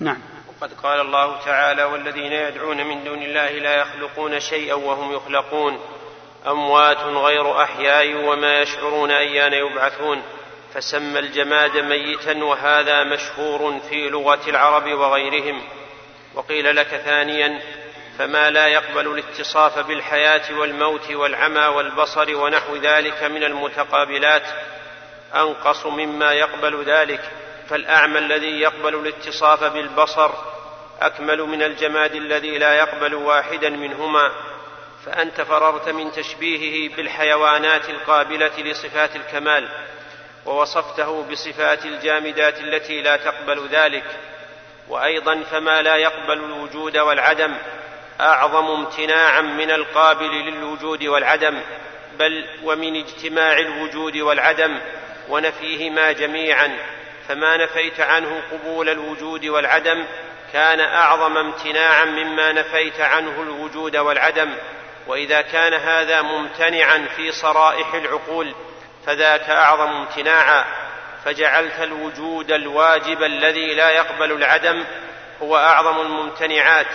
نعم. 0.00 0.18
وقد 0.48 0.72
قال 0.82 1.00
الله 1.00 1.44
تعالى 1.44 1.84
والذين 1.84 2.32
يدعون 2.32 2.86
من 2.86 3.04
دون 3.04 3.22
الله 3.22 3.50
لا 3.50 3.74
يخلقون 3.74 4.40
شيئا 4.40 4.74
وهم 4.74 5.14
يخلقون. 5.14 5.80
أموات 6.46 6.98
غير 6.98 7.62
أحياء 7.62 8.14
وما 8.14 8.60
يشعرون 8.60 9.10
أيان 9.10 9.52
يبعثون. 9.52 10.22
فسمى 10.74 11.18
الجماد 11.18 11.76
ميتا 11.76 12.44
وهذا 12.44 13.04
مشهور 13.04 13.80
في 13.90 14.08
لغة 14.08 14.40
العرب 14.48 14.86
وغيرهم. 14.86 15.62
وقيل 16.34 16.76
لك 16.76 16.88
ثانيا 17.04 17.60
فما 18.18 18.50
لا 18.50 18.66
يقبل 18.66 19.06
الاتصاف 19.06 19.78
بالحياة 19.78 20.58
والموت 20.58 21.10
والعمى 21.10 21.66
والبصر 21.66 22.36
ونحو 22.36 22.76
ذلك 22.76 23.22
من 23.22 23.44
المتقابلات. 23.44 24.46
أنقص 25.34 25.86
مما 25.86 26.32
يقبل 26.32 26.84
ذلك. 26.84 27.45
فالأعمى 27.70 28.18
الذي 28.18 28.60
يقبل 28.60 28.94
الاتصاف 28.94 29.64
بالبصر 29.64 30.30
أكمل 31.00 31.42
من 31.42 31.62
الجماد 31.62 32.14
الذي 32.14 32.58
لا 32.58 32.74
يقبل 32.74 33.14
واحدا 33.14 33.70
منهما 33.70 34.32
فأنت 35.06 35.40
فررت 35.40 35.88
من 35.88 36.12
تشبيهه 36.12 36.96
بالحيوانات 36.96 37.90
القابلة 37.90 38.58
لصفات 38.58 39.16
الكمال 39.16 39.68
ووصفته 40.46 41.22
بصفات 41.22 41.84
الجامدات 41.84 42.60
التي 42.60 43.02
لا 43.02 43.16
تقبل 43.16 43.68
ذلك 43.68 44.04
وأيضا 44.88 45.42
فما 45.42 45.82
لا 45.82 45.96
يقبل 45.96 46.38
الوجود 46.44 46.96
والعدم 46.96 47.54
أعظم 48.20 48.66
امتناعا 48.66 49.40
من 49.40 49.70
القابل 49.70 50.30
للوجود 50.30 51.04
والعدم 51.04 51.60
بل 52.18 52.46
ومن 52.62 52.96
اجتماع 52.96 53.58
الوجود 53.58 54.16
والعدم 54.16 54.78
ونفيهما 55.28 56.12
جميعا. 56.12 56.78
فما 57.28 57.56
نفيت 57.56 58.00
عنه 58.00 58.42
قبول 58.52 58.88
الوجود 58.88 59.46
والعدم 59.46 60.06
كان 60.52 60.80
أعظم 60.80 61.36
امتناعا 61.36 62.04
مما 62.04 62.52
نفيت 62.52 63.00
عنه 63.00 63.42
الوجود 63.42 63.96
والعدم 63.96 64.54
وإذا 65.06 65.40
كان 65.42 65.74
هذا 65.74 66.22
ممتنعا 66.22 67.06
في 67.16 67.32
صرائح 67.32 67.94
العقول 67.94 68.54
فذاك 69.06 69.50
أعظم 69.50 69.90
امتناعا 69.90 70.64
فجعلت 71.24 71.80
الوجود 71.80 72.52
الواجب 72.52 73.22
الذي 73.22 73.74
لا 73.74 73.90
يقبل 73.90 74.32
العدم 74.32 74.84
هو 75.42 75.56
أعظم 75.56 76.00
الممتنعات 76.00 76.86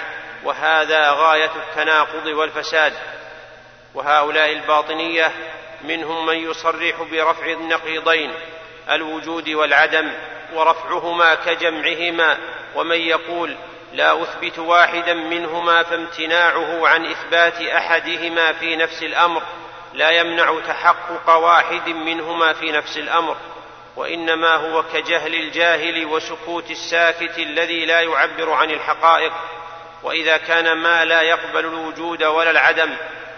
وهذا 0.43 1.11
غاية 1.11 1.51
التناقض 1.55 2.25
والفساد. 2.25 2.93
وهؤلاء 3.93 4.51
الباطنية 4.51 5.31
منهم 5.83 6.25
من 6.25 6.35
يصرح 6.35 7.01
برفع 7.11 7.45
النقيضين 7.45 8.33
الوجود 8.89 9.49
والعدم 9.49 10.11
ورفعهما 10.53 11.35
كجمعهما 11.35 12.37
ومن 12.75 12.97
يقول 12.97 13.55
لا 13.93 14.23
أثبت 14.23 14.59
واحدا 14.59 15.13
منهما 15.13 15.83
فامتناعه 15.83 16.87
عن 16.87 17.05
إثبات 17.05 17.61
أحدهما 17.61 18.53
في 18.53 18.75
نفس 18.75 19.03
الأمر 19.03 19.41
لا 19.93 20.09
يمنع 20.09 20.59
تحقق 20.67 21.29
واحد 21.29 21.89
منهما 21.89 22.53
في 22.53 22.71
نفس 22.71 22.97
الأمر 22.97 23.37
وإنما 23.95 24.55
هو 24.55 24.83
كجهل 24.83 25.35
الجاهل 25.35 26.05
وسكوت 26.05 26.71
الساكت 26.71 27.37
الذي 27.39 27.85
لا 27.85 28.01
يعبر 28.01 28.51
عن 28.51 28.71
الحقائق 28.71 29.33
وإذا 30.03 30.37
كان 30.37 30.77
ما 30.77 31.05
لا 31.05 31.21
يقبل 31.21 31.59
الوجود 31.59 32.23
ولا 32.23 32.51
العدم 32.51 32.89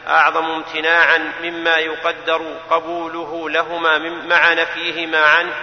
أعظم 0.07 0.45
امتناعا 0.45 1.33
مما 1.43 1.75
يقدر 1.75 2.41
قبوله 2.69 3.49
لهما 3.49 3.97
مع 4.27 4.53
نفيهما 4.53 5.25
عنه 5.25 5.53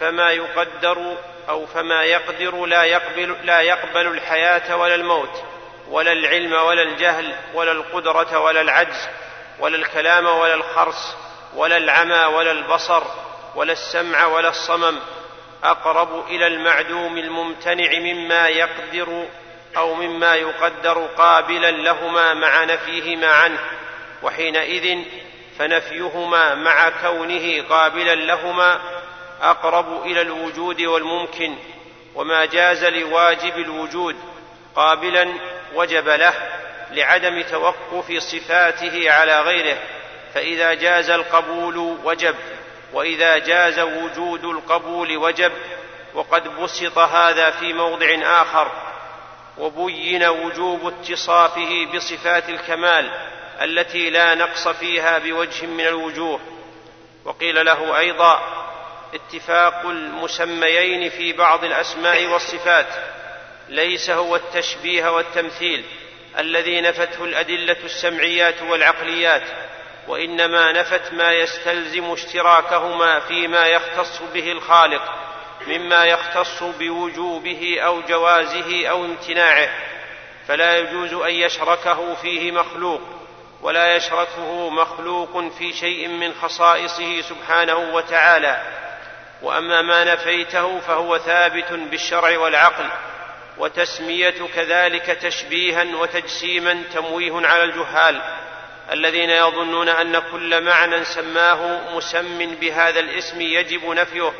فما 0.00 0.30
يقدر 0.30 1.16
أو 1.48 1.66
فما 1.66 2.04
يقدر 2.04 2.66
لا 2.66 2.84
يقبل 2.84 3.36
لا 3.42 3.60
يقبل 3.60 4.06
الحياة 4.06 4.76
ولا 4.76 4.94
الموت 4.94 5.42
ولا 5.88 6.12
العلم 6.12 6.52
ولا 6.52 6.82
الجهل 6.82 7.34
ولا 7.54 7.72
القدرة 7.72 8.38
ولا 8.38 8.60
العجز 8.60 9.08
ولا 9.58 9.76
الكلام 9.76 10.26
ولا 10.26 10.54
الخرس 10.54 11.16
ولا 11.56 11.76
العمى 11.76 12.24
ولا 12.24 12.52
البصر 12.52 13.02
ولا 13.54 13.72
السمع 13.72 14.26
ولا 14.26 14.48
الصمم. 14.48 14.98
أقرب 15.64 16.26
إلى 16.28 16.46
المعدوم 16.46 17.18
الممتنع 17.18 17.98
مما 17.98 18.48
يقدر 18.48 19.26
أو 19.76 19.94
مما 19.94 20.34
يقدر 20.34 21.06
قابلا 21.16 21.70
لهما 21.70 22.34
مع 22.34 22.64
نفيهما 22.64 23.26
عنه. 23.26 23.58
وحينئذ 24.22 25.04
فنفيهما 25.58 26.54
مع 26.54 26.88
كونه 26.88 27.62
قابلا 27.68 28.14
لهما 28.14 28.80
أقرب 29.42 30.06
إلى 30.06 30.20
الوجود 30.20 30.82
والممكن 30.82 31.56
وما 32.14 32.44
جاز 32.44 32.84
لواجب 32.84 33.56
الوجود 33.58 34.16
قابلا 34.76 35.32
وجب 35.74 36.08
له 36.08 36.34
لعدم 36.90 37.42
توقف 37.42 38.12
صفاته 38.18 39.10
على 39.10 39.40
غيره 39.40 39.78
فإذا 40.34 40.74
جاز 40.74 41.10
القبول 41.10 41.76
وجب 42.04 42.34
وإذا 42.92 43.38
جاز 43.38 43.78
وجود 43.78 44.44
القبول 44.44 45.16
وجب 45.16 45.52
وقد 46.14 46.48
بسط 46.48 46.98
هذا 46.98 47.50
في 47.50 47.72
موضع 47.72 48.06
آخر 48.42 48.70
وبين 49.58 50.24
وجوب 50.24 50.86
اتصافه 50.86 51.86
بصفات 51.94 52.48
الكمال 52.48 53.10
التي 53.62 54.10
لا 54.10 54.34
نقص 54.34 54.68
فيها 54.68 55.18
بوجه 55.18 55.66
من 55.66 55.86
الوجوه. 55.86 56.40
وقيل 57.24 57.64
له 57.64 57.98
أيضا 57.98 58.62
اتفاق 59.14 59.86
المسميين 59.86 61.10
في 61.10 61.32
بعض 61.32 61.64
الأسماء 61.64 62.26
والصفات 62.26 62.86
ليس 63.68 64.10
هو 64.10 64.36
التشبيه 64.36 65.08
والتمثيل 65.16 65.84
الذي 66.38 66.80
نفته 66.80 67.24
الأدلة 67.24 67.76
السمعيات 67.84 68.62
والعقليات 68.62 69.42
وإنما 70.08 70.72
نفت 70.72 71.12
ما 71.12 71.32
يستلزم 71.32 72.12
اشتراكهما 72.12 73.20
فيما 73.20 73.66
يختص 73.66 74.22
به 74.34 74.52
الخالق 74.52 75.02
مما 75.66 76.04
يختص 76.04 76.62
بوجوبه 76.62 77.80
أو 77.80 78.00
جوازه 78.00 78.86
أو 78.86 79.04
امتناعه 79.04 79.68
فلا 80.48 80.78
يجوز 80.78 81.12
أن 81.14 81.30
يشركه 81.34 82.14
فيه 82.14 82.52
مخلوق. 82.52 83.21
ولا 83.62 83.96
يشركه 83.96 84.70
مخلوق 84.70 85.52
في 85.58 85.72
شيء 85.72 86.08
من 86.08 86.34
خصائصه 86.42 87.20
سبحانه 87.20 87.76
وتعالى. 87.76 88.62
وأما 89.42 89.82
ما 89.82 90.04
نفيته 90.04 90.80
فهو 90.80 91.18
ثابت 91.18 91.72
بالشرع 91.72 92.38
والعقل 92.38 92.88
وتسمية 93.58 94.34
كذلك 94.54 95.06
تشبيها 95.06 95.96
وتجسيما 95.96 96.82
تمويه 96.94 97.46
على 97.46 97.64
الجهال. 97.64 98.22
الذين 98.92 99.30
يظنون 99.30 99.88
أن 99.88 100.18
كل 100.18 100.64
معنى 100.64 101.04
سماه 101.04 101.80
مسم 101.94 102.54
بهذا 102.54 103.00
الاسم 103.00 103.40
يجب 103.40 103.86
نفيه. 103.86 104.32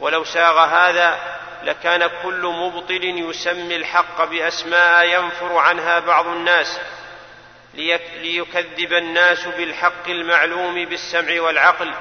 ولو 0.00 0.24
ساغ 0.24 0.58
هذا 0.58 1.18
لكان 1.62 2.10
كل 2.22 2.42
مبطل 2.46 3.04
يسمي 3.04 3.76
الحق 3.76 4.24
بأسماء 4.24 5.06
ينفر 5.06 5.56
عنها 5.56 5.98
بعض 5.98 6.26
الناس. 6.26 6.80
ليكذب 7.76 8.92
الناس 8.92 9.46
بالحق 9.46 10.08
المعلوم 10.08 10.84
بالسمع 10.84 11.40
والعقل 11.40 11.92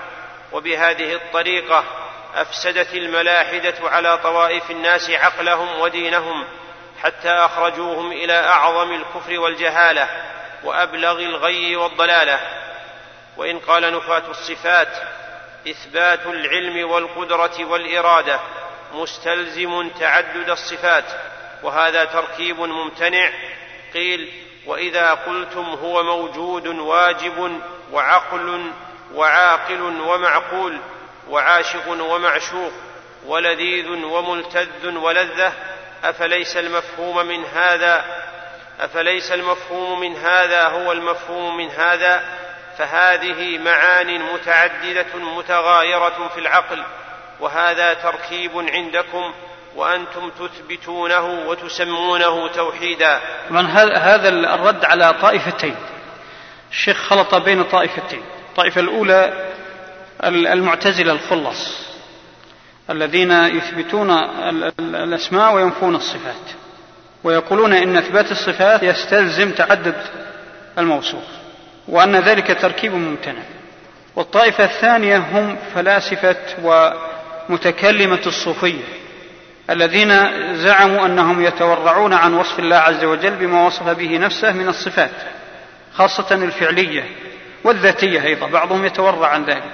وبهذه 0.51 1.13
الطريقة 1.13 1.83
أفسدت 2.35 2.93
الملاحدة 2.93 3.75
على 3.83 4.17
طوائف 4.17 4.71
الناس 4.71 5.09
عقلهم 5.09 5.79
ودينهم 5.79 6.45
حتى 7.01 7.29
أخرجوهم 7.29 8.11
إلى 8.11 8.33
أعظم 8.33 8.91
الكفر 8.91 9.39
والجهالة 9.39 10.09
وأبلغ 10.63 11.19
الغي 11.19 11.75
والضلالة. 11.75 12.39
وإن 13.37 13.59
قال 13.59 13.93
نفاة 13.93 14.23
الصفات 14.29 14.87
إثبات 15.69 16.25
العلم 16.25 16.89
والقدرة 16.89 17.65
والإرادة 17.65 18.39
مستلزم 18.93 19.89
تعدد 19.89 20.49
الصفات 20.49 21.05
وهذا 21.63 22.05
تركيب 22.05 22.59
ممتنع. 22.59 23.31
قيل 23.93 24.44
وإذا 24.65 25.13
قلتم 25.13 25.65
هو 25.65 26.03
موجود 26.03 26.67
واجب 26.67 27.61
وعقل 27.91 28.71
وعاقل 29.13 29.81
ومعقول 29.81 30.77
وعاشق 31.29 31.87
ومعشوق 31.87 32.71
ولذيذ 33.25 33.87
وملتذ 33.89 34.97
ولذة 34.97 35.53
أفليس 36.03 36.57
المفهوم 36.57 37.25
من 37.25 37.45
هذا؟ 37.45 38.05
أفليس 38.79 39.31
المفهوم 39.31 39.99
من 39.99 40.15
هذا 40.15 40.67
هو 40.67 40.91
المفهوم 40.91 41.57
من 41.57 41.69
هذا؟ 41.69 42.23
فهذه 42.77 43.57
معان 43.57 44.33
متعددة 44.33 45.15
متغايرة 45.15 46.29
في 46.33 46.39
العقل 46.39 46.83
وهذا 47.39 47.93
تركيب 47.93 48.51
عندكم 48.57 49.33
وأنتم 49.75 50.31
تثبتونه 50.39 51.47
وتسمونه 51.47 52.47
توحيدا. 52.47 53.19
طبعا 53.49 53.67
هذا 53.97 54.29
الرد 54.29 54.85
على 54.85 55.13
طائفتين. 55.21 55.75
الشيخ 56.71 56.97
خلط 56.97 57.35
بين 57.35 57.63
طائفتين. 57.63 58.21
الطائفة 58.49 58.81
الأولى 58.81 59.51
المعتزلة 60.23 61.11
الخلص 61.11 61.85
الذين 62.89 63.31
يثبتون 63.31 64.11
الأسماء 64.79 65.53
وينفون 65.53 65.95
الصفات 65.95 66.45
ويقولون 67.23 67.73
إن 67.73 67.97
إثبات 67.97 68.31
الصفات 68.31 68.83
يستلزم 68.83 69.51
تعدد 69.51 69.95
الموصوف 70.77 71.23
وأن 71.87 72.15
ذلك 72.15 72.61
تركيب 72.61 72.93
ممتنع. 72.93 73.43
والطائفة 74.15 74.63
الثانية 74.63 75.17
هم 75.17 75.57
فلاسفة 75.75 76.35
ومتكلمة 77.49 78.21
الصوفية. 78.27 78.83
الذين 79.69 80.09
زعموا 80.55 81.05
أنهم 81.05 81.41
يتورعون 81.41 82.13
عن 82.13 82.33
وصف 82.33 82.59
الله 82.59 82.75
عز 82.75 83.03
وجل 83.03 83.31
بما 83.31 83.65
وصف 83.65 83.89
به 83.89 84.17
نفسه 84.17 84.51
من 84.51 84.67
الصفات 84.67 85.11
خاصة 85.93 86.35
الفعلية 86.35 87.03
والذاتية 87.63 88.23
أيضا 88.23 88.47
بعضهم 88.47 88.85
يتورع 88.85 89.27
عن 89.27 89.45
ذلك 89.45 89.73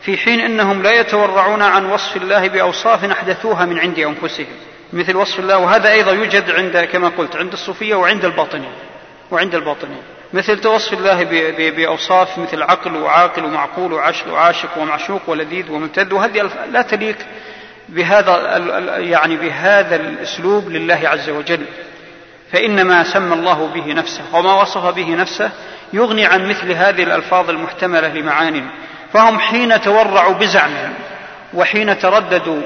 في 0.00 0.16
حين 0.16 0.40
أنهم 0.40 0.82
لا 0.82 1.00
يتورعون 1.00 1.62
عن 1.62 1.86
وصف 1.86 2.16
الله 2.16 2.48
بأوصاف 2.48 3.04
أحدثوها 3.04 3.64
من 3.64 3.78
عند 3.78 3.98
أنفسهم 3.98 4.56
مثل 4.92 5.16
وصف 5.16 5.38
الله 5.38 5.58
وهذا 5.58 5.92
أيضا 5.92 6.12
يوجد 6.12 6.50
عند 6.50 6.88
كما 6.92 7.08
قلت 7.08 7.36
عند 7.36 7.52
الصوفية 7.52 7.94
وعند 7.94 8.24
الباطنية 8.24 8.72
وعند 9.30 9.54
الباطنية 9.54 10.02
مثل 10.32 10.66
وصف 10.66 10.92
الله 10.92 11.24
بأوصاف 11.70 12.38
مثل 12.38 12.62
عقل 12.62 12.96
وعاقل 12.96 13.44
ومعقول 13.44 13.92
وعشل 13.92 14.30
وعاشق 14.30 14.78
ومعشوق 14.78 15.22
ولذيذ 15.26 15.70
وممتد 15.70 16.12
وهذه 16.12 16.50
لا 16.70 16.82
تليق 16.82 17.16
بهذا 17.88 18.58
يعني 18.98 19.36
بهذا 19.36 19.96
الأسلوب 19.96 20.68
لله 20.68 21.00
عز 21.04 21.30
وجل. 21.30 21.64
فان 22.52 22.82
ما 22.82 23.04
سمى 23.04 23.34
الله 23.34 23.70
به 23.74 23.92
نفسه 23.92 24.22
وما 24.32 24.62
وصف 24.62 24.86
به 24.86 25.14
نفسه 25.14 25.50
يغني 25.92 26.26
عن 26.26 26.48
مثل 26.48 26.72
هذه 26.72 27.02
الألفاظ 27.02 27.50
المحتملة 27.50 28.08
لمعان. 28.08 28.66
فهم 29.12 29.38
حين 29.38 29.80
تورعوا 29.80 30.34
بزعمهم 30.34 30.94
وحين 31.54 31.98
ترددوا 31.98 32.62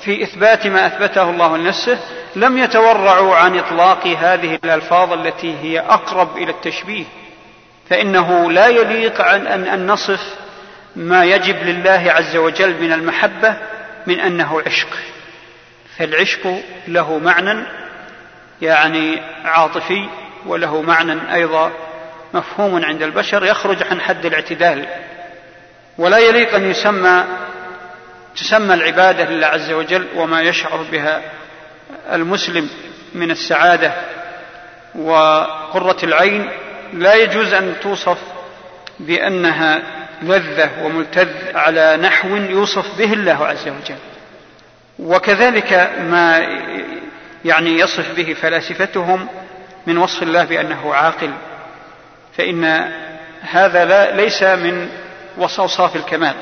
في 0.00 0.22
إثبات 0.22 0.66
ما 0.66 0.86
أثبته 0.86 1.30
الله 1.30 1.56
لنفسه 1.56 1.98
لم 2.36 2.58
يتورعوا 2.58 3.36
عن 3.36 3.58
إطلاق 3.58 4.06
هذه 4.06 4.58
الألفاظ 4.64 5.12
التي 5.12 5.54
هي 5.62 5.80
أقرب 5.80 6.36
إلى 6.36 6.50
التشبيه. 6.50 7.04
فإنه 7.90 8.50
لا 8.50 8.66
يليق 8.66 9.20
عن 9.20 9.46
أن 9.46 9.86
نصف 9.86 10.34
ما 10.96 11.24
يجب 11.24 11.56
لله 11.62 12.04
عز 12.06 12.36
وجل 12.36 12.82
من 12.82 12.92
المحبة 12.92 13.56
من 14.06 14.20
أنه 14.20 14.62
عشق. 14.66 14.88
فالعشق 15.98 16.62
له 16.88 17.18
معنى 17.18 17.66
يعني 18.62 19.20
عاطفي 19.44 20.08
وله 20.46 20.82
معنى 20.82 21.34
أيضا 21.34 21.72
مفهوم 22.34 22.84
عند 22.84 23.02
البشر 23.02 23.44
يخرج 23.44 23.82
عن 23.90 24.00
حد 24.00 24.26
الاعتدال. 24.26 24.86
ولا 25.98 26.18
يليق 26.18 26.54
أن 26.54 26.70
يسمى 26.70 27.24
تسمى 28.36 28.74
العبادة 28.74 29.24
لله 29.24 29.46
عز 29.46 29.72
وجل 29.72 30.06
وما 30.14 30.42
يشعر 30.42 30.82
بها 30.92 31.22
المسلم 32.12 32.70
من 33.14 33.30
السعادة 33.30 33.92
وقرة 34.94 35.96
العين. 36.02 36.50
لا 36.92 37.14
يجوز 37.14 37.52
أن 37.52 37.74
توصف 37.82 38.18
بأنها 39.00 39.82
لذه 40.22 40.70
وملتذ 40.84 41.56
على 41.56 41.96
نحو 41.96 42.28
يوصف 42.36 42.98
به 42.98 43.12
الله 43.12 43.46
عز 43.46 43.68
وجل. 43.68 43.98
وكذلك 44.98 45.72
ما 46.00 46.38
يعني 47.44 47.78
يصف 47.78 48.16
به 48.16 48.34
فلاسفتهم 48.34 49.28
من 49.86 49.98
وصف 49.98 50.22
الله 50.22 50.44
بأنه 50.44 50.94
عاقل 50.94 51.30
فإن 52.36 52.90
هذا 53.40 53.84
لا 53.84 54.16
ليس 54.16 54.42
من 54.42 54.88
اوصاف 55.38 55.96
الكمال 55.96 56.34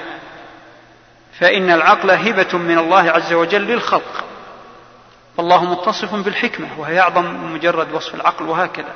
فإن 1.39 1.71
العقل 1.71 2.11
هبة 2.11 2.59
من 2.59 2.79
الله 2.79 3.11
عز 3.11 3.33
وجل 3.33 3.63
للخلق 3.63 4.25
فالله 5.37 5.65
متصف 5.65 6.15
بالحكمة 6.15 6.69
وهي 6.79 7.01
أعظم 7.01 7.25
من 7.25 7.53
مجرد 7.53 7.93
وصف 7.93 8.15
العقل 8.15 8.49
وهكذا. 8.49 8.93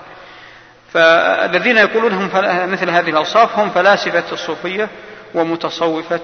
فالذين 0.92 1.76
يقولون 1.76 2.12
هم 2.12 2.30
مثل 2.70 2.90
هذه 2.90 3.10
الأوصاف 3.10 3.58
هم 3.58 3.70
فلاسفة 3.70 4.32
الصوفية 4.32 4.88
ومتصوفة 5.34 6.20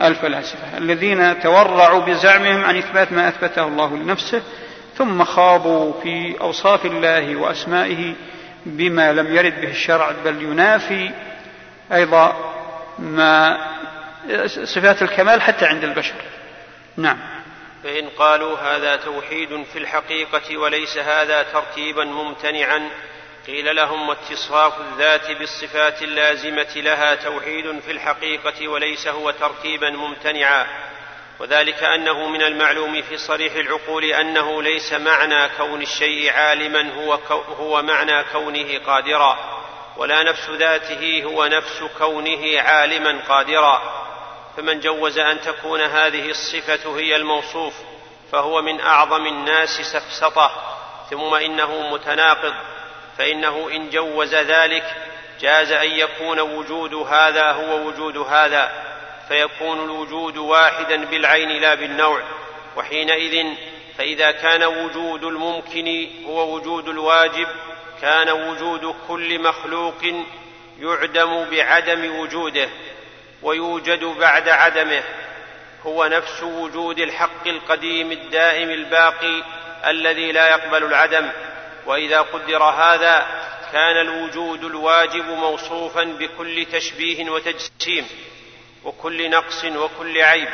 الفلاسفة. 0.00 0.78
الذين 0.78 1.40
تورعوا 1.40 2.00
بزعمهم 2.00 2.64
عن 2.64 2.78
إثبات 2.78 3.12
ما 3.12 3.28
أثبته 3.28 3.64
الله 3.66 3.96
لنفسه 3.96 4.42
ثم 4.98 5.24
خاضوا 5.24 5.92
في 6.02 6.36
أوصاف 6.40 6.86
الله 6.86 7.36
وأسمائه 7.36 8.14
بما 8.66 9.12
لم 9.12 9.36
يرد 9.36 9.60
به 9.60 9.70
الشرع 9.70 10.12
بل 10.24 10.42
ينافي 10.42 11.10
أيضا 11.92 12.36
ما 12.98 13.58
صفات 14.46 15.02
الكمال 15.02 15.42
حتى 15.42 15.66
عند 15.66 15.84
البشر. 15.84 16.14
نعم. 16.96 17.18
فإن 17.84 18.08
قالوا 18.18 18.58
هذا 18.58 18.96
توحيد 18.96 19.64
في 19.72 19.78
الحقيقة 19.78 20.56
وليس 20.56 20.98
هذا 20.98 21.42
ترتيبا 21.42 22.04
ممتنعا 22.04 22.90
قيل 23.46 23.76
لهم 23.76 24.08
واتصاف 24.08 24.80
الذات 24.80 25.30
بالصفات 25.30 26.02
اللازمة 26.02 26.72
لها 26.76 27.14
توحيد 27.14 27.80
في 27.80 27.90
الحقيقة 27.90 28.68
وليس 28.68 29.08
هو 29.08 29.30
ترتيبا 29.30 29.90
ممتنعا 29.90 30.66
وذلك 31.38 31.82
أنه 31.82 32.28
من 32.28 32.42
المعلوم 32.42 33.02
في 33.02 33.18
صريح 33.18 33.54
العقول 33.54 34.04
أنه 34.04 34.62
ليس 34.62 34.92
معنى 34.92 35.48
كون 35.48 35.82
الشيء 35.82 36.32
عالما 36.32 36.94
هو, 36.94 37.18
هو 37.58 37.82
معنى 37.82 38.24
كونه 38.32 38.78
قادرا 38.86 39.38
ولا 39.96 40.22
نفس 40.22 40.50
ذاته 40.50 41.22
هو 41.24 41.46
نفس 41.46 41.82
كونه 41.98 42.60
عالما 42.60 43.20
قادرا. 43.28 44.04
فمن 44.56 44.80
جوز 44.80 45.18
أن 45.18 45.40
تكون 45.40 45.80
هذه 45.80 46.30
الصفة 46.30 46.98
هي 46.98 47.16
الموصوف 47.16 47.74
فهو 48.32 48.62
من 48.62 48.80
أعظم 48.80 49.26
الناس 49.26 49.68
سفسطة 49.68 50.50
ثم 51.10 51.34
إنه 51.34 51.90
متناقض. 51.90 52.54
فإنه 53.18 53.70
إن 53.72 53.90
جوز 53.90 54.34
ذلك 54.34 54.84
جاز 55.40 55.72
أن 55.72 55.90
يكون 55.90 56.40
وجود 56.40 56.94
هذا 56.94 57.52
هو 57.52 57.86
وجود 57.86 58.16
هذا 58.16 58.72
فيكون 59.28 59.84
الوجود 59.84 60.36
واحدا 60.36 61.04
بالعين 61.04 61.48
لا 61.48 61.74
بالنوع. 61.74 62.22
وحينئذ 62.76 63.46
فإذا 63.98 64.30
كان 64.30 64.64
وجود 64.64 65.24
الممكن 65.24 66.08
هو 66.26 66.54
وجود 66.54 66.88
الواجب 66.88 67.46
كان 68.02 68.30
وجود 68.30 68.94
كل 69.08 69.38
مخلوق 69.38 70.02
يعدم 70.80 71.44
بعدم 71.50 72.18
وجوده 72.18 72.68
ويوجد 73.42 74.04
بعد 74.04 74.48
عدمه. 74.48 75.02
هو 75.86 76.06
نفس 76.06 76.42
وجود 76.42 76.98
الحق 76.98 77.46
القديم 77.46 78.12
الدائم 78.12 78.70
الباقي 78.70 79.42
الذي 79.86 80.32
لا 80.32 80.48
يقبل 80.48 80.84
العدم. 80.84 81.30
وإذا 81.86 82.20
قدر 82.20 82.62
هذا 82.62 83.26
كان 83.72 83.96
الوجود 83.96 84.64
الواجب 84.64 85.24
موصوفا 85.24 86.04
بكل 86.04 86.66
تشبيه 86.72 87.30
وتجسيم 87.30 88.06
وكل 88.84 89.30
نقص 89.30 89.64
وكل 89.64 90.22
عيب 90.22 90.48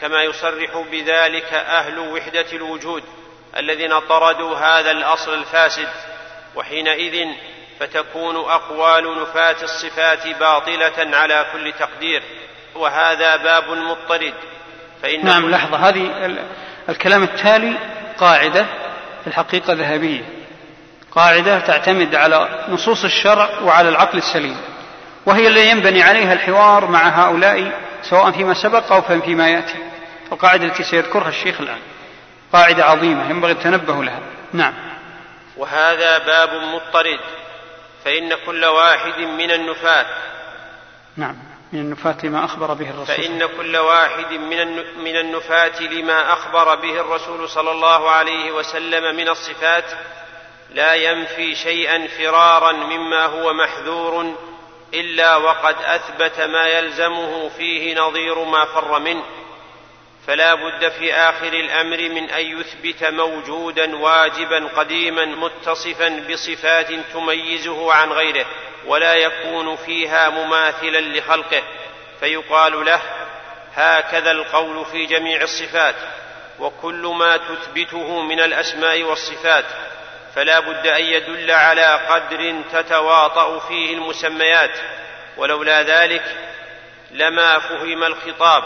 كما 0.00 0.22
يصرح 0.22 0.78
بذلك 0.92 1.54
أهل 1.54 1.98
وحدة 1.98 2.46
الوجود 2.52 3.02
الذين 3.56 3.98
طردوا 3.98 4.56
هذا 4.56 4.90
الأصل 4.90 5.34
الفاسد. 5.34 5.88
وحينئذ 6.54 7.26
فتكون 7.80 8.36
أقوال 8.36 9.22
نفاة 9.22 9.56
الصفات 9.62 10.26
باطلة 10.26 11.16
على 11.16 11.46
كل 11.52 11.72
تقدير. 11.72 12.22
وهذا 12.74 13.36
باب 13.36 13.70
مضطرد. 13.70 14.34
فإن 15.02 15.24
نعم 15.24 15.50
لحظة. 15.50 15.76
هذه 15.76 16.36
الكلام 16.88 17.22
التالي 17.22 17.74
قاعدة 18.18 18.66
في 19.20 19.26
الحقيقة 19.26 19.72
ذهبية. 19.72 20.37
قاعدة 21.14 21.58
تعتمد 21.58 22.14
على 22.14 22.64
نصوص 22.68 23.04
الشرع 23.04 23.48
وعلى 23.62 23.88
العقل 23.88 24.18
السليم. 24.18 24.60
وهي 25.26 25.48
التي 25.48 25.70
ينبني 25.70 26.02
عليها 26.02 26.32
الحوار 26.32 26.86
مع 26.86 27.08
هؤلاء 27.08 27.80
سواء 28.02 28.30
فيما 28.30 28.54
سبق 28.54 28.92
أو 28.92 29.02
فيما 29.20 29.48
يأتي. 29.48 29.74
القاعدة 30.32 30.64
التي 30.64 30.84
سيذكرها 30.84 31.28
الشيخ 31.28 31.60
الآن. 31.60 31.78
قاعدة 32.52 32.84
عظيمة 32.84 33.30
ينبغي 33.30 33.52
التنبه 33.52 34.04
لها. 34.04 34.20
نعم. 34.52 34.74
وهذا 35.56 36.18
باب 36.18 36.48
مضطرد 36.74 37.20
فإن 38.04 38.34
كل 38.46 38.64
واحد 38.64 39.18
من 39.18 39.50
النفاة. 39.50 40.06
نعم 41.16 41.36
من 41.72 41.80
النفاة 41.80 42.16
لما 42.24 42.44
أخبر 42.44 42.74
به 42.74 42.90
الرسول. 42.90 43.06
فإن 43.06 43.46
كل 43.58 43.76
واحد 43.76 44.32
من 44.32 44.76
من 45.04 45.16
النفاة 45.16 45.82
لما 45.82 46.32
أخبر 46.32 46.74
به 46.74 47.00
الرسول 47.00 47.48
صلى 47.48 47.70
الله 47.70 48.10
عليه 48.10 48.52
وسلم 48.52 49.16
من 49.16 49.28
الصفات 49.28 49.84
لا 50.70 50.94
ينفي 50.94 51.54
شيئا 51.54 52.06
فرارا 52.06 52.72
مما 52.72 53.26
هو 53.26 53.52
محذور 53.52 54.34
إلا 54.94 55.36
وقد 55.36 55.76
أثبت 55.84 56.40
ما 56.40 56.66
يلزمه 56.66 57.48
فيه 57.48 57.94
نظير 57.94 58.44
ما 58.44 58.64
فر 58.64 58.98
منه. 58.98 59.24
فلا 60.26 60.54
بد 60.54 60.88
في 60.88 61.14
آخر 61.14 61.52
الأمر 61.52 61.96
من 61.96 62.30
أن 62.30 62.60
يثبت 62.60 63.04
موجودا 63.04 63.96
واجبا 63.96 64.68
قديما 64.76 65.24
متصفا 65.24 66.26
بصفات 66.30 66.92
تميزه 67.12 67.92
عن 67.92 68.12
غيره 68.12 68.46
ولا 68.86 69.14
يكون 69.14 69.76
فيها 69.76 70.28
مماثلا 70.28 71.00
لخلقه. 71.00 71.62
فيقال 72.20 72.84
له 72.84 73.00
هكذا 73.74 74.30
القول 74.30 74.86
في 74.86 75.06
جميع 75.06 75.42
الصفات 75.42 75.94
وكل 76.58 77.14
ما 77.18 77.36
تثبته 77.36 78.22
من 78.22 78.40
الأسماء 78.40 79.02
والصفات. 79.02 79.64
فلا 80.38 80.60
بد 80.60 80.86
أن 80.86 81.04
يدل 81.04 81.50
على 81.50 82.00
قدر 82.08 82.62
تتواطأ 82.72 83.58
فيه 83.58 83.94
المسميات 83.94 84.78
ولولا 85.36 85.82
ذلك 85.82 86.22
لما 87.10 87.58
فهم 87.58 88.04
الخطاب 88.04 88.62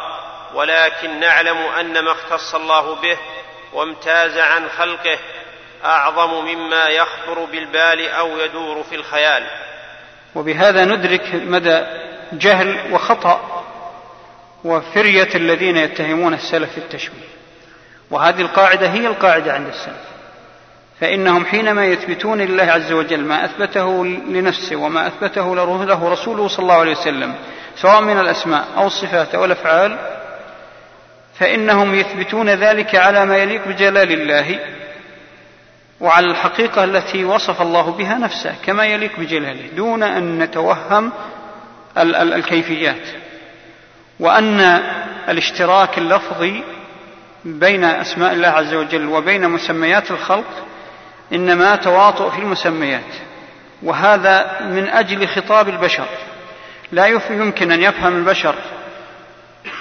ولكن 0.55 1.21
نعلم 1.21 1.57
أن 1.57 2.05
ما 2.05 2.13
اختص 2.13 2.55
الله 2.55 2.95
به 2.95 3.19
وامتاز 3.73 4.39
عن 4.39 4.69
خلقه 4.69 5.19
أعظم 5.85 6.45
مما 6.45 6.89
يخطر 6.89 7.45
بالبال 7.45 8.09
أو 8.09 8.39
يدور 8.39 8.83
في 8.83 8.95
الخيال. 8.95 9.47
وبهذا 10.35 10.85
ندرك 10.85 11.35
مدى 11.35 11.83
جهل 12.33 12.93
وخطأ 12.93 13.65
وفرية 14.65 15.35
الذين 15.35 15.77
يتهمون 15.77 16.35
السلف 16.35 16.73
في 16.73 16.79
التشبيه 16.79 17.33
وهذه 18.11 18.41
القاعدة 18.41 18.89
هي 18.91 19.07
القاعدة 19.07 19.53
عند 19.53 19.67
السلف. 19.69 20.12
فإنهم 21.03 21.45
حينما 21.47 21.87
يثبتون 21.87 22.41
لله 22.41 22.63
عز 22.63 22.93
وجل 22.93 23.21
ما 23.21 23.45
أثبته 23.45 24.07
لنفسه 24.07 24.77
وما 24.77 25.07
أثبته 25.07 25.57
له 25.57 26.09
رسوله 26.09 26.49
صلى 26.49 26.63
الله 26.63 26.75
عليه 26.75 26.91
وسلم 26.91 27.35
سواء 27.77 28.03
من 28.03 28.19
الأسماء 28.19 28.69
أو 28.77 28.87
الصفات 28.87 29.35
أو 29.35 29.45
الأفعال 29.45 29.99
فإنهم 31.35 31.95
يثبتون 31.95 32.51
ذلك 32.51 32.95
على 32.95 33.27
ما 33.27 33.37
يليق 33.37 33.69
بجلال 33.69 34.13
الله 34.13 34.59
وعلى 36.01 36.27
الحقيقة 36.27 36.85
التي 36.85 37.25
وصف 37.25 37.63
الله 37.63 37.91
بها 37.91 38.19
نفسه 38.19 38.55
كما 38.67 38.85
يليق 38.85 39.21
بجلاله 39.21 39.69
دون 39.77 40.03
أن 40.03 40.39
نتوهم 40.39 41.13
الكيفيات 41.97 43.09
وأن 44.21 44.83
الاشتراك 45.29 45.99
اللفظي 45.99 46.63
بين 47.45 47.85
أسماء 47.85 48.33
الله 48.33 48.49
عز 48.49 48.75
وجل 48.75 49.07
وبين 49.07 49.49
مسميات 49.51 50.11
الخلق 50.11 50.72
إنما 51.33 51.77
تواطؤ 51.77 52.31
في 52.31 52.39
المسميات 52.39 53.15
وهذا 53.83 54.61
من 54.61 54.89
أجل 54.89 55.29
خطاب 55.29 55.69
البشر. 55.69 56.07
لا 56.93 57.07
يمكن 57.31 57.73
أن 57.73 57.83
يفهم 57.83 58.17
البشر 58.17 58.55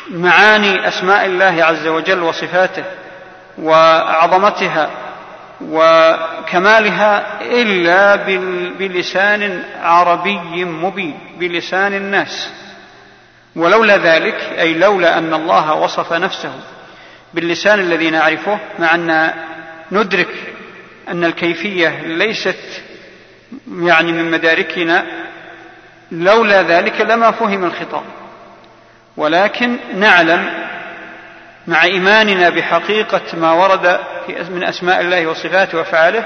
معاني 0.10 0.88
أسماء 0.88 1.26
الله 1.26 1.64
عز 1.64 1.88
وجل 1.88 2.24
وصفاته 2.24 2.84
وعظمتها 3.58 4.90
وكمالها 5.62 7.42
إلا 7.42 8.16
بلسان 8.80 9.64
عربي 9.82 10.66
مبين 10.66 11.20
بلسان 11.40 11.94
الناس. 11.94 12.50
ولولا 13.56 13.98
ذلك 13.98 14.36
أي 14.60 14.74
لولا 14.74 15.18
أن 15.18 15.34
الله 15.34 15.74
وصف 15.74 16.14
نفسه 16.14 16.52
باللسان 17.34 17.80
الذي 17.80 18.10
نعرفه 18.10 18.60
مع 18.80 18.96
أن 18.96 19.34
ندرك 19.92 20.51
أن 21.08 21.24
الكيفية 21.24 22.02
ليست 22.06 22.84
يعني 23.80 24.12
من 24.12 24.32
مداركنا 24.32 25.06
لولا 26.12 26.62
ذلك 26.62 27.02
لما 27.02 27.32
فهم 27.32 27.66
الخطاب. 27.66 28.04
ولكن 29.18 29.78
نعلم 29.96 30.50
مع 31.68 31.84
إيماننا 31.84 32.50
بحقيقة 32.50 33.22
ما 33.34 33.52
ورد 33.52 34.00
من 34.50 34.64
أسماء 34.64 35.02
الله 35.02 35.28
وصفاته 35.28 35.78
وأفعاله 35.78 36.24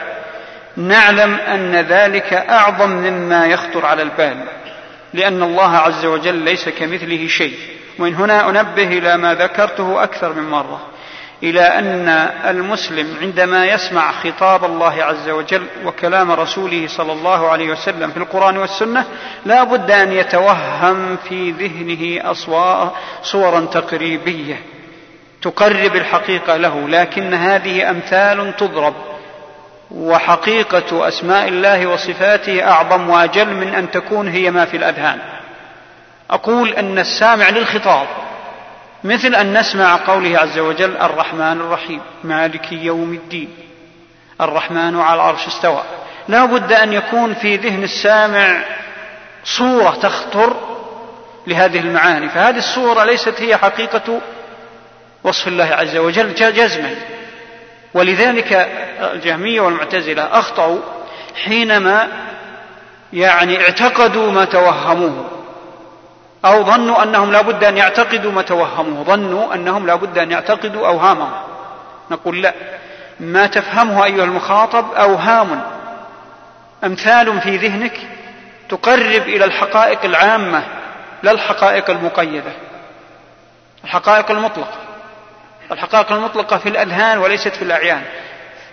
نعلم 0.78 1.36
أن 1.36 1.76
ذلك 1.76 2.34
أعظم 2.34 2.90
مما 2.90 3.46
يخطر 3.46 3.86
على 3.86 4.02
البال 4.02 4.44
لأن 5.14 5.44
الله 5.44 5.78
عز 5.78 6.06
وجل 6.06 6.36
ليس 6.36 6.70
كمثله 6.70 7.28
شيء. 7.28 7.58
ومن 8.00 8.16
هنا 8.16 8.50
أنبه 8.50 8.88
إلى 8.88 9.18
ما 9.18 9.34
ذكرته 9.34 10.04
أكثر 10.04 10.34
من 10.34 10.50
مرة. 10.50 10.88
إلى 11.44 11.62
أن 11.62 12.08
المسلم 12.50 13.18
عندما 13.22 13.66
يسمع 13.66 14.12
خطاب 14.12 14.66
الله 14.66 15.04
عز 15.04 15.30
وجل 15.30 15.68
وكلام 15.86 16.32
رسوله 16.32 16.88
صلى 16.88 17.12
الله 17.14 17.50
عليه 17.50 17.72
وسلم 17.72 18.12
في 18.12 18.18
القرآن 18.18 18.58
والسنة 18.58 19.06
لا 19.46 19.64
بد 19.64 19.92
أن 19.92 20.12
يتوهم 20.12 21.18
في 21.18 21.52
ذهنه 21.52 22.34
صورا 23.24 23.60
تقريبية 23.66 24.60
تقرب 25.42 25.96
الحقيقة 25.96 26.58
له 26.58 26.90
لكن 26.90 27.34
هذه 27.34 27.90
أمثال 27.90 28.56
تضرب. 28.58 28.94
وحقيقة 29.92 31.08
أسماء 31.08 31.48
الله 31.48 31.88
وصفاته 31.88 32.64
أعظم 32.72 33.10
وأجل 33.10 33.48
من 33.48 33.76
أن 33.76 33.92
تكون 33.92 34.28
هي 34.28 34.52
ما 34.52 34.66
في 34.66 34.78
الأذهان. 34.78 35.20
أقول 36.30 36.70
أن 36.70 37.00
السامع 37.00 37.50
للخطاب 37.50 38.08
مثل 39.06 39.36
أن 39.36 39.60
نسمع 39.60 39.96
قوله 40.08 40.40
عز 40.40 40.60
وجل 40.60 40.98
الرحمن 40.98 41.62
الرحيم 41.62 42.02
مالك 42.24 42.72
يوم 42.72 43.14
الدين. 43.14 43.50
الرحمن 44.42 45.00
على 45.00 45.16
العرش 45.16 45.48
استوى. 45.48 45.84
لا 46.28 46.46
بد 46.46 46.74
أن 46.74 46.94
يكون 46.94 47.34
في 47.34 47.56
ذهن 47.56 47.84
السامع 47.84 48.62
صورة 49.44 49.98
تخطر 50.02 50.56
لهذه 51.48 51.80
المعاني. 51.80 52.30
فهذه 52.30 52.58
الصورة 52.58 53.04
ليست 53.04 53.42
هي 53.42 53.58
حقيقة 53.58 54.22
وصف 55.24 55.48
الله 55.48 55.66
عز 55.66 55.98
وجل 55.98 56.34
جزما. 56.34 56.96
ولذلك 57.94 58.54
الجهمية 59.14 59.62
والمعتزلة 59.62 60.24
أخطأوا 60.24 60.80
حينما 61.46 62.08
يعني 63.14 63.62
اعتقدوا 63.62 64.32
ما 64.32 64.46
توهموه. 64.46 65.45
أو 66.46 66.64
ظنوا 66.64 67.04
أنهم 67.04 67.32
لا 67.32 67.42
بد 67.42 67.64
أن 67.64 67.78
يعتقدوا 67.78 68.32
ما 68.32 68.42
توهموه 68.42 69.04
ظنوا 69.04 69.54
أنهم 69.54 69.88
لا 69.88 69.96
بد 69.96 70.18
أن 70.18 70.32
يعتقدوا 70.32 70.88
أوهامهم. 70.88 71.32
نقول 72.12 72.42
لا. 72.42 72.54
ما 73.20 73.48
تفهمه 73.48 74.06
أيها 74.06 74.24
المخاطب 74.24 74.92
أوهام. 74.94 75.62
أمثال 76.84 77.42
في 77.42 77.58
ذهنك 77.58 77.98
تقرب 78.70 79.22
إلى 79.22 79.46
الحقائق 79.46 80.06
العامة 80.06 80.64
لا 81.24 81.32
الحقائق 81.32 81.90
المقيدة. 81.90 82.52
الحقائق 83.84 84.32
المطلقة. 84.32 84.78
الحقائق 85.72 86.12
المطلقة 86.12 86.58
في 86.58 86.70
الأذهان 86.70 87.18
وليست 87.18 87.56
في 87.56 87.62
الأعيان. 87.62 88.02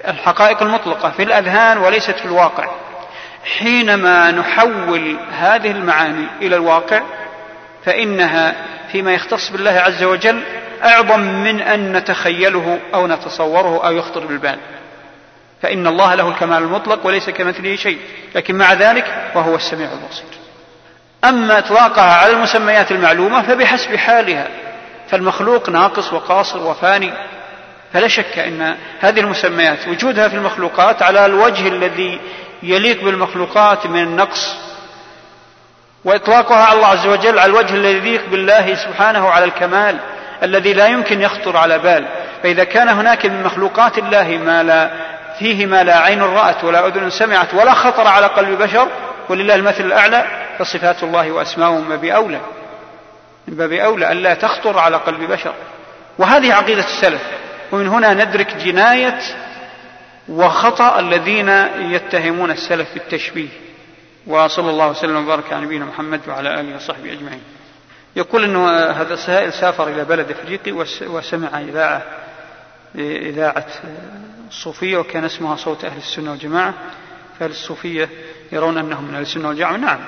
الحقائق 0.09 0.63
المطلقة 0.63 1.11
في 1.11 1.23
الأذهان 1.23 1.79
وليست 1.79 2.19
في 2.19 2.25
الواقع. 2.25 2.69
حينما 3.59 4.31
نحول 4.31 5.17
هذه 5.33 5.71
المعاني 5.71 6.27
إلى 6.43 6.57
الواقع 6.57 7.03
فإنها 7.85 8.55
فيما 8.93 9.15
يختص 9.15 9.51
بالله 9.51 9.71
عز 9.71 10.03
وجل 10.03 10.43
أعظم 10.85 11.21
من 11.21 11.61
أن 11.61 11.93
نتخيله 11.93 12.79
أو 12.95 13.07
نتصوره 13.07 13.87
أو 13.87 13.93
يخطر 13.93 14.27
بالبال. 14.27 14.59
فإن 15.63 15.87
الله 15.87 16.15
له 16.15 16.29
الكمال 16.29 16.63
المطلق 16.63 17.07
وليس 17.07 17.31
كمثله 17.31 17.77
شيء. 17.77 17.99
لكن 18.35 18.55
مع 18.55 18.73
ذلك 18.73 19.31
وهو 19.35 19.57
السميع 19.57 19.89
البصير. 19.93 20.25
أما 21.25 21.59
إطلاقها 21.59 22.15
على 22.15 22.33
المسميات 22.33 22.93
المعلومة 22.93 23.43
فبحسب 23.43 23.97
حالها. 23.97 24.49
فالمخلوق 25.09 25.71
ناقص 25.71 26.13
وقاصر 26.13 26.59
وفاني. 26.59 27.13
فلا 27.93 28.09
شك 28.09 28.39
إن 28.39 28.77
هذه 29.01 29.21
المسميات 29.21 29.89
وجودها 29.89 30.29
في 30.29 30.37
المخلوقات 30.37 31.03
على 31.03 31.27
الوجه 31.27 31.69
الذي 31.69 32.21
يليق 32.63 33.05
بالمخلوقات 33.05 33.87
من 33.87 34.03
النقص 34.03 34.57
وإطلاقها 36.05 36.65
على 36.65 36.77
الله 36.77 36.89
عز 36.89 37.07
وجل 37.07 37.39
على 37.39 37.51
الوجه 37.51 37.75
الذي 37.75 37.97
يليق 37.97 38.29
بالله 38.31 38.75
سبحانه 38.75 39.29
على 39.29 39.45
الكمال 39.45 39.99
الذي 40.43 40.73
لا 40.73 40.87
يمكن 40.87 41.21
يخطر 41.21 41.57
على 41.57 41.79
بال. 41.79 42.07
فإذا 42.43 42.65
كان 42.65 42.89
هناك 42.89 43.27
من 43.27 43.43
مخلوقات 43.43 43.99
الله 43.99 44.41
ما 44.45 44.63
لا 44.63 44.91
فيه 45.39 45.67
ما 45.67 45.85
لا 45.85 45.99
عين 45.99 46.23
رأت 46.23 46.65
ولا 46.65 46.87
أذن 46.87 47.11
سمعت 47.11 47.55
ولا 47.55 47.75
خطر 47.75 48.07
على 48.07 48.27
قلب 48.27 48.63
بشر 48.63 48.89
ولله 49.29 49.55
المثل 49.55 49.85
الأعلى 49.85 50.27
فصفات 50.59 51.03
الله 51.03 51.33
واسماؤه 51.33 51.81
ما 51.81 51.97
باولى 51.97 52.41
من 53.49 53.57
باب 53.57 53.73
أولى 53.73 54.13
ألا 54.13 54.35
تخطر 54.35 54.79
على 54.79 54.97
قلب 54.97 55.33
بشر. 55.33 55.55
وهذه 56.19 56.55
عقيدة 56.55 56.85
السلف. 56.85 57.23
ومن 57.73 57.89
هنا 57.89 58.15
ندرك 58.15 58.55
جناية 58.57 59.19
وخطأ 60.29 61.01
الذين 61.01 61.49
يتهمون 61.79 62.51
السلف 62.51 62.95
بالتشبيه 62.95 63.49
وصلى 64.27 64.71
الله 64.71 64.89
وسلم 64.89 65.17
وبارك 65.17 65.53
على 65.53 65.65
نبينا 65.65 65.85
محمد 65.85 66.21
وعلى 66.29 66.61
آله 66.61 66.77
وصحبه 66.77 67.13
أجمعين. 67.13 67.43
يقول 68.17 68.45
أنه 68.45 68.69
هذا 68.91 69.15
السائل 69.15 69.53
سافر 69.53 69.89
إلى 69.89 70.05
بلد 70.05 70.31
أفريقي 70.31 70.73
وسمع 71.03 71.61
إذاعة 71.61 72.03
إذاعة 72.99 73.67
الصوفية 74.49 74.97
وكان 74.97 75.25
اسمها 75.25 75.57
صوت 75.57 75.85
أهل 75.85 75.97
السنة 75.97 76.31
والجماعة. 76.31 76.75
فهل 77.39 77.51
الصوفية 77.51 78.09
يرون 78.53 78.79
أنهم 78.79 79.05
من 79.05 79.15
أهل 79.15 79.23
السنة 79.23 79.49
والجماعة. 79.49 79.77
نعم. 79.77 80.01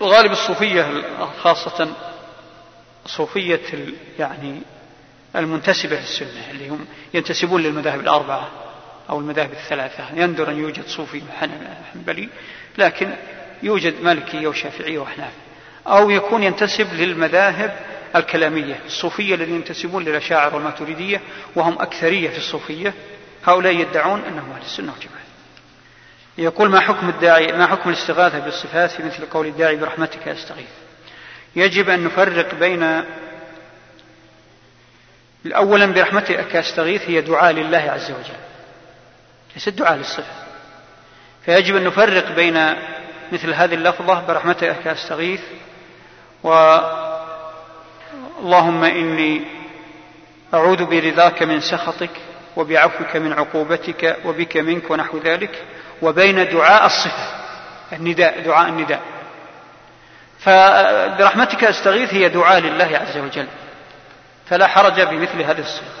وغالب 0.00 0.32
الصوفية 0.32 1.02
خاصة 1.42 1.88
صوفية 3.06 3.60
يعني 4.18 4.62
المنتسبة 5.36 5.96
للسنة 5.96 6.50
اللي 6.50 6.68
هم 6.68 6.86
ينتسبون 7.14 7.62
للمذاهب 7.62 8.00
الأربعة. 8.00 8.48
أو 9.10 9.18
المذاهب 9.18 9.52
الثلاثة. 9.52 10.04
يندر 10.14 10.50
أن 10.50 10.58
يوجد 10.58 10.86
صوفي 10.86 11.22
حنبلي 11.94 12.28
لكن 12.78 13.12
يوجد 13.62 13.94
مالكية 14.02 14.48
وشافعية 14.48 14.98
وأحناف 14.98 15.32
أو 15.86 16.10
يكون 16.10 16.42
ينتسب 16.42 16.94
للمذاهب 16.94 17.76
الكلامية 18.16 18.80
الصوفية 18.86 19.34
الذين 19.34 19.54
ينتسبون 19.54 20.04
للأشاعر 20.04 20.54
والماتريدية 20.54 21.20
وهم 21.56 21.78
أكثرية 21.78 22.30
في 22.30 22.38
الصوفية. 22.38 22.94
هؤلاء 23.46 23.72
يدعون 23.72 24.24
أنهم 24.24 24.50
أهل 24.52 24.62
السنة 24.62 24.92
والجماعة. 24.92 25.18
يقول 26.38 26.70
ما 26.70 26.80
حكم 26.80 27.08
الداعي 27.08 27.52
ما 27.52 27.66
حكم 27.66 27.90
الاستغاثة 27.90 28.38
بالصفات 28.38 28.90
في 28.90 29.02
مثل 29.02 29.26
قول 29.26 29.46
الداعي 29.46 29.76
برحمتك 29.76 30.28
أستغيث؟ 30.28 30.68
يجب 31.56 31.90
أن 31.90 32.04
نفرق 32.04 32.54
بين 32.54 33.04
أولا 35.46 35.86
برحمتك 35.86 36.56
أستغيث 36.56 37.02
هي 37.10 37.20
دعاء 37.20 37.52
لله 37.52 37.78
عز 37.78 38.10
وجل. 38.10 38.47
ليست 39.58 39.68
دعاء 39.68 39.94
للصفة 39.96 40.32
فيجب 41.44 41.76
أن 41.76 41.84
نفرق 41.84 42.32
بين 42.32 42.74
مثل 43.32 43.54
هذه 43.54 43.74
اللفظة 43.74 44.26
برحمتك 44.26 44.86
أستغيث 44.86 45.40
و 46.44 46.78
اللهم 48.40 48.84
إني 48.84 49.42
أعوذ 50.54 50.84
برضاك 50.84 51.42
من 51.42 51.60
سخطك 51.60 52.10
وبعفوك 52.56 53.16
من 53.16 53.32
عقوبتك 53.32 54.16
وبك 54.24 54.56
منك 54.56 54.90
ونحو 54.90 55.18
ذلك 55.18 55.62
وبين 56.02 56.50
دعاء 56.50 56.86
الصفة 56.86 57.28
النداء 57.92 58.40
دعاء 58.40 58.68
النداء. 58.68 59.00
فبرحمتك 60.38 61.64
أستغيث 61.64 62.14
هي 62.14 62.28
دعاء 62.28 62.58
لله 62.60 62.98
عز 62.98 63.18
وجل. 63.18 63.46
فلا 64.46 64.66
حرج 64.66 65.00
بمثل 65.00 65.42
هذه 65.42 65.60
الصفة. 65.60 65.92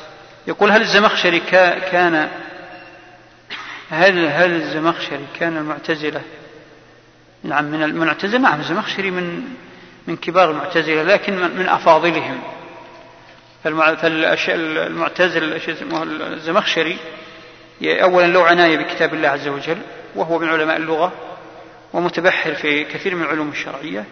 يقول 0.46 0.70
هل 0.70 0.80
الزمخشري 0.80 1.40
كان 1.90 2.28
هل 3.90 4.26
هل 4.26 4.50
الزمخشري 4.50 5.26
كان 5.40 5.56
المعتزلة 5.56 6.22
نعم 7.42 7.64
من 7.64 7.82
المعتزلة 7.82 8.38
نعم 8.38 8.60
الزمخشري 8.60 9.10
من 9.10 9.44
من 10.06 10.16
كبار 10.16 10.50
المعتزلة 10.50 11.02
لكن 11.02 11.34
من 11.34 11.68
أفاضلهم. 11.68 12.40
فالمعتزل 13.64 15.60
الزمخشري 16.22 16.98
أولا 17.82 18.26
له 18.26 18.46
عناية 18.46 18.76
بكتاب 18.76 19.14
الله 19.14 19.28
عز 19.28 19.48
وجل 19.48 19.78
وهو 20.14 20.38
من 20.38 20.48
علماء 20.48 20.76
اللغة 20.76 21.12
ومتبحر 21.92 22.54
في 22.54 22.84
كثير 22.84 23.14
من 23.14 23.22
العلوم 23.22 23.48
الشرعية 23.48 24.04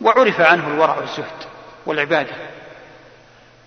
وعرف 0.00 0.40
عنه 0.40 0.68
الورع 0.68 0.96
والزهد 0.96 1.44
والعبادة. 1.86 2.34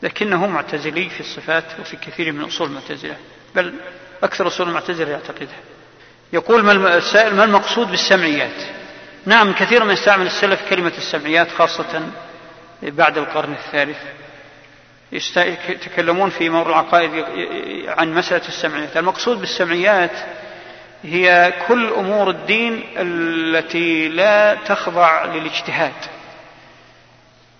لكنه 0.03 0.47
معتزلي 0.47 1.09
في 1.09 1.19
الصفات 1.19 1.79
وفي 1.79 1.97
كثير 1.97 2.31
من 2.31 2.43
أصول 2.43 2.67
المعتزلة. 2.67 3.17
بل 3.55 3.73
أكثر 4.23 4.47
أصول 4.47 4.67
المعتزلة 4.67 5.11
يعتقدها. 5.11 5.59
يقول 6.33 6.63
ما 6.63 6.97
السائل 6.97 7.35
ما 7.35 7.43
المقصود 7.43 7.91
بالسمعيات؟ 7.91 8.63
نعم 9.25 9.53
كثيرا 9.53 9.85
ما 9.85 9.93
يستعمل 9.93 10.25
السلف 10.25 10.69
كلمة 10.69 10.93
السمعيات 10.97 11.47
خاصة 11.51 12.03
بعد 12.83 13.17
القرن 13.17 13.53
الثالث. 13.53 13.97
يتكلمون 15.69 16.29
في 16.29 16.49
موضوع 16.49 16.71
العقائد 16.71 17.11
عن 17.87 18.13
مسألة 18.13 18.47
السمعيات. 18.47 18.97
المقصود 18.97 19.39
بالسمعيات 19.39 20.11
هي 21.03 21.53
كل 21.67 21.89
أمور 21.89 22.29
الدين 22.29 22.83
التي 22.97 24.07
لا 24.07 24.55
تخضع 24.55 25.25
للاجتهاد 25.25 25.93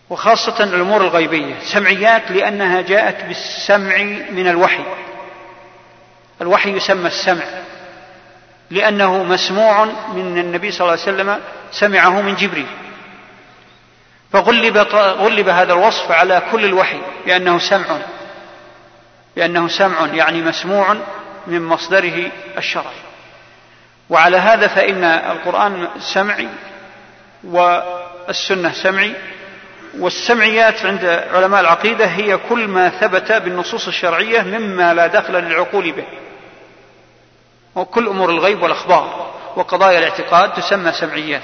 وخاصة 0.10 0.64
الأمور 0.64 1.02
الغيبية. 1.02 1.56
سمعيات 1.60 2.32
لأنها 2.32 2.82
جاءت 2.82 3.24
بالسمع 3.26 4.04
من 4.32 4.48
الوحي. 4.48 4.84
الوحي 6.42 6.72
يسمى 6.72 7.08
السمع 7.08 7.44
لأنه 8.70 9.24
مسموع 9.24 9.86
من 9.86 10.38
النبي 10.38 10.72
صلى 10.72 10.82
الله 10.82 10.92
عليه 10.92 11.02
وسلم 11.02 11.40
سمعه 11.72 12.22
من 12.22 12.36
جبريل. 12.36 12.68
فغلب 14.34 14.78
غلب 14.98 15.50
هذا 15.50 15.74
الوصف 15.74 16.12
على 16.12 16.42
كل 16.52 16.66
الوحي 16.66 17.02
بأنه 17.26 17.60
سمع 17.60 17.98
بأنه 19.36 19.68
سمع 19.68 20.08
يعني 20.14 20.42
مسموع 20.42 20.96
من 21.48 21.62
مصدره 21.62 22.32
الشرعي 22.58 23.00
وعلى 24.10 24.38
هذا 24.38 24.68
فإن 24.68 25.04
القرآن 25.04 25.88
سمعي 26.00 26.48
والسنة 27.44 28.72
سمعي 28.72 29.16
والسمعيات 30.00 30.86
عند 30.86 31.06
علماء 31.34 31.62
العقيدة 31.62 32.06
هي 32.06 32.38
كل 32.38 32.68
ما 32.68 32.90
ثبت 32.90 33.32
بالنصوص 33.32 33.88
الشرعية 33.88 34.42
مما 34.42 34.94
لا 34.94 35.08
دخل 35.08 35.34
للعقول 35.34 35.92
به. 35.92 36.06
وكل 37.80 38.08
أمور 38.08 38.30
الغيب 38.30 38.64
والأخبار 38.64 39.34
وقضايا 39.56 40.00
الاعتقاد 40.00 40.54
تسمى 40.54 40.92
سمعيات. 40.92 41.42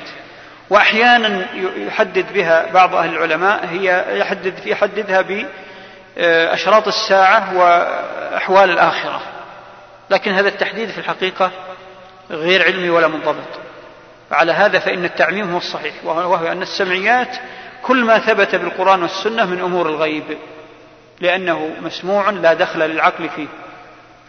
وأحيانا 0.70 1.46
يحدد 1.78 2.34
بها 2.34 2.72
بعض 2.72 2.96
أهل 2.96 3.10
العلماء 3.10 3.66
هي 3.66 4.06
يحدد 4.20 4.54
يحددها 4.66 5.22
بأشراط 6.18 6.88
الساعة 6.88 7.58
وأحوال 7.58 8.70
الآخرة. 8.70 9.22
لكن 10.10 10.32
هذا 10.32 10.48
التحديد 10.48 10.90
في 10.90 10.98
الحقيقة 10.98 11.52
غير 12.32 12.64
علمي 12.64 12.90
ولا 12.90 13.08
منضبط. 13.08 13.60
على 14.32 14.52
هذا 14.52 14.80
فإن 14.80 15.06
التعميم 15.06 15.52
هو 15.52 15.58
الصحيح 15.58 15.94
وهو 16.04 16.36
أن 16.36 16.62
السمعيات 16.62 17.38
كل 17.84 18.04
ما 18.04 18.20
ثبت 18.20 18.56
بالقرآن 18.56 19.02
والسنة 19.02 19.46
من 19.46 19.62
أمور 19.62 19.90
الغيب 19.90 20.38
لأنه 21.22 21.72
مسموع 21.82 22.30
لا 22.30 22.54
دخل 22.54 22.80
للعقل 22.80 23.30
فيه. 23.30 23.48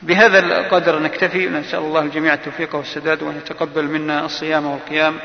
بهذا 0.03 0.39
القدر 0.39 0.99
نكتفي 0.99 1.49
نسأل 1.49 1.79
الله 1.79 2.01
الجميع 2.01 2.35
التوفيق 2.35 2.75
والسداد 2.75 3.23
وأن 3.23 3.37
يتقبل 3.37 3.85
منا 3.85 4.25
الصيام 4.25 4.67
والقيام. 4.67 5.19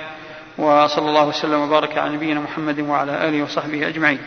وصلى 0.58 1.10
الله 1.10 1.28
وسلم 1.28 1.60
وبارك 1.60 1.98
على 1.98 2.16
نبينا 2.16 2.40
محمد 2.40 2.80
وعلى 2.80 3.28
آله 3.28 3.44
وصحبه 3.44 3.88
أجمعين. 3.88 4.20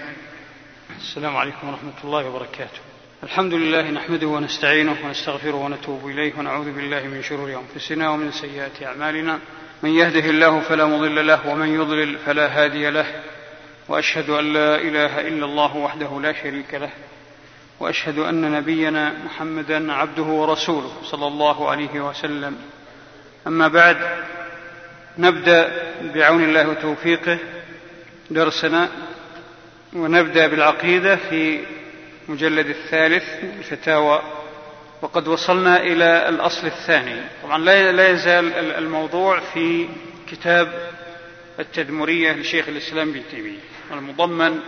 السلام 0.96 1.36
عليكم 1.36 1.68
ورحمة 1.68 1.92
الله 2.04 2.28
وبركاته. 2.28 2.80
الحمد 3.22 3.54
لله 3.54 3.90
نحمده 3.90 4.26
ونستعينه 4.26 4.96
ونستغفره 5.04 5.54
ونتوب 5.54 6.08
إليه 6.08 6.32
ونعوذ 6.38 6.72
بالله 6.72 7.02
من 7.02 7.22
شرور 7.22 7.60
أنفسنا 7.62 8.10
ومن 8.10 8.30
سيئات 8.30 8.82
أعمالنا. 8.82 9.38
من 9.82 9.90
يهده 9.90 10.30
الله 10.30 10.60
فلا 10.60 10.86
مضل 10.86 11.26
له 11.26 11.48
ومن 11.48 11.74
يضلل 11.74 12.18
فلا 12.18 12.46
هادي 12.46 12.90
له. 12.90 13.06
وأشهد 13.88 14.30
أن 14.30 14.52
لا 14.52 14.76
إله 14.76 15.20
إلا 15.20 15.44
الله 15.44 15.76
وحده 15.76 16.20
لا 16.20 16.32
شريك 16.32 16.74
له. 16.74 16.90
وأشهد 17.84 18.18
أن 18.18 18.52
نبينا 18.52 19.12
محمدا 19.24 19.92
عبده 19.92 20.22
ورسوله 20.22 20.92
صلى 21.02 21.26
الله 21.26 21.70
عليه 21.70 22.00
وسلم. 22.00 22.56
أما 23.46 23.68
بعد 23.68 23.96
نبدأ 25.18 25.72
بعون 26.14 26.44
الله 26.44 26.68
وتوفيقه 26.68 27.38
درسنا 28.30 28.88
ونبدأ 29.92 30.46
بالعقيدة 30.46 31.16
في 31.16 31.60
مجلد 32.28 32.66
الثالث 32.66 33.24
الفتاوى. 33.58 34.22
وقد 35.02 35.28
وصلنا 35.28 35.82
إلى 35.82 36.28
الأصل 36.28 36.66
الثاني. 36.66 37.20
طبعا 37.42 37.58
لا 37.92 38.10
يزال 38.10 38.54
الموضوع 38.54 39.40
في 39.40 39.88
كتاب 40.30 40.90
التدمرية 41.60 42.32
لشيخ 42.32 42.68
الإسلام 42.68 43.08
ابن 43.08 43.22
تيمية 43.30 43.58
المضمن 43.90 44.60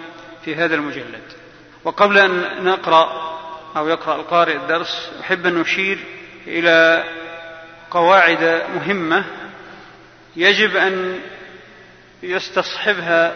في 0.45 0.55
هذا 0.55 0.75
المجلد. 0.75 1.46
وقبل 1.87 2.19
أن 2.19 2.65
نقرأ 2.65 3.37
أو 3.77 3.89
يقرأ 3.89 4.17
القارئ 4.17 4.57
الدرس 4.57 5.11
أحب 5.21 5.47
أن 5.47 5.55
نشير 5.55 5.99
إلى 6.47 7.05
قواعد 7.91 8.63
مهمة 8.75 9.25
يجب 10.37 10.77
أن 10.77 11.21
يستصحبها 12.23 13.35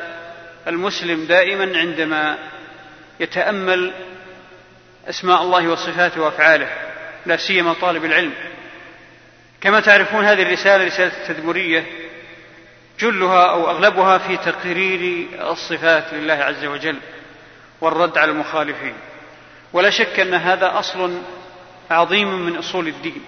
المسلم 0.67 1.25
دائما 1.25 1.79
عندما 1.79 2.39
يتأمل 3.21 3.93
أسماء 5.09 5.43
الله 5.43 5.69
وصفاته 5.69 6.21
وأفعاله 6.21 6.69
لا 7.27 7.37
سيما 7.37 7.75
طالب 7.81 8.05
العلم. 8.05 8.33
كما 9.61 9.81
تعرفون 9.81 10.25
هذه 10.25 10.43
الرسالة 10.43 10.85
رسالة 10.85 11.13
التدبرية 11.23 11.87
جلها 13.01 13.51
أو 13.51 13.71
أغلبها 13.71 14.19
في 14.19 14.37
تقرير 14.37 15.27
الصفات 15.51 16.05
لله 16.13 16.35
عز 16.35 16.65
وجل. 16.65 16.97
والرد 17.81 18.19
على 18.19 18.31
المخالفين. 18.31 18.95
ولا 19.73 19.91
شك 19.91 20.21
أن 20.21 20.35
هذا 20.35 20.79
أصل 20.79 21.19
عظيم 21.91 22.47
من 22.47 22.57
أصول 22.57 22.89
الدين. 22.89 23.23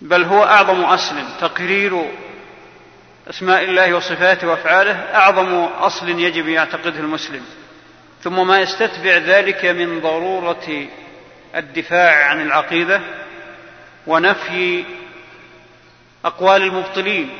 بل 0.00 0.24
هو 0.24 0.44
أعظم 0.44 0.80
أصل 0.80 1.14
تقرير 1.40 2.04
أسماء 3.30 3.64
الله 3.64 3.94
وصفاته 3.94 4.48
وأفعاله 4.48 4.92
أعظم 4.92 5.54
أصل 5.64 6.08
يجب 6.08 6.46
أن 6.46 6.52
يعتقده 6.52 7.00
المسلم. 7.00 7.44
ثم 8.22 8.46
ما 8.46 8.60
يستتبع 8.60 9.16
ذلك 9.16 9.64
من 9.64 10.00
ضرورة 10.00 10.86
الدفاع 11.56 12.24
عن 12.24 12.42
العقيدة 12.42 13.00
ونفي 14.06 14.84
أقوال 16.24 16.62
المبطلين 16.62 17.30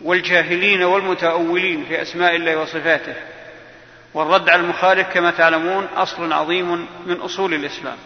والجاهلين 0.00 0.82
والمتأولين 0.82 1.84
في 1.84 2.02
أسماء 2.02 2.36
الله 2.36 2.56
وصفاته. 2.56 3.14
والرد 4.14 4.48
على 4.48 4.60
المخالف 4.60 5.08
كما 5.08 5.30
تعلمون 5.30 5.84
أصل 5.96 6.32
عظيم 6.32 6.86
من 7.06 7.16
أصول 7.20 7.54
الإسلام. 7.54 7.96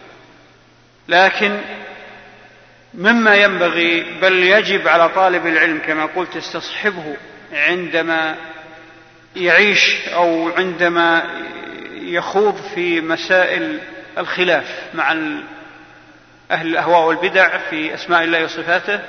لكن 1.07 1.59
مما 2.93 3.35
ينبغي 3.35 4.05
بل 4.21 4.43
يجب 4.43 4.87
على 4.87 5.09
طالب 5.09 5.47
العلم 5.47 5.79
كما 5.87 6.05
قلت 6.05 6.35
يستصحبه 6.35 7.17
عندما 7.53 8.35
يعيش 9.35 10.07
أو 10.13 10.49
عندما 10.57 11.23
يخوض 11.93 12.55
في 12.75 13.01
مسائل 13.01 13.79
الخلاف 14.17 14.83
مع 14.93 15.11
أهل 16.51 16.67
الأهواء 16.67 17.07
والبدع 17.07 17.57
في 17.57 17.93
أسماء 17.93 18.23
الله 18.23 18.43
وصفاته 18.43 18.99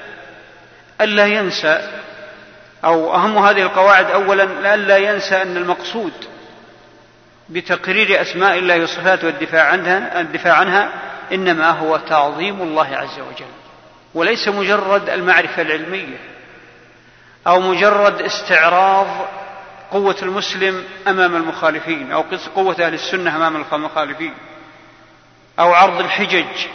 ألا 1.01 1.27
ينسى 1.27 1.91
أو 2.85 3.15
أهم 3.15 3.39
هذه 3.39 3.63
القواعد 3.63 4.11
أولا 4.11 4.75
ألا 4.75 4.97
ينسى 4.97 5.43
أن 5.43 5.57
المقصود 5.57 6.13
بتقرير 7.51 8.21
أسماء 8.21 8.59
الله 8.59 8.83
وصفاته 8.83 9.27
والدفاع 9.27 9.65
عنها 9.65 10.21
الدفاع 10.21 10.55
عنها 10.55 10.93
إنما 11.33 11.71
هو 11.71 11.97
تعظيم 11.97 12.63
الله 12.63 12.97
عز 12.97 13.19
وجل. 13.19 13.51
وليس 14.15 14.49
مجرد 14.49 15.09
المعرفة 15.11 15.63
العلمية 15.63 16.19
أو 17.47 17.61
مجرد 17.61 18.23
استعراض 18.23 19.07
قوة 19.91 20.17
المسلم 20.23 20.85
أمام 21.09 21.37
المخالفين 21.37 22.13
أو 22.13 22.25
قوة 22.55 22.77
أهل 22.81 22.95
السنة 22.95 23.37
أمام 23.37 23.57
المخالفين 23.57 24.35
أو 25.59 25.73
عرض 25.75 26.01
الحجج 26.01 26.67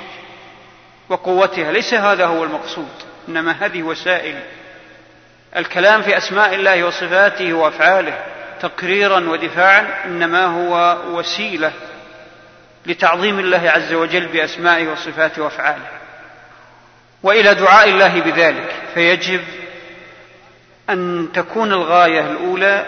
وقوتها. 1.10 1.72
ليس 1.72 1.94
هذا 1.94 2.26
هو 2.26 2.44
المقصود 2.44 2.90
إنما 3.28 3.52
هذه 3.52 3.84
وسائل. 3.84 4.40
الكلام 5.56 6.02
في 6.02 6.18
أسماء 6.18 6.56
الله 6.56 6.84
وصفاته 6.84 7.54
وأفعاله. 7.54 8.35
تقريرا 8.62 9.30
ودفاعا 9.30 10.06
إنما 10.06 10.46
هو 10.46 10.98
وسيلة 11.18 11.72
لتعظيم 12.86 13.40
الله 13.40 13.70
عز 13.70 13.94
وجل 13.94 14.28
بأسمائه 14.28 14.88
وصفاته 14.88 15.44
وأفعاله. 15.44 15.88
وإلى 17.24 17.54
دعاء 17.54 17.90
الله 17.90 18.22
بذلك 18.22 18.76
فيجب 18.94 19.42
أن 20.90 21.30
تكون 21.34 21.74
الغاية 21.74 22.32
الأولى 22.32 22.86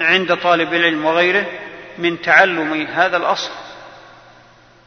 عند 0.00 0.36
طالب 0.36 0.74
العلم 0.74 1.04
وغيره 1.04 1.46
من 1.98 2.22
تعلم 2.22 2.86
هذا 2.86 3.16
الأصل. 3.16 3.50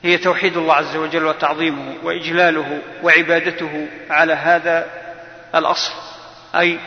هي 0.03 0.17
توحيد 0.17 0.57
الله 0.57 0.73
عز 0.73 0.95
وجل 0.95 1.25
وتعظيمه 1.25 1.93
وإجلاله 2.03 2.79
وعبادته 3.03 3.87
على 4.09 4.33
هذا 4.33 4.87
الأصل 5.55 5.93
أي 6.55 6.79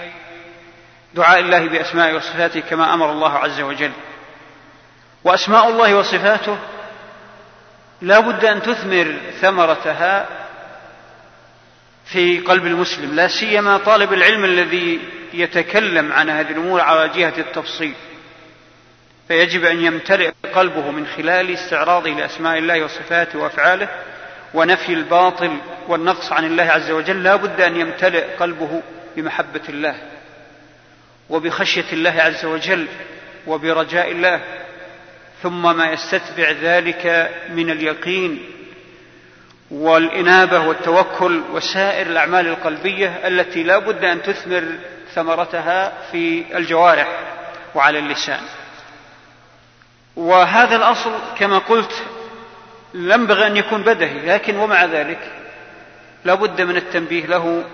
دعاء 1.15 1.39
الله 1.41 1.69
بأسمائه 1.69 2.15
وصفاته 2.15 2.61
كما 2.61 2.95
أمر 2.95 3.13
الله 3.13 3.39
عز 3.39 3.61
وجل. 3.61 3.93
وأسماء 5.25 5.69
الله 5.69 5.97
وصفاته 5.97 6.57
لا 8.03 8.21
بد 8.21 8.45
أن 8.45 8.63
تثمر 8.63 9.15
ثمرتها 9.41 10.27
في 12.05 12.41
قلب 12.41 12.67
المسلم 12.67 13.15
لا 13.15 13.29
سيما 13.29 13.79
طالب 13.79 14.13
العلم 14.13 14.45
الذي 14.45 15.01
يتكلم 15.33 16.13
عن 16.13 16.31
هذه 16.31 16.51
الأمور 16.51 16.81
على 16.81 17.09
جهة 17.09 17.35
التفصيل. 17.39 17.95
فيجب 19.29 19.65
أن 19.65 19.85
يمتلئ 19.85 20.31
قلبه 20.55 20.91
من 20.91 21.07
خلال 21.07 21.55
استعراضه 21.55 22.11
لأسماء 22.11 22.59
الله 22.59 22.85
وصفاته 22.85 23.39
وأفعاله 23.39 23.89
ونفي 24.55 24.93
الباطل 24.93 25.57
والنقص 25.89 26.33
عن 26.33 26.45
الله 26.45 26.65
عز 26.65 26.91
وجل. 26.91 27.23
لا 27.23 27.37
بد 27.37 27.61
أن 27.61 27.77
يمتلئ 27.81 28.37
قلبه 28.37 28.83
بمحبة 29.17 29.61
الله. 29.69 29.95
وبخشية 31.31 31.93
الله 31.93 32.11
عز 32.11 32.45
وجل 32.45 32.87
وبرجاء 33.47 34.11
الله 34.11 34.41
ثم 35.43 35.77
ما 35.77 35.93
يستتبع 35.93 36.51
ذلك 36.51 37.31
من 37.51 37.71
اليقين 37.71 38.43
والإنابة 39.71 40.69
والتوكل 40.69 41.43
وسائر 41.53 42.07
الأعمال 42.07 42.49
القلبية 42.49 43.09
التي 43.09 43.63
لا 43.63 43.79
بد 43.79 44.05
أن 44.05 44.23
تثمر 44.23 44.65
ثمرتها 45.15 45.93
في 46.13 46.45
الجوارح 46.57 47.09
وعلى 47.75 47.99
اللسان. 47.99 48.41
وهذا 50.17 50.77
الأصل 50.77 51.11
كما 51.39 51.59
قلت 51.59 52.03
لم 52.95 53.27
بغي 53.27 53.47
أن 53.47 53.57
يكون 53.57 53.83
بدهي 53.83 54.27
لكن 54.27 54.57
ومع 54.57 54.85
ذلك 54.85 55.33
لا 56.25 56.35
بد 56.35 56.63
من 56.63 56.77
التنبيه 56.77 57.27
له 57.27 57.65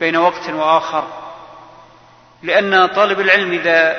بين 0.00 0.16
وقت 0.16 0.50
وآخر. 0.50 1.23
لأن 2.44 2.86
طالب 2.86 3.20
العلم 3.20 3.52
إذا 3.52 3.96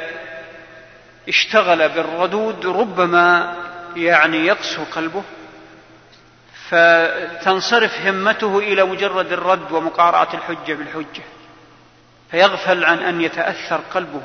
اشتغل 1.30 1.90
بالردود 1.90 2.66
ربما 2.66 3.56
يعني 3.96 4.46
يقسو 4.46 4.84
قلبه 4.92 5.24
فتنصرف 6.70 8.08
همته 8.08 8.60
إلى 8.60 8.84
مجرد 8.84 9.32
الرد 9.32 9.72
ومقارعة 9.72 10.28
الحجة 10.34 10.74
بالحجة 10.74 11.24
فيغفل 12.32 12.86
عن 12.86 12.98
أن 13.00 13.22
يتأثر 13.22 13.82
قلبه 13.94 14.22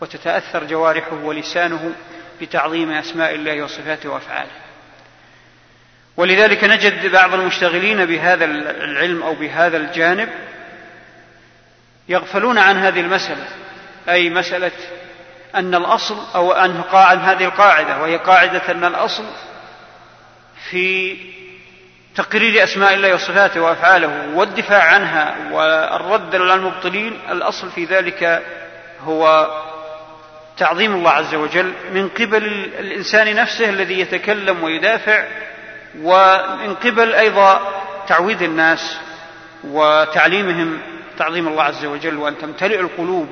وتتأثر 0.00 0.64
جوارحه 0.64 1.14
ولسانه 1.14 1.92
بتعظيم 2.40 2.92
أسماء 2.92 3.34
الله 3.34 3.62
وصفاته 3.62 4.08
وأفعاله. 4.08 4.50
ولذلك 6.16 6.64
نجد 6.64 7.12
بعض 7.12 7.34
المشتغلين 7.34 8.04
بهذا 8.04 8.44
العلم 8.44 9.22
أو 9.22 9.34
بهذا 9.34 9.76
الجانب 9.76 10.28
يغفلون 12.10 12.58
عن 12.58 12.76
هذه 12.76 13.00
المسألة 13.00 13.44
أي 14.08 14.30
مسألة 14.30 14.72
أن 15.54 15.74
الأصل 15.74 16.16
أو 16.34 16.52
أن 16.52 16.82
قاعد 16.82 17.18
هذه 17.18 17.44
القاعدة 17.44 18.02
وهي 18.02 18.16
قاعدة 18.16 18.62
أن 18.68 18.84
الأصل 18.84 19.24
في 20.70 21.16
تقرير 22.16 22.64
أسماء 22.64 22.94
الله 22.94 23.14
وصفاته 23.14 23.60
وأفعاله 23.60 24.28
والدفاع 24.34 24.82
عنها 24.82 25.36
والرد 25.52 26.34
على 26.34 26.54
المبطلين 26.54 27.18
الأصل 27.30 27.70
في 27.70 27.84
ذلك 27.84 28.42
هو 29.04 29.50
تعظيم 30.56 30.94
الله 30.94 31.10
عز 31.10 31.34
وجل 31.34 31.72
من 31.92 32.08
قبل 32.08 32.44
الإنسان 32.78 33.34
نفسه 33.34 33.68
الذي 33.68 34.00
يتكلم 34.00 34.62
ويدافع 34.62 35.24
ومن 36.02 36.74
قبل 36.74 37.14
أيضا 37.14 37.82
تعويذ 38.08 38.42
الناس 38.42 38.98
وتعليمهم 39.64 40.80
تعظيم 41.20 41.48
الله 41.48 41.62
عز 41.62 41.84
وجل 41.84 42.16
وأن 42.16 42.38
تمتلئ 42.38 42.80
القلوب 42.80 43.28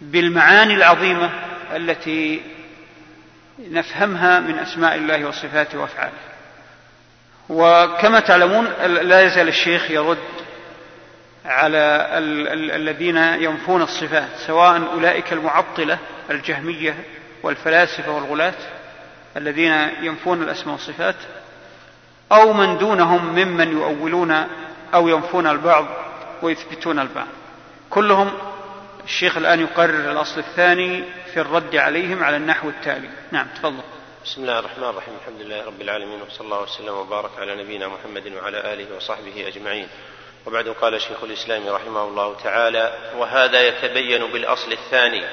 بالمعاني 0.00 0.74
العظيمة 0.74 1.30
التي 1.76 2.42
نفهمها 3.58 4.40
من 4.40 4.58
أسماء 4.58 4.94
الله 4.94 5.24
وصفاته 5.24 5.78
وأفعاله. 5.78 6.12
وكما 7.48 8.20
تعلمون 8.20 8.64
لا 8.86 9.22
يزال 9.22 9.48
الشيخ 9.48 9.90
يرد 9.90 10.18
على 11.44 12.08
الذين 12.76 13.16
ينفون 13.16 13.82
الصفات 13.82 14.28
سواء 14.46 14.82
أولئك 14.92 15.32
المعطلة 15.32 15.98
الجهمية 16.30 16.94
والفلاسفة 17.42 18.12
والغلاة 18.12 18.54
الذين 19.36 19.72
ينفون 20.02 20.42
الأسماء 20.42 20.72
والصفات 20.72 21.16
أو 22.32 22.52
من 22.52 22.78
دونهم 22.78 23.26
ممن 23.26 23.72
يؤولون 23.72 24.46
أو 24.94 25.08
ينفون 25.08 25.46
البعض 25.46 26.09
ويثبتون 26.42 26.98
البعض. 26.98 27.26
كلهم 27.90 28.32
الشيخ 29.04 29.36
الآن 29.36 29.60
يقرر 29.60 30.10
الأصل 30.12 30.40
الثاني 30.40 31.04
في 31.34 31.40
الرد 31.40 31.76
عليهم 31.76 32.24
على 32.24 32.36
النحو 32.36 32.68
التالي. 32.68 33.10
نعم 33.30 33.46
تفضل. 33.54 33.82
بسم 34.24 34.42
الله 34.42 34.58
الرحمن 34.58 34.84
الرحيم. 34.84 35.14
الحمد 35.22 35.40
لله 35.40 35.64
رب 35.64 35.80
العالمين 35.80 36.22
وصلى 36.22 36.44
الله 36.44 36.62
وسلم 36.62 36.94
وبارك 36.94 37.30
على 37.38 37.64
نبينا 37.64 37.88
محمد 37.88 38.32
وعلى 38.32 38.72
آله 38.72 38.96
وصحبه 38.96 39.48
أجمعين. 39.48 39.88
وبعد 40.46 40.68
قال 40.68 41.00
شيخ 41.00 41.24
الإسلام 41.24 41.68
رحمه 41.68 42.04
الله 42.04 42.36
تعالى 42.44 42.98
وهذا 43.16 43.60
يتبين 43.68 44.32
بالأصل 44.32 44.72
الثاني 44.72 45.24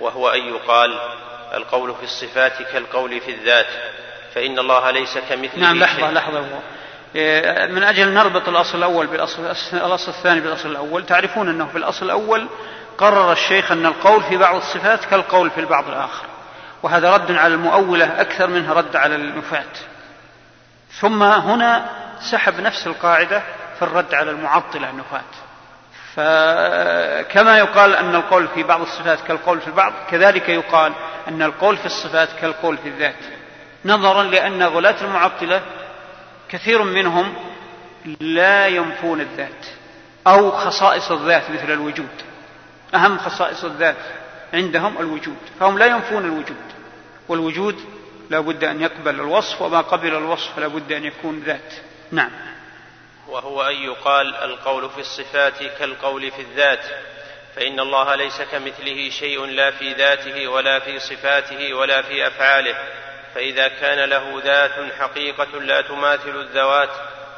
وهو 0.00 0.28
أن 0.28 0.48
يقال 0.48 0.98
القول 1.54 1.94
في 1.94 2.02
الصفات 2.02 2.62
كالقول 2.62 3.20
في 3.20 3.30
الذات 3.30 3.66
فإن 4.34 4.58
الله 4.58 4.90
ليس 4.90 5.18
كمثله 5.18 5.60
نعم 5.60 5.78
لحظة 5.78 6.40
شيء. 6.40 6.60
إيه، 7.16 7.66
من 7.66 7.82
أجل 7.82 8.08
نربط 8.14 8.48
الأصل 8.48 8.78
الأول 8.78 9.06
بالأصل 9.06 9.42
الأصل 9.72 10.12
الثاني 10.12 10.40
بالأصل 10.40 10.70
الأول 10.70 11.06
تعرفون 11.06 11.48
أنه 11.48 11.66
في 11.66 11.78
الأصل 11.78 12.06
الأول 12.06 12.48
قرر 12.98 13.32
الشيخ 13.32 13.72
أن 13.72 13.86
القول 13.86 14.22
في 14.22 14.36
بعض 14.36 14.54
الصفات 14.54 15.04
كالقول 15.04 15.50
في 15.50 15.60
البعض 15.60 15.88
الآخر 15.88 16.26
وهذا 16.82 17.14
رد 17.14 17.32
على 17.32 17.54
المؤولة 17.54 18.20
أكثر 18.20 18.46
منه 18.46 18.72
رد 18.72 18.96
على 18.96 19.14
النفاة 19.14 19.64
ثم 21.00 21.22
هنا 21.22 21.90
سحب 22.20 22.60
نفس 22.60 22.86
القاعدة 22.86 23.42
في 23.78 23.82
الرد 23.82 24.14
على 24.14 24.30
المعطلة 24.30 24.90
النفاة 24.90 25.22
فكما 26.14 27.58
يقال 27.58 27.96
أن 27.96 28.14
القول 28.14 28.48
في 28.48 28.62
بعض 28.62 28.80
الصفات 28.80 29.18
كالقول 29.20 29.60
في 29.60 29.66
البعض 29.66 29.92
كذلك 30.10 30.48
يقال 30.48 30.92
أن 31.28 31.42
القول 31.42 31.76
في 31.76 31.86
الصفات 31.86 32.28
كالقول 32.40 32.78
في 32.78 32.88
الذات. 32.88 33.14
نظرا 33.84 34.22
لأن 34.22 34.62
غلاة 34.62 34.94
المعطلة 35.00 35.62
كثير 36.48 36.82
منهم 36.82 37.34
لا 38.20 38.66
ينفون 38.66 39.20
الذات 39.20 39.66
أو 40.26 40.50
خصائص 40.50 41.10
الذات 41.10 41.50
مثل 41.50 41.72
الوجود. 41.72 42.08
أهم 42.94 43.18
خصائص 43.18 43.64
الذات 43.64 43.96
عندهم 44.54 44.98
الوجود. 44.98 45.36
فهم 45.60 45.78
لا 45.78 45.86
ينفون 45.86 46.24
الوجود. 46.24 46.56
والوجود 47.28 47.80
لا 48.30 48.40
بد 48.40 48.64
أن 48.64 48.80
يقبل 48.80 49.14
الوصف 49.14 49.62
وما 49.62 49.80
قبل 49.80 50.16
الوصف 50.16 50.58
لا 50.58 50.66
بد 50.66 50.92
أن 50.92 51.04
يكون 51.04 51.40
ذات. 51.40 51.74
نعم. 52.12 52.30
وهو 53.28 53.62
أن 53.62 53.74
يقال 53.74 54.34
القول 54.34 54.90
في 54.90 55.00
الصفات 55.00 55.62
كالقول 55.78 56.30
في 56.30 56.42
الذات 56.42 56.84
فإن 57.56 57.80
الله 57.80 58.14
ليس 58.14 58.42
كمثله 58.42 59.10
شيء 59.10 59.46
لا 59.46 59.70
في 59.70 59.92
ذاته 59.92 60.48
ولا 60.48 60.78
في 60.78 60.98
صفاته 60.98 61.74
ولا 61.74 62.02
في 62.02 62.26
أفعاله. 62.26 62.76
فإذا 63.34 63.68
كان 63.68 64.08
له 64.10 64.42
ذات 64.44 64.92
حقيقة 64.98 65.60
لا 65.60 65.80
تماثل 65.80 66.40
الذوات 66.40 66.90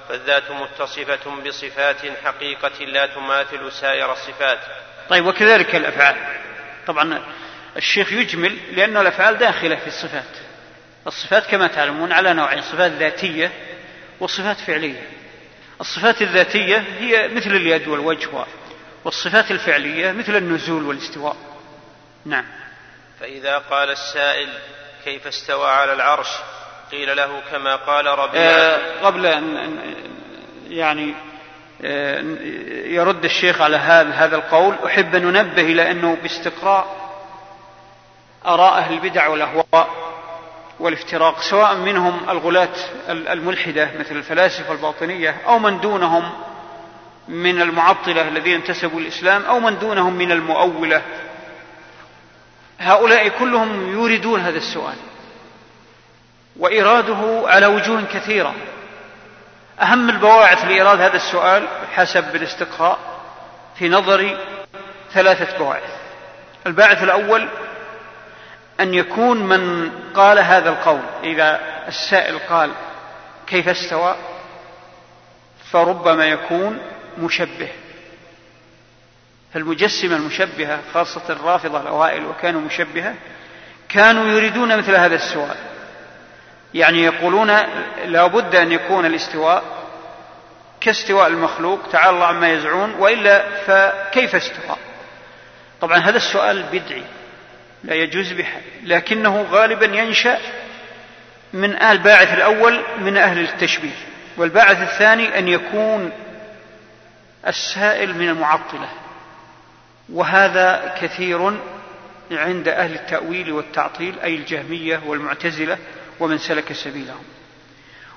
فالذات 0.08 0.50
متصفة 0.50 1.40
بصفات 1.46 1.96
حقيقة 2.24 2.84
لا 2.84 3.06
تماثل 3.06 3.72
سائر 3.72 4.12
الصفات. 4.12 4.58
طيب 5.08 5.26
وكذلك 5.26 5.74
الأفعال. 5.74 6.16
طبعا 6.86 7.22
الشيخ 7.76 8.12
يجمل 8.12 8.58
لأن 8.76 8.96
الأفعال 8.96 9.38
داخلة 9.38 9.76
في 9.76 9.86
الصفات. 9.86 10.38
الصفات 11.06 11.46
كما 11.46 11.66
تعلمون 11.66 12.12
على 12.12 12.32
نوعين 12.32 12.62
صفات 12.62 12.92
ذاتية 12.92 13.52
وصفات 14.20 14.56
فعلية. 14.56 15.08
الصفات 15.80 16.22
الذاتية 16.22 16.84
هي 16.98 17.28
مثل 17.28 17.50
اليد 17.50 17.88
والوجه 17.88 18.28
والصفات 19.04 19.50
الفعلية 19.50 20.12
مثل 20.12 20.36
النزول 20.36 20.82
والاستواء. 20.82 21.36
نعم. 22.24 22.44
فإذا 23.20 23.58
قال 23.58 23.90
السائل 23.90 24.48
كيف 25.04 25.26
استوى 25.26 25.70
على 25.70 25.92
العرش؟ 25.92 26.28
قيل 26.90 27.16
له 27.16 27.42
كما 27.50 27.76
قال 27.76 28.06
ربيعة 28.06 28.42
آه 28.42 29.00
قبل 29.02 29.26
أن 29.26 29.78
يعني 30.68 31.14
آه 31.84 32.24
يرد 32.84 33.24
الشيخ 33.24 33.60
على 33.60 33.76
هذا 33.76 34.10
هذا 34.10 34.36
القول 34.36 34.74
أحب 34.86 35.14
أن 35.14 35.22
ننبه 35.22 35.62
إلى 35.62 35.90
أنه 35.90 36.16
باستقراء 36.22 37.10
آراء 38.46 38.72
أهل 38.78 38.94
البدع 38.94 39.28
والأهواء 39.28 39.88
والافتراق 40.80 41.40
سواء 41.40 41.74
منهم 41.74 42.20
الغلاة 42.30 42.68
الملحدة 43.08 43.90
مثل 43.98 44.16
الفلاسفة 44.16 44.72
الباطنية 44.72 45.36
أو 45.46 45.58
من 45.58 45.80
دونهم 45.80 46.32
من 47.28 47.62
المعطلة 47.62 48.28
الذين 48.28 48.54
انتسبوا 48.54 49.00
الإسلام 49.00 49.42
أو 49.44 49.60
من 49.60 49.78
دونهم 49.78 50.14
من 50.14 50.32
المؤولة. 50.32 51.02
هؤلاء 52.80 53.28
كلهم 53.28 53.92
يوردون 53.92 54.40
هذا 54.40 54.58
السؤال. 54.58 54.96
وإراده 56.56 57.42
على 57.48 57.66
وجوه 57.66 58.02
كثيرة. 58.12 58.54
أهم 59.82 60.10
البواعث 60.10 60.64
لإيراد 60.64 61.00
هذا 61.00 61.16
السؤال 61.16 61.68
حسب 61.92 62.36
الاستقراء 62.36 62.98
في 63.78 63.88
نظري 63.88 64.38
ثلاثة 65.12 65.58
بواعث. 65.58 66.00
الباعث 66.66 67.02
الأول 67.02 67.48
أن 68.80 68.94
يكون 68.94 69.42
من 69.42 69.90
قال 70.14 70.38
هذا 70.38 70.68
القول 70.70 71.00
إذا 71.24 71.60
السائل 71.88 72.38
قال 72.38 72.70
كيف 73.46 73.68
استوى 73.68 74.16
فربما 75.72 76.26
يكون 76.26 76.78
مشبه. 77.18 77.68
فالمجسمة 79.54 80.16
المشبهة 80.16 80.80
خاصة 80.94 81.22
الرافضة 81.30 81.80
الأوائل 81.80 82.26
وكانوا 82.26 82.60
مشبهة 82.60 83.14
كانوا 83.88 84.28
يريدون 84.28 84.78
مثل 84.78 84.94
هذا 84.94 85.14
السؤال. 85.14 85.56
يعني 86.74 87.04
يقولون 87.04 87.50
لا 88.06 88.26
بد 88.26 88.54
أن 88.54 88.72
يكون 88.72 89.06
الاستواء 89.06 89.62
كاستواء 90.80 91.26
المخلوق 91.26 91.80
تعالى 91.92 92.10
الله 92.10 92.26
عما 92.26 92.52
يزعون 92.52 92.94
وإلا 92.98 93.44
فكيف 93.66 94.34
استوى 94.34 94.76
طبعا 95.80 95.98
هذا 95.98 96.16
السؤال 96.16 96.62
بدعي 96.62 97.04
لا 97.84 97.94
يجوز 97.94 98.32
بحال 98.32 98.62
لكنه 98.84 99.42
غالبا 99.50 99.86
ينشأ 99.86 100.38
من 101.52 101.76
أهل 101.76 101.96
الباعث 101.96 102.34
الأول 102.34 102.80
من 102.98 103.16
أهل 103.16 103.38
التشبيه 103.38 103.94
والباعث 104.36 104.82
الثاني 104.82 105.38
أن 105.38 105.48
يكون 105.48 106.12
السائل 107.46 108.14
من 108.14 108.28
المعطلة. 108.28 108.88
وهذا 110.12 110.94
كثير 111.00 111.60
عند 112.30 112.68
أهل 112.68 112.94
التأويل 112.94 113.52
والتعطيل 113.52 114.20
أي 114.20 114.34
الجهمية 114.36 115.00
والمعتزلة 115.06 115.78
ومن 116.20 116.38
سلك 116.38 116.72
سبيلهم. 116.72 117.24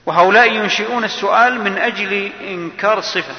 وهؤلاء 0.06 0.52
ينشئون 0.52 1.04
السؤال 1.04 1.62
من 1.62 1.78
أجل 1.78 2.32
إنكار 2.42 2.98
الصفة 2.98 3.36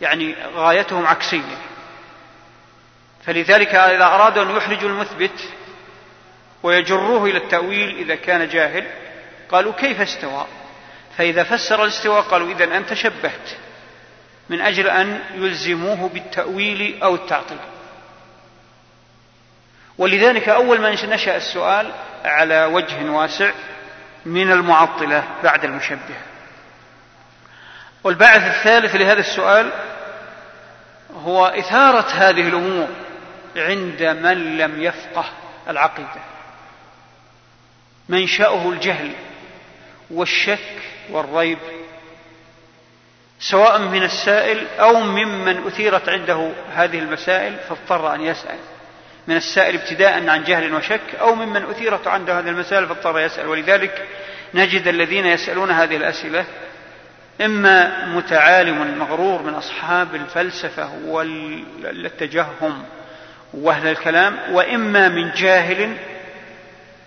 يعني 0.00 0.34
غايتهم 0.54 1.06
عكسية. 1.06 1.58
فلذلك 3.26 3.74
إذا 3.74 4.04
أرادوا 4.04 4.42
أن 4.42 4.56
يحرجوا 4.56 4.88
المثبت 4.88 5.48
ويجروه 6.62 7.24
إلى 7.24 7.38
التأويل 7.38 7.96
إذا 7.96 8.14
كان 8.14 8.48
جاهل 8.48 8.86
قالوا 9.50 9.72
كيف 9.72 10.00
استوى؟ 10.00 10.46
فإذا 11.18 11.42
فسر 11.42 11.84
الاستواء 11.84 12.20
قالوا 12.20 12.50
إذا 12.50 12.76
أنت 12.76 12.94
شبهت. 12.94 13.56
من 14.50 14.60
أجل 14.60 14.86
أن 14.88 15.20
يلزموه 15.34 16.08
بالتأويل 16.08 17.02
أو 17.02 17.14
التعطيل. 17.14 17.58
ولذلك 19.98 20.48
أول 20.48 20.80
ما 20.80 20.90
نشأ 20.90 21.36
السؤال 21.36 21.92
على 22.24 22.64
وجه 22.64 23.10
واسع 23.10 23.50
من 24.26 24.52
المعطلة 24.52 25.24
بعد 25.42 25.64
المشبهة 25.64 26.22
والباعث 28.04 28.42
الثالث 28.42 28.94
لهذا 28.94 29.20
السؤال 29.20 29.72
هو 31.14 31.46
إثارة 31.46 32.06
هذه 32.10 32.48
الأمور 32.48 32.88
عند 33.56 34.02
من 34.02 34.58
لم 34.58 34.82
يفقه 34.82 35.24
العقيدة. 35.68 36.20
منشأه 38.08 38.68
الجهل 38.68 39.12
والشك 40.10 40.82
والريب 41.10 41.58
سواء 43.40 43.78
من 43.78 44.02
السائل 44.02 44.66
أو 44.80 45.00
ممن 45.00 45.66
أثيرت 45.66 46.08
عنده 46.08 46.50
هذه 46.74 46.98
المسائل 46.98 47.56
فاضطر 47.68 48.14
أن 48.14 48.20
يسأل. 48.20 48.58
من 49.28 49.36
السائل 49.36 49.74
ابتداء 49.76 50.28
عن 50.28 50.44
جهل 50.44 50.74
وشك 50.74 51.14
أو 51.20 51.34
ممن 51.34 51.62
أثيرت 51.62 52.06
عنده 52.06 52.38
هذه 52.38 52.48
المسائل 52.48 52.86
فاضطر 52.86 53.20
يسأل. 53.20 53.46
ولذلك 53.48 54.08
نجد 54.54 54.88
الذين 54.88 55.26
يسألون 55.26 55.70
هذه 55.70 55.96
الأسئلة 55.96 56.44
إما 57.40 58.06
متعالم 58.06 58.98
مغرور 58.98 59.42
من 59.42 59.54
أصحاب 59.54 60.14
الفلسفة 60.14 60.90
والتجهم 61.06 62.84
وأهل 63.54 63.86
الكلام 63.86 64.38
وإما 64.52 65.08
من 65.08 65.30
جاهل 65.30 65.96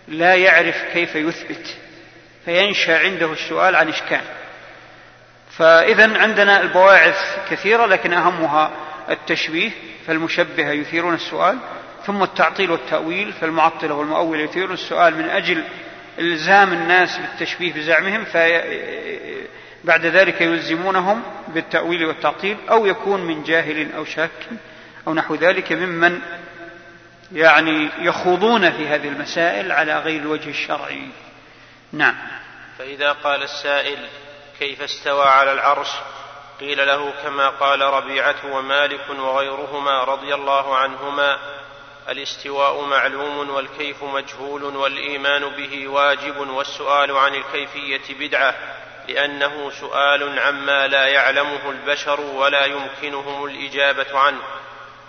لا 0.07 0.35
يعرف 0.35 0.83
كيف 0.93 1.15
يثبت 1.15 1.77
فينشأ 2.45 2.99
عنده 2.99 3.33
السؤال 3.33 3.75
عن 3.75 3.89
إشكال. 3.89 4.21
فإذا 5.57 6.17
عندنا 6.17 6.61
البواعث 6.61 7.49
كثيرة 7.49 7.85
لكن 7.85 8.13
أهمها 8.13 8.71
التشبيه 9.09 9.71
فالمشبهة 10.07 10.71
يثيرون 10.71 11.13
السؤال 11.13 11.57
ثم 12.05 12.23
التعطيل 12.23 12.71
والتأويل 12.71 13.33
فالمعطلة 13.33 13.93
والمؤولة 13.93 14.41
يثيرون 14.41 14.73
السؤال 14.73 15.15
من 15.17 15.29
أجل 15.29 15.63
إلزام 16.19 16.73
الناس 16.73 17.17
بالتشبيه 17.17 17.73
بزعمهم 17.73 18.25
بعد 19.83 20.05
ذلك 20.05 20.41
يلزمونهم 20.41 21.23
بالتأويل 21.47 22.05
والتعطيل 22.05 22.57
أو 22.69 22.85
يكون 22.85 23.21
من 23.21 23.43
جاهل 23.43 23.93
أو 23.95 24.05
شاك 24.05 24.31
أو 25.07 25.13
نحو 25.13 25.35
ذلك 25.35 25.71
ممن 25.71 26.19
يعني 27.31 27.89
يخوضون 27.99 28.71
في 28.71 28.87
هذه 28.87 29.07
المسائل 29.07 29.71
على 29.71 29.99
غير 29.99 30.21
الوجه 30.21 30.49
الشرعي. 30.49 31.07
نعم. 31.91 32.15
فإذا 32.77 33.11
قال 33.11 33.43
السائل 33.43 33.97
كيف 34.59 34.81
استوى 34.81 35.25
على 35.25 35.51
العرش؟ 35.51 35.89
قيل 36.59 36.87
له 36.87 37.13
كما 37.23 37.49
قال 37.49 37.81
ربيعة 37.81 38.35
ومالك 38.45 39.09
وغيرهما 39.09 40.03
رضي 40.03 40.33
الله 40.33 40.77
عنهما 40.77 41.39
الاستواء 42.09 42.81
معلوم 42.81 43.49
والكيف 43.49 44.03
مجهول 44.03 44.63
والإيمان 44.63 45.49
به 45.49 45.87
واجب 45.87 46.37
والسؤال 46.49 47.17
عن 47.17 47.35
الكيفية 47.35 48.15
بدعة 48.19 48.55
لأنه 49.07 49.71
سؤال 49.79 50.39
عما 50.39 50.87
لا 50.87 51.07
يعلمه 51.07 51.69
البشر 51.69 52.21
ولا 52.21 52.65
يمكنهم 52.65 53.45
الإجابة 53.45 54.19
عنه. 54.19 54.41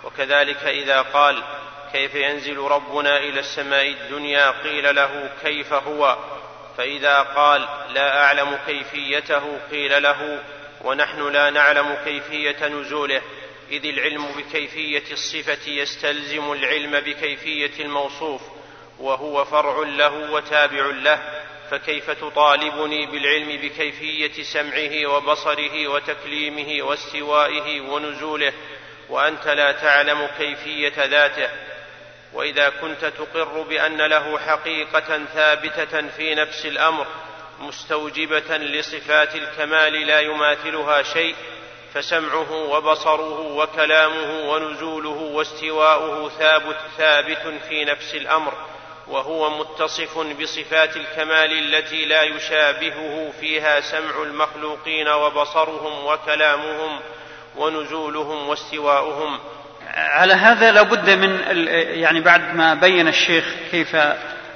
وكذلك 0.03 0.63
إذا 0.63 1.01
قال 1.01 1.43
كيف 1.91 2.15
ينزل 2.15 2.57
ربنا 2.57 3.17
إلى 3.17 3.39
السماء 3.39 3.89
الدنيا؟ 3.89 4.51
قيل 4.51 4.95
له 4.95 5.29
كيف 5.43 5.73
هو؟ 5.73 6.17
فإذا 6.77 7.19
قال 7.21 7.67
لا 7.93 8.23
أعلم 8.23 8.57
كيفيته 8.67 9.59
قيل 9.71 10.03
له 10.03 10.43
ونحن 10.83 11.31
لا 11.31 11.49
نعلم 11.49 11.97
كيفية 12.05 12.67
نزوله 12.67 13.21
إذ 13.71 13.85
العلم 13.85 14.27
بكيفية 14.37 15.03
الصفة 15.11 15.69
يستلزم 15.71 16.51
العلم 16.51 16.99
بكيفية 16.99 17.83
الموصوف 17.83 18.41
وهو 18.99 19.45
فرع 19.45 19.79
له 19.87 20.31
وتابع 20.31 20.85
له 20.85 21.19
فكيف 21.71 22.11
تطالبني 22.11 23.05
بالعلم 23.05 23.57
بكيفية 23.61 24.43
سمعه 24.43 25.05
وبصره 25.05 25.87
وتكليمه 25.87 26.83
واستوائه 26.83 27.81
ونزوله؟ 27.81 28.53
وأنت 29.09 29.47
لا 29.47 29.71
تعلم 29.71 30.27
كيفية 30.37 31.05
ذاته 31.05 31.49
وإذا 32.35 32.69
كنت 32.69 33.05
تقر 33.05 33.61
بأن 33.61 34.01
له 34.01 34.39
حقيقة 34.39 35.25
ثابتة 35.33 36.07
في 36.07 36.35
نفس 36.35 36.65
الأمر 36.65 37.07
مستوجبة 37.59 38.57
لصفات 38.57 39.35
الكمال 39.35 40.07
لا 40.07 40.19
يماثلها 40.19 41.03
شيء 41.03 41.35
فسمعه 41.93 42.51
وبصره 42.51 43.39
وكلامه 43.39 44.49
ونزوله 44.49 45.31
واستواؤه 45.33 46.29
ثابت 46.29 46.77
ثابت 46.97 47.61
في 47.69 47.85
نفس 47.85 48.15
الأمر 48.15 48.53
وهو 49.07 49.49
متصف 49.49 50.17
بصفات 50.17 50.97
الكمال 50.97 51.75
التي 51.75 52.05
لا 52.05 52.23
يشابهه 52.23 53.33
فيها 53.39 53.81
سمع 53.81 54.23
المخلوقين 54.23 55.07
وبصرهم 55.07 56.05
وكلامهم 56.05 56.99
ونزولهم 57.55 58.49
واستواؤهم. 58.49 59.39
على 59.95 60.33
هذا 60.33 60.71
لابد 60.71 61.09
من 61.09 61.39
يعني 62.01 62.21
بعد 62.21 62.55
ما 62.55 62.73
بين 62.73 63.07
الشيخ 63.07 63.45
كيف 63.71 63.95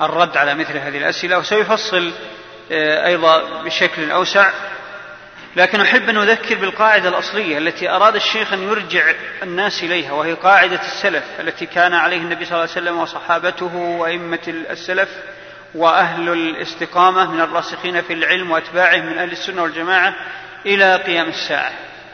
الرد 0.01 0.37
على 0.37 0.55
مثل 0.55 0.77
هذه 0.77 0.97
الأسئلة 0.97 1.37
وسيفصل 1.37 2.11
آه، 2.71 3.07
أيضا 3.07 3.63
بشكل 3.63 4.11
أوسع. 4.11 4.51
لكن 5.55 5.81
أحب 5.81 6.09
أن 6.09 6.17
أذكر 6.17 6.55
بالقاعدة 6.55 7.09
الأصلية 7.09 7.57
التي 7.57 7.89
أراد 7.89 8.15
الشيخ 8.15 8.53
أن 8.53 8.63
يرجع 8.63 9.03
الناس 9.43 9.83
إليها 9.83 10.11
وهي 10.11 10.33
قاعدة 10.33 10.79
السلف 10.81 11.23
التي 11.39 11.65
كان 11.65 11.93
عليه 11.93 12.17
النبي 12.17 12.45
صلى 12.45 12.51
الله 12.51 12.61
عليه 12.61 12.71
وسلم 12.71 12.99
وصحابته 12.99 13.75
وأئمة 13.75 14.39
السلف 14.47 15.09
وأهل 15.75 16.29
الاستقامة 16.29 17.31
من 17.31 17.41
الراسخين 17.41 18.01
في 18.01 18.13
العلم 18.13 18.51
وأتباعه 18.51 18.97
من 18.97 19.17
أهل 19.17 19.31
السنة 19.31 19.63
والجماعة 19.63 20.15
إلى 20.65 20.95
قيام 20.95 21.29
الساعة. 21.29 21.71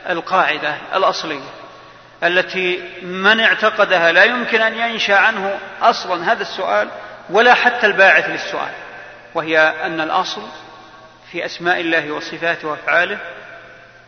القاعدة 0.09 0.75
الأصلية. 0.95 1.64
التي 2.27 2.83
من 3.01 3.39
اعتقدها 3.39 4.11
لا 4.11 4.23
يمكن 4.23 4.61
أن 4.61 4.91
ينشأ 4.91 5.15
عنه 5.15 5.59
أصلا 5.81 6.31
هذا 6.31 6.41
السؤال 6.41 6.89
ولا 7.29 7.53
حتى 7.53 7.87
الباعث 7.87 8.29
للسؤال 8.29 8.71
وهي 9.33 9.59
أن 9.59 10.01
الأصل 10.01 10.41
في 11.31 11.45
أسماء 11.45 11.79
الله 11.79 12.11
وصفاته 12.11 12.67
وأفعاله 12.67 13.17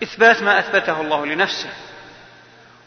إثبات 0.03 0.41
ما 0.41 0.59
أثبته 0.59 1.01
الله 1.01 1.25
لنفسه 1.25 1.69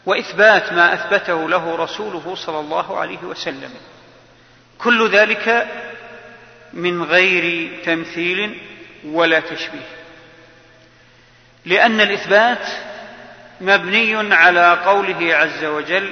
وإثبات 0.05 0.73
ما 0.73 0.93
أثبته 0.93 1.49
له 1.49 1.75
رسوله 1.75 2.35
صلى 2.35 2.59
الله 2.59 2.97
عليه 2.99 3.23
وسلم. 3.23 3.71
كل 4.77 5.09
ذلك 5.09 5.67
من 6.73 7.03
غير 7.03 7.71
تمثيل 7.85 8.61
ولا 9.05 9.39
تشبيه 9.39 10.01
لأن 11.65 12.01
الإثبات 12.01 12.67
مبني 13.61 14.35
على 14.35 14.79
قوله 14.85 15.35
عز 15.35 15.63
وجل 15.65 16.11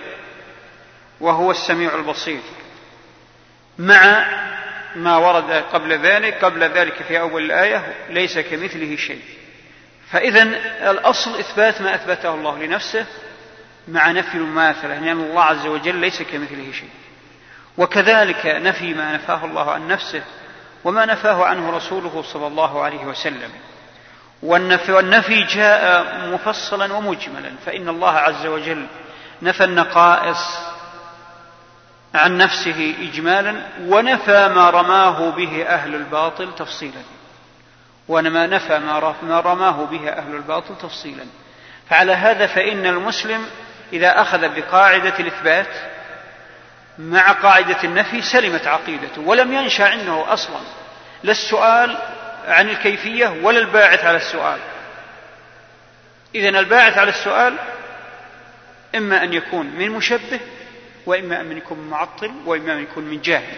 وهو 1.20 1.52
السميع 1.52 1.96
البصير. 1.96 2.42
مع 3.78 4.26
ما 4.96 5.18
ورد 5.18 5.52
قبل 5.52 5.94
ذلك 5.94 6.46
قبل 6.46 6.64
ذلك 6.64 7.04
في 7.04 7.20
أول 7.20 7.46
الآية 7.46 7.96
ليس 8.10 8.40
كمثله 8.40 8.96
شيء. 8.96 9.22
فإذا 10.12 10.42
الأصل 10.92 11.40
إثبات 11.40 11.82
ما 11.82 11.96
أثبته 11.96 12.34
الله 12.34 12.58
لنفسه 12.60 13.06
مع 13.88 14.12
نفي 14.12 14.36
المماثلة 14.36 14.90
لأن 14.90 15.04
يعني 15.04 15.24
الله 15.24 15.44
عز 15.44 15.66
وجل 15.66 15.96
ليس 15.96 16.22
كمثله 16.22 16.72
شيء. 16.72 16.90
وكذلك 17.78 18.46
نفي 18.46 18.94
ما 18.94 19.14
نفاه 19.14 19.46
الله 19.46 19.72
عن 19.72 19.88
نفسه 19.88 20.22
وما 20.84 21.06
نفاه 21.06 21.46
عنه 21.46 21.78
رسوله 21.78 22.24
صلى 22.34 22.48
الله 22.48 22.84
عليه 22.84 23.06
وسلم. 23.06 23.52
والنفي, 24.44 24.92
والنفي 24.92 25.44
جاء 25.44 26.06
مفصلا 26.28 26.94
ومجملا 26.94 27.52
فإن 27.66 27.90
الله 27.90 28.12
عز 28.12 28.46
وجل 28.46 28.86
نفى 29.42 29.64
النقائص 29.64 30.60
عن 32.14 32.38
نفسه 32.38 32.96
إجمالا 33.02 33.56
ونفى 33.82 34.48
ما 34.48 34.70
رماه 34.70 35.30
به 35.30 35.66
أهل 35.68 35.96
الباطل 35.96 36.56
تفصيلا. 36.56 37.02
وما 38.08 38.48
نفى 38.48 38.80
ما 39.24 39.40
رماه 39.40 39.86
به 39.86 40.10
أهل 40.10 40.36
الباطل 40.36 40.78
تفصيلا. 40.82 41.26
فعلى 41.90 42.14
هذا 42.14 42.48
فإن 42.48 42.86
المسلم 42.86 43.46
إذا 43.94 44.22
أخذ 44.22 44.50
بقاعدة 44.56 45.20
الإثبات 45.20 45.68
مع 47.00 47.32
قاعدة 47.32 47.84
النفي 47.84 48.22
سلمت 48.22 48.68
عقيدته 48.68 49.22
ولم 49.22 49.54
ينشأ 49.54 49.86
عنده 49.86 50.34
أصلا. 50.34 50.60
لا 51.24 51.32
السؤال 51.32 51.98
عن 52.48 52.70
الكيفية 52.70 53.28
ولا 53.44 53.60
الباعث 53.60 54.06
على 54.06 54.18
السؤال. 54.18 54.60
إذن 56.36 56.56
الباعث 56.56 56.98
على 56.98 57.10
السؤال 57.10 57.56
إما 58.96 59.24
أن 59.24 59.34
يكون 59.34 59.66
من 59.66 59.90
مشبه 59.90 60.40
وإما 61.06 61.42
أن 61.42 61.58
يكون 61.58 61.90
معطل 61.90 62.32
وإما 62.46 62.74
أن 62.74 62.84
يكون 62.84 63.04
من 63.04 63.22
جاهل. 63.22 63.58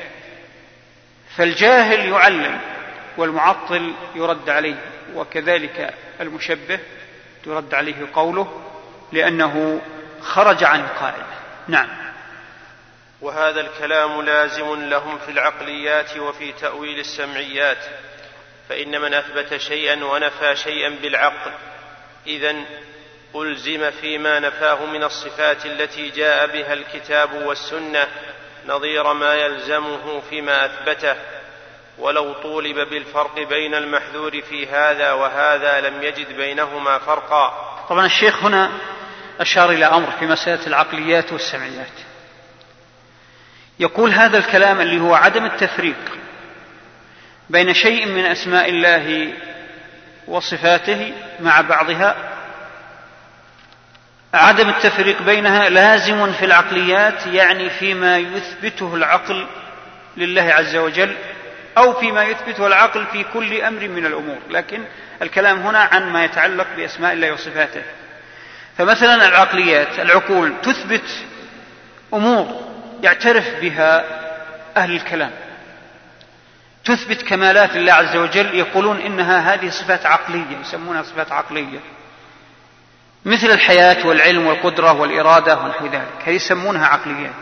فالجاهل 1.35 2.09
يعلم 2.09 2.59
والمعطل 3.17 3.93
يرد 4.15 4.49
عليه 4.49 4.75
وكذلك 5.15 5.93
المشبه 6.21 6.79
يرد 7.47 7.73
عليه 7.73 8.07
قوله 8.13 8.61
لأنه 9.11 9.81
خرج 10.21 10.63
عن 10.63 10.79
القاعدة 10.79 11.25
نعم. 11.67 11.87
وهذا 13.21 13.61
الكلام 13.61 14.21
لازم 14.21 14.89
لهم 14.89 15.17
في 15.17 15.31
العقليات 15.31 16.17
وفي 16.17 16.51
تأويل 16.51 16.99
السمعيات. 16.99 17.77
فإن 18.71 19.01
من 19.01 19.13
أثبت 19.13 19.57
شيئا 19.57 20.05
ونفى 20.05 20.55
شيئا 20.55 20.89
بالعقل. 20.89 21.51
إذا 22.27 22.55
ألزم 23.35 23.91
فيما 23.91 24.39
نفاه 24.39 24.85
من 24.85 25.03
الصفات 25.03 25.65
التي 25.65 26.09
جاء 26.09 26.47
بها 26.47 26.73
الكتاب 26.73 27.33
والسنة 27.33 28.07
نظير 28.67 29.13
ما 29.13 29.33
يلزمه 29.33 30.21
فيما 30.29 30.65
أثبته. 30.65 31.15
ولو 31.97 32.33
طولب 32.33 32.89
بالفرق 32.89 33.35
بين 33.49 33.75
المحذور 33.75 34.41
في 34.41 34.67
هذا 34.67 35.11
وهذا 35.11 35.81
لم 35.81 36.03
يجد 36.03 36.37
بينهما 36.37 36.97
فرقا. 36.97 37.77
طبعا 37.89 38.05
الشيخ 38.05 38.43
هنا 38.43 38.71
أشار 39.39 39.69
إلى 39.69 39.85
أمر 39.85 40.11
في 40.11 40.25
مسألة 40.25 40.67
العقليات 40.67 41.31
والسمعيات. 41.31 41.97
يقول 43.79 44.11
هذا 44.11 44.37
الكلام 44.37 44.81
اللي 44.81 45.01
هو 45.01 45.13
عدم 45.15 45.45
التفريق. 45.45 46.20
بين 47.51 47.73
شيء 47.73 48.05
من 48.05 48.25
أسماء 48.25 48.69
الله 48.69 49.33
وصفاته 50.27 51.13
مع 51.39 51.61
بعضها. 51.61 52.15
عدم 54.33 54.69
التفريق 54.69 55.21
بينها 55.21 55.69
لازم 55.69 56.31
في 56.31 56.45
العقليات 56.45 57.27
يعني 57.27 57.69
فيما 57.69 58.17
يثبته 58.17 58.95
العقل 58.95 59.47
لله 60.17 60.41
عز 60.41 60.75
وجل 60.75 61.15
أو 61.77 61.93
فيما 61.93 62.23
يثبته 62.23 62.67
العقل 62.67 63.05
في 63.05 63.25
كل 63.33 63.61
أمر 63.61 63.87
من 63.87 64.05
الأمور. 64.05 64.37
لكن 64.49 64.83
الكلام 65.21 65.59
هنا 65.59 65.79
عن 65.79 66.09
ما 66.09 66.25
يتعلق 66.25 66.67
بأسماء 66.77 67.13
الله 67.13 67.31
وصفاته. 67.31 67.81
فمثلا 68.77 69.27
العقليات 69.27 69.99
العقول 69.99 70.53
تثبت 70.63 71.25
أمور 72.13 72.71
يعترف 73.03 73.45
بها 73.61 74.03
أهل 74.77 74.91
الكلام. 74.95 75.31
تثبت 76.85 77.21
كمالات 77.21 77.75
الله 77.75 77.93
عز 77.93 78.15
وجل 78.15 78.55
يقولون 78.55 78.99
إنها 78.99 79.53
هذه 79.53 79.69
صفات 79.69 80.05
عقلية 80.05 80.57
يسمونها 80.61 81.03
صفات 81.03 81.31
عقلية. 81.31 81.79
مثل 83.25 83.47
الحياة 83.47 84.07
والعلم 84.07 84.47
والقدرة 84.47 84.91
والإرادة 84.91 85.57
ونحو 85.57 85.85
ذلك. 85.85 86.07
هذه 86.25 86.35
يسمونها 86.35 86.85
عقليات. 86.87 87.41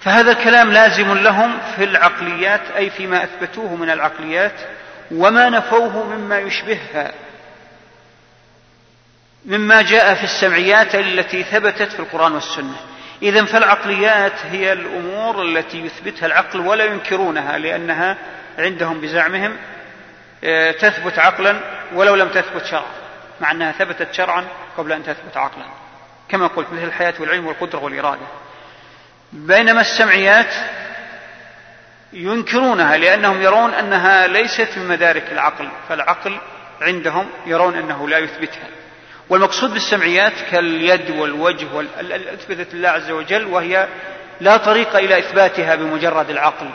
فهذا 0.00 0.32
الكلام 0.32 0.72
لازم 0.72 1.14
لهم 1.14 1.58
في 1.76 1.84
العقليات 1.84 2.60
أي 2.76 2.90
فيما 2.90 3.24
أثبتوه 3.24 3.76
من 3.76 3.90
العقليات 3.90 4.60
وما 5.10 5.48
نفوه 5.48 6.06
مما 6.06 6.38
يشبهها. 6.38 7.12
مما 9.44 9.82
جاء 9.82 10.14
في 10.14 10.24
السمعيات 10.24 10.94
التي 10.94 11.42
ثبتت 11.44 11.92
في 11.92 12.00
القرآن 12.00 12.32
والسنة. 12.32 12.91
إذا 13.22 13.44
فالعقليات 13.44 14.46
هي 14.50 14.72
الأمور 14.72 15.42
التي 15.42 15.78
يثبتها 15.78 16.26
العقل 16.26 16.60
ولا 16.60 16.84
ينكرونها 16.84 17.58
لأنها 17.58 18.16
عندهم 18.58 19.00
بزعمهم 19.00 19.56
آه، 20.44 20.70
تثبت 20.70 21.18
عقلا 21.18 21.60
ولو 21.94 22.14
لم 22.14 22.28
تثبت 22.28 22.66
شرعا 22.66 22.92
مع 23.40 23.50
أنها 23.50 23.72
ثبتت 23.72 24.14
شرعا 24.14 24.44
قبل 24.76 24.92
أن 24.92 25.02
تثبت 25.02 25.36
عقلا. 25.36 25.64
كما 26.28 26.46
قلت 26.46 26.72
مثل 26.72 26.84
الحياة 26.84 27.14
والعلم 27.20 27.46
والقدرة 27.46 27.78
والإرادة. 27.78 28.26
بينما 29.32 29.80
السمعيات 29.80 30.54
ينكرونها 32.12 32.96
لأنهم 32.96 33.42
يرون 33.42 33.74
أنها 33.74 34.26
ليست 34.26 34.68
من 34.76 34.88
مدارك 34.88 35.32
العقل 35.32 35.68
فالعقل 35.88 36.38
عندهم 36.80 37.30
يرون 37.46 37.74
أنه 37.74 38.08
لا 38.08 38.18
يثبتها. 38.18 38.81
والمقصود 39.28 39.72
بالسمعيات 39.72 40.32
كاليد 40.50 41.10
والوجه 41.10 41.66
أثبتت 42.34 42.74
الله 42.74 42.88
عز 42.88 43.10
وجل 43.10 43.44
وهي 43.44 43.88
لا 44.40 44.56
طريق 44.56 44.96
إلى 44.96 45.18
إثباتها 45.18 45.74
بمجرد 45.74 46.30
العقل. 46.30 46.70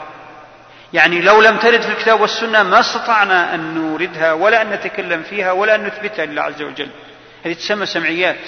يعني 0.92 1.20
لو 1.20 1.42
لم 1.42 1.56
ترد 1.56 1.80
في 1.80 1.88
الكتاب 1.88 2.20
والسنة 2.20 2.62
ما 2.62 2.80
استطعنا 2.80 3.54
أن 3.54 3.74
نوردها 3.74 4.32
ولا 4.32 4.62
أن 4.62 4.70
نتكلم 4.70 5.22
فيها 5.22 5.52
ولا 5.52 5.74
أن 5.74 5.86
نثبتها 5.86 6.26
لله 6.26 6.42
عز 6.42 6.62
وجل. 6.62 6.88
هذه 7.44 7.52
تسمى 7.52 7.86
سمعيات. 7.86 8.40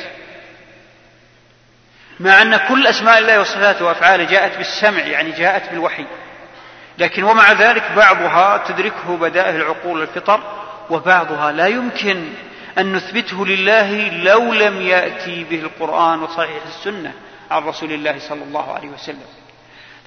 مع 2.21 2.43
أن 2.43 2.57
كل 2.57 2.87
أسماء 2.87 3.19
الله 3.19 3.41
وصفاته 3.41 3.85
وأفعاله 3.85 4.25
جاءت 4.25 4.57
بالسمع 4.57 5.01
يعني 5.01 5.31
جاءت 5.31 5.71
بالوحي. 5.71 6.05
لكن 6.99 7.23
ومع 7.23 7.53
ذلك 7.53 7.83
بعضها 7.97 8.65
تدركه 8.69 9.17
بدائه 9.17 9.57
العقول 9.57 10.01
والفطر 10.01 10.41
وبعضها 10.91 11.53
لا 11.53 11.67
يمكن 11.67 12.25
أن 12.81 12.93
نثبته 12.93 13.47
لله 13.47 14.09
لو 14.09 14.53
لم 14.53 14.81
يأتي 14.81 15.45
به 15.45 15.61
القرآن 15.61 16.23
وصحيح 16.23 16.63
السنة 16.67 17.13
عن 17.51 17.63
رسول 17.63 17.93
الله 17.93 18.19
صلى 18.19 18.43
الله 18.43 18.73
عليه 18.75 18.89
وسلم. 18.89 19.25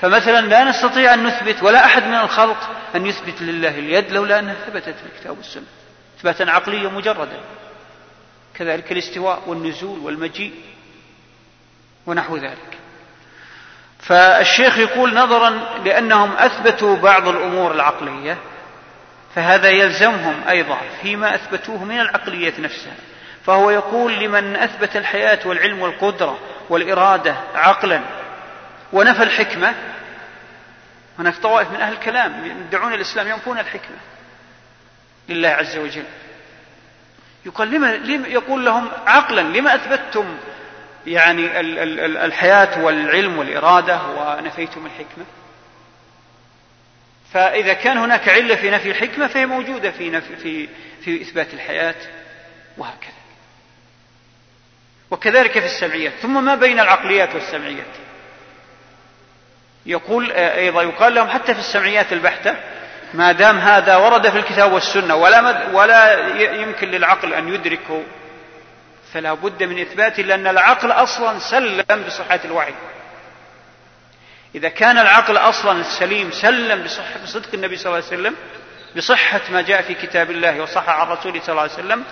فمثلا 0.01 0.41
لا 0.41 0.63
نستطيع 0.63 1.13
أن 1.13 1.23
نثبت 1.23 1.63
ولا 1.63 1.85
أحد 1.85 2.03
من 2.03 2.15
الخلق 2.15 2.69
أن 2.95 3.05
يثبت 3.05 3.41
لله 3.41 3.69
اليد 3.69 4.11
لولا 4.11 4.39
أنها 4.39 4.53
ثبتت 4.53 4.95
في 4.95 5.05
الكتاب 5.15 5.37
والسنة 5.37 5.63
إثباتا 6.19 6.43
عقليا 6.43 6.89
مجردا. 6.89 7.39
كذلك 8.55 8.91
الاستواء 8.91 9.41
والنزول 9.47 9.99
والمجيء 9.99 10.53
ونحو 12.05 12.37
ذلك. 12.37 12.77
فالشيخ 13.99 14.77
يقول 14.77 15.13
نظرا 15.13 15.49
لأنهم 15.85 16.31
أثبتوا 16.31 16.95
بعض 16.95 17.27
الأمور 17.27 17.71
العقلية 17.71 18.37
فهذا 19.35 19.69
يلزمهم 19.69 20.41
أيضا 20.49 20.77
فيما 21.01 21.35
أثبتوه 21.35 21.83
من 21.83 21.99
العقلية 21.99 22.53
نفسها. 22.59 22.93
فهو 23.45 23.69
يقول 23.69 24.19
لمن 24.19 24.55
أثبت 24.55 24.95
الحياة 24.97 25.39
والعلم 25.45 25.81
والقدرة 25.81 26.39
والإرادة 26.69 27.35
عقلا 27.55 28.01
ونفى 28.93 29.23
الحكمة 29.23 29.73
هناك 31.19 31.35
طوائف 31.35 31.69
من 31.71 31.81
أهل 31.81 31.93
الكلام 31.93 32.45
يدعون 32.45 32.93
الإسلام 32.93 33.27
ينفون 33.27 33.59
الحكمة 33.59 33.97
لله 35.29 35.49
عز 35.49 35.77
وجل. 35.77 36.03
يقول 37.45 37.71
لما 37.71 37.91
يقول 38.27 38.65
لهم 38.65 38.89
عقلا 39.07 39.41
لما 39.41 39.75
أثبتتم 39.75 40.37
يعني 41.07 41.59
الحياة 42.25 42.83
والعلم 42.83 43.37
والإرادة 43.37 43.99
ونفيتم 44.17 44.85
الحكمة؟ 44.85 45.25
فإذا 47.33 47.73
كان 47.73 47.97
هناك 47.97 48.29
علة 48.29 48.55
في 48.55 48.69
نفي 48.69 48.91
الحكمة 48.91 49.27
فهي 49.27 49.45
موجودة 49.45 49.91
في 49.91 50.09
نفي 50.09 50.35
في 50.35 50.69
في 51.05 51.21
إثبات 51.21 51.53
الحياة 51.53 51.95
وهكذا. 52.77 53.11
وكذلك 55.11 55.51
في 55.59 55.65
السمعيات، 55.65 56.13
ثم 56.21 56.45
ما 56.45 56.55
بين 56.55 56.79
العقليات 56.79 57.35
والسمعيات. 57.35 57.85
يقول 59.85 60.31
أيضا 60.31 60.81
يقال 60.83 61.15
لهم 61.15 61.29
حتى 61.29 61.53
في 61.53 61.59
السمعيات 61.59 62.13
البحتة 62.13 62.55
ما 63.13 63.31
دام 63.31 63.57
هذا 63.57 63.95
ورد 63.95 64.29
في 64.29 64.37
الكتاب 64.37 64.71
والسنة 64.71 65.15
ولا 65.15 65.67
ولا 65.71 66.27
يمكن 66.61 66.91
للعقل 66.91 67.33
أن 67.33 67.53
يدركه 67.53 68.03
فلا 69.13 69.33
بد 69.33 69.63
من 69.63 69.79
إثباته 69.79 70.23
لأن 70.23 70.47
العقل 70.47 70.91
أصلا 70.91 71.39
سلم 71.39 72.03
بصحة 72.07 72.39
الوعي 72.45 72.73
إذا 74.55 74.69
كان 74.69 74.97
العقل 74.97 75.37
أصلا 75.37 75.81
السليم 75.81 76.31
سلم 76.31 76.83
بصحة 76.83 77.19
بصدق 77.23 77.49
النبي 77.53 77.75
صلى 77.75 77.85
الله 77.85 78.05
عليه 78.05 78.21
وسلم 78.21 78.35
بصحة 78.97 79.41
ما 79.51 79.61
جاء 79.61 79.81
في 79.81 79.93
كتاب 79.93 80.31
الله 80.31 80.61
وصح 80.61 80.89
عن 80.89 81.07
رسوله 81.07 81.39
صلى 81.39 81.49
الله 81.49 81.61
عليه 81.61 81.73
وسلم 81.73 82.03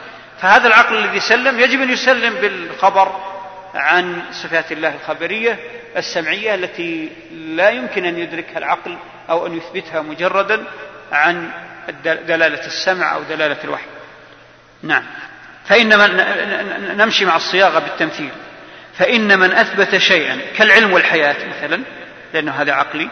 فهذا 0.42 0.68
العقل 0.68 0.98
الذي 0.98 1.20
سلم 1.20 1.60
يجب 1.60 1.82
أن 1.82 1.89
يسلم 1.89 2.34
بالخبر 2.34 3.32
عن 3.76 4.22
صفات 4.32 4.72
الله 4.72 4.96
الخبرية 4.96 5.60
السمعية 5.98 6.56
التي 6.56 7.10
لا 7.32 7.70
يمكن 7.70 8.06
أن 8.06 8.20
يدركها 8.20 8.58
العقل 8.58 8.98
أو 9.30 9.48
أن 9.48 9.58
يثبتها 9.58 10.02
مجردا 10.02 10.64
عن 11.12 11.52
دلالة 12.04 12.66
السمع 12.66 13.16
أو 13.16 13.24
دلالة 13.24 13.58
الوحي. 13.64 13.86
نعم. 14.84 15.04
فإن 15.66 15.98
من 16.00 16.18
نمشي 16.98 17.26
مع 17.26 17.36
الصياغة 17.36 17.80
بالتمثيل. 17.80 18.32
فإن 18.98 19.39
من 19.39 19.52
أثبت 19.52 19.98
شيئا 19.98 20.39
كالعلم 20.58 20.94
والحياة 20.94 21.36
مثلا 21.48 21.84
لأنه 22.34 22.52
هذا 22.52 22.72
عقلي. 22.74 23.10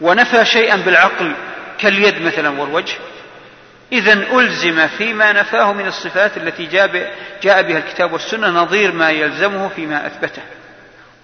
ونفى 0.00 0.44
شيئا 0.44 0.76
بالعقل 0.76 1.32
كاليد 1.78 2.22
مثلا 2.22 2.60
والوجه. 2.60 2.94
إذا 3.92 4.12
ألزم 4.12 4.86
فيما 4.86 5.32
نفاه 5.32 5.72
من 5.72 5.86
الصفات 5.86 6.36
التي 6.36 6.66
جاء, 7.42 7.62
بها 7.62 7.78
الكتاب 7.78 8.12
والسنة 8.12 8.48
نظير 8.48 8.92
ما 8.92 9.10
يلزمه 9.10 9.68
فيما 9.68 10.06
أثبته. 10.06 10.42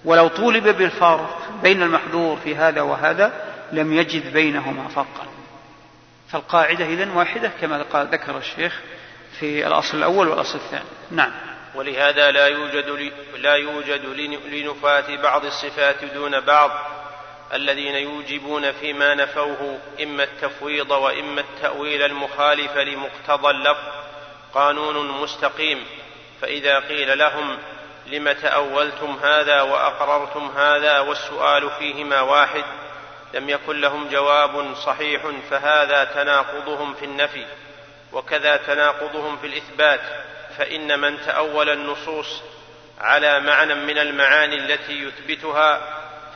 ولو 0.05 0.27
طولب 0.27 0.67
بالفارق 0.67 1.39
بين 1.63 1.83
المحظور 1.83 2.37
في 2.43 2.55
هذا 2.55 2.81
وهذا 2.81 3.33
لم 3.71 3.93
يجد 3.93 4.33
بينهما 4.33 4.87
فرقا. 4.87 5.27
فالقاعدة 6.31 6.85
إذن 6.85 7.09
واحدة 7.09 7.51
كما 7.61 7.85
ذكر 7.93 8.37
الشيخ 8.37 8.79
في 9.39 9.67
الأصل 9.67 9.97
الأول 9.97 10.27
والأصل 10.27 10.57
الثاني. 10.57 10.83
نعم. 11.11 11.31
ولهذا 11.75 12.31
لا 12.31 12.47
يوجد 12.47 13.11
لا 13.37 13.55
يوجد 13.55 14.05
لنفاة 14.51 15.15
بعض 15.23 15.45
الصفات 15.45 15.95
دون 16.13 16.39
بعض. 16.39 16.71
الذين 17.53 17.95
يوجبون 17.95 18.71
فيما 18.71 19.13
نفوه 19.15 19.79
إما 20.03 20.23
التفويض 20.23 20.91
وإما 20.91 21.41
التأويل 21.41 22.01
المخالف 22.01 22.77
لمقتضى 22.77 23.49
اللفظ 23.49 23.83
قانون 24.53 25.07
مستقيم. 25.07 25.85
فإذا 26.41 26.79
قيل 26.79 27.17
لهم 27.17 27.57
لم 28.07 28.31
تأولتم 28.31 29.19
هذا 29.23 29.61
وأقررتم 29.61 30.51
هذا 30.57 30.99
والسؤال 30.99 31.69
فيهما 31.69 32.21
واحد؟ 32.21 32.63
لم 33.33 33.49
يكن 33.49 33.81
لهم 33.81 34.09
جواب 34.09 34.75
صحيح 34.75 35.21
فهذا 35.49 36.03
تناقضهم 36.03 36.93
في 36.93 37.05
النفي. 37.05 37.45
وكذا 38.13 38.57
تناقضهم 38.57 39.37
في 39.37 39.47
الإثبات 39.47 40.01
فإن 40.57 40.99
من 40.99 41.21
تأول 41.25 41.69
النصوص 41.69 42.41
على 42.99 43.39
معنى 43.39 43.75
من 43.75 43.97
المعاني 43.97 44.55
التي 44.55 44.93
يثبتها 44.93 45.81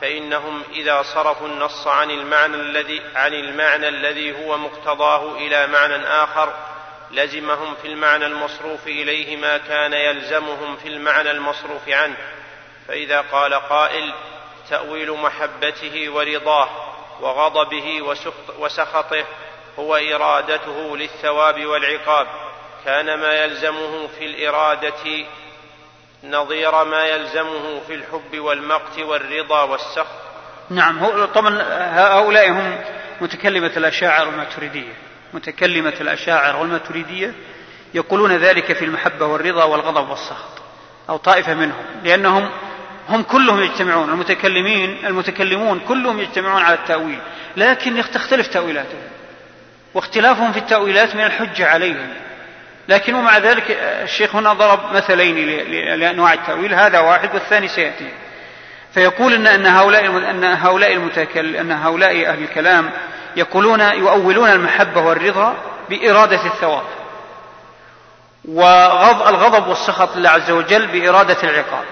فإنهم 0.00 0.62
إذا 0.72 1.02
صرفوا 1.02 1.48
النص 1.48 1.86
عن 1.86 2.10
المعنى 2.10 2.54
الذي 2.54 3.02
عن 3.14 3.34
المعنى 3.34 3.88
الذي 3.88 4.44
هو 4.44 4.58
مقتضاه 4.58 5.36
إلى 5.36 5.66
معنى 5.66 6.06
آخر 6.06 6.54
لزمهم 7.10 7.74
في 7.74 7.88
المعنى 7.88 8.26
المصروف 8.26 8.86
إليه 8.86 9.36
ما 9.36 9.58
كان 9.58 9.92
يلزمهم 9.92 10.76
في 10.76 10.88
المعنى 10.88 11.30
المصروف 11.30 11.88
عنه. 11.88 12.16
فإذا 12.88 13.20
قال 13.20 13.54
قائل 13.54 14.12
تأويل 14.70 15.12
محبته 15.12 16.10
ورضاه 16.10 16.68
وغضبه 17.20 18.02
وسخطه 18.58 19.24
هو 19.78 19.96
إرادته 19.96 20.96
للثواب 20.96 21.66
والعقاب. 21.66 22.26
كان 22.84 23.14
ما 23.14 23.44
يلزمه 23.44 24.08
في 24.18 24.24
الإرادة 24.24 25.26
نظير 26.24 26.84
ما 26.84 27.04
يلزمه 27.04 27.80
في 27.86 27.94
الحب 27.94 28.38
والمقت 28.38 28.98
والرضا 28.98 29.62
والسخط. 29.62 30.28
نعم 30.70 30.98
هو 30.98 31.24
طبعا 31.24 31.62
هؤلاء 31.94 32.50
هم 32.50 32.78
متكلمة 33.20 33.72
الأشاعر 33.76 34.26
والماتريدية 34.28 34.92
متكلمة 35.34 35.94
الأشاعر 36.00 36.56
والماتريدية 36.56 37.34
يقولون 37.94 38.32
ذلك 38.36 38.72
في 38.72 38.84
المحبة 38.84 39.26
والرضا 39.26 39.64
والغضب 39.64 40.08
والسخط 40.10 40.62
أو 41.08 41.16
طائفة 41.16 41.54
منهم 41.54 41.84
لأنهم 42.04 42.50
هم 43.08 43.22
كلهم 43.22 43.62
يجتمعون 43.62 44.10
المتكلمين 44.10 45.06
المتكلمون 45.06 45.80
كلهم 45.80 46.20
يجتمعون 46.20 46.62
على 46.62 46.74
التأويل 46.74 47.18
لكن 47.56 48.02
تختلف 48.14 48.46
تأويلاتهم 48.46 49.02
واختلافهم 49.94 50.52
في 50.52 50.58
التأويلات 50.58 51.14
من 51.14 51.24
الحجة 51.24 51.68
عليهم. 51.68 52.14
لكن 52.88 53.14
ومع 53.14 53.38
ذلك 53.38 53.64
الشيخ 53.80 54.36
هنا 54.36 54.52
ضرب 54.52 54.92
مثلين 54.92 55.36
لأنواع 56.00 56.32
التأويل 56.32 56.74
هذا 56.74 56.98
واحد 56.98 57.34
والثاني 57.34 57.68
سيأتي. 57.68 58.12
فيقول 58.94 59.34
إن 59.34 59.46
أن 59.46 59.66
هؤلاء 59.66 60.06
أن 60.30 60.44
هؤلاء 60.44 60.92
المتكل 60.92 61.56
أن 61.56 61.72
هؤلاء 61.72 62.28
أهل 62.28 62.42
الكلام 62.42 62.90
يقولون 63.36 63.80
يؤولون 63.80 64.48
المحبة 64.48 65.00
والرضا 65.00 65.54
بإرادة 65.90 66.46
الثواب 66.46 66.82
والغضب 68.44 69.66
والسخط 69.66 70.16
لله 70.16 70.30
عز 70.30 70.50
وجل 70.50 70.86
بإرادة 70.86 71.36
العقاب. 71.42 71.84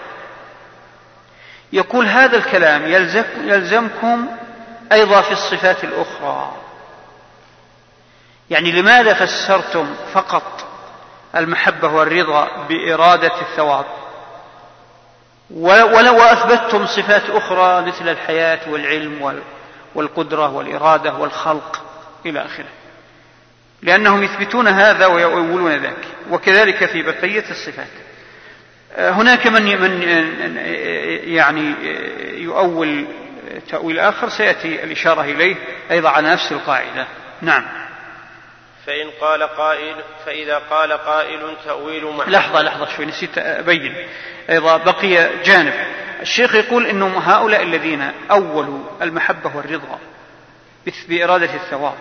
يقول 1.72 2.06
هذا 2.06 2.36
الكلام 2.36 2.86
يلزمكم 3.44 4.28
أيضا 4.92 5.20
في 5.20 5.32
الصفات 5.32 5.84
الأخرى. 5.84 6.52
يعني 8.50 8.72
لماذا 8.72 9.14
فسرتم 9.14 9.94
فقط 10.14 10.65
المحبة 11.36 11.88
والرضا 11.88 12.48
بإرادة 12.68 13.40
الثواب. 13.40 13.84
ولو 15.50 16.20
أثبتتم 16.22 16.86
صفات 16.86 17.30
أخرى 17.30 17.86
مثل 17.86 18.08
الحياة 18.08 18.70
والعلم 18.70 19.42
والقدرة 19.94 20.50
والإرادة 20.54 21.14
والخلق 21.14 21.82
إلى 22.26 22.44
آخره. 22.44 22.68
لأنهم 23.82 24.22
يثبتون 24.22 24.68
هذا 24.68 25.06
ويؤولون 25.06 25.72
ذاك. 25.72 26.04
وكذلك 26.30 26.84
في 26.84 27.02
بقية 27.02 27.44
الصفات. 27.50 27.88
هناك 28.98 29.46
من 29.46 29.80
من 29.80 30.02
يعني 31.24 31.74
يؤول 32.42 33.06
تأويل 33.70 33.98
آخر 33.98 34.28
سيأتي 34.28 34.84
الإشارة 34.84 35.22
إليه 35.22 35.56
أيضا 35.90 36.08
على 36.08 36.30
نفس 36.30 36.52
القاعدة. 36.52 37.06
نعم. 37.42 37.64
فإن 38.86 39.10
قال 39.20 39.42
قائل 39.42 39.96
فإذا 40.26 40.58
قال 40.70 40.92
قائل 40.92 41.56
تأويل 41.64 42.04
محمد 42.04 42.32
لحظة 42.32 42.62
لحظة 42.62 42.96
شوي 42.96 43.06
نسيت 43.06 43.38
أبين. 43.38 44.06
أيضا 44.50 44.76
بقي 44.76 45.42
جانب. 45.42 45.74
الشيخ 46.20 46.54
يقول 46.54 46.86
أنهم 46.86 47.16
هؤلاء 47.16 47.62
الذين 47.62 48.12
أولوا 48.30 48.78
المحبة 49.02 49.56
والرضا 49.56 49.98
بإرادة 51.08 51.54
الثواب 51.54 51.98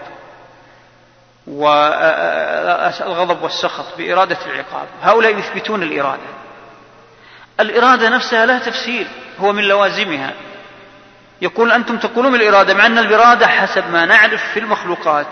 والغضب 1.48 3.44
والسخط 3.44 3.98
بإرادة 3.98 4.38
العقاب. 4.46 4.88
هؤلاء 5.02 5.38
يثبتون 5.38 5.84
الإرادة. 5.84 6.36
الإرادة 7.60 8.10
نفسها 8.10 8.46
لها 8.46 8.60
تفسير 8.60 9.08
هو 9.40 9.54
من 9.54 9.64
لوازمها. 9.64 10.34
يقول 11.42 11.72
أنتم 11.72 11.98
تقولون 11.98 12.32
بالإرادة 12.32 12.74
مع 12.74 12.86
أن 12.86 12.98
الإرادة 12.98 13.48
حسب 13.48 13.92
ما 13.92 14.06
نعرف 14.06 14.44
في 14.54 14.60
المخلوقات. 14.60 15.28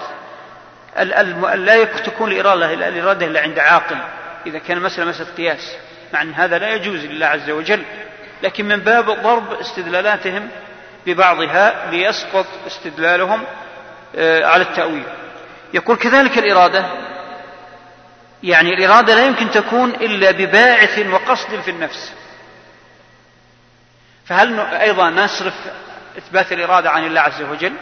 لا 1.55 1.83
تكون 1.83 2.31
الإرادة 2.31 2.73
الإرادة 2.73 3.25
إلا 3.25 3.41
عند 3.41 3.59
عاقل. 3.59 3.97
إذا 4.45 4.59
كان 4.59 4.79
مسألة 4.79 5.05
مسألة 5.05 5.29
قياس. 5.37 5.75
مع 6.13 6.21
أن 6.21 6.33
هذا 6.33 6.57
لا 6.57 6.69
يجوز 6.69 7.05
لله 7.05 7.25
عز 7.25 7.49
وجل. 7.49 7.83
لكن 8.43 8.65
من 8.65 8.79
باب 8.79 9.05
ضرب 9.05 9.53
استدلالاتهم 9.53 10.49
ببعضها 11.05 11.91
ليسقط 11.91 12.45
استدلالهم 12.67 13.43
آه، 14.15 14.45
على 14.45 14.63
التأويل. 14.63 15.03
يقول 15.73 15.97
كذلك 15.97 16.37
الإرادة. 16.37 16.85
يعني 18.43 18.73
الإرادة 18.73 19.15
لا 19.15 19.25
يمكن 19.25 19.51
تكون 19.51 19.89
إلا 19.89 20.31
بباعث 20.31 20.99
وقصد 20.99 21.61
في 21.61 21.71
النفس. 21.71 22.13
فهل 24.25 24.59
أيضا 24.59 25.09
نصرف 25.09 25.53
إثبات 26.17 26.51
الإرادة 26.51 26.89
عن 26.89 27.05
الله 27.05 27.21
عز 27.21 27.41
وجل؟ 27.41 27.73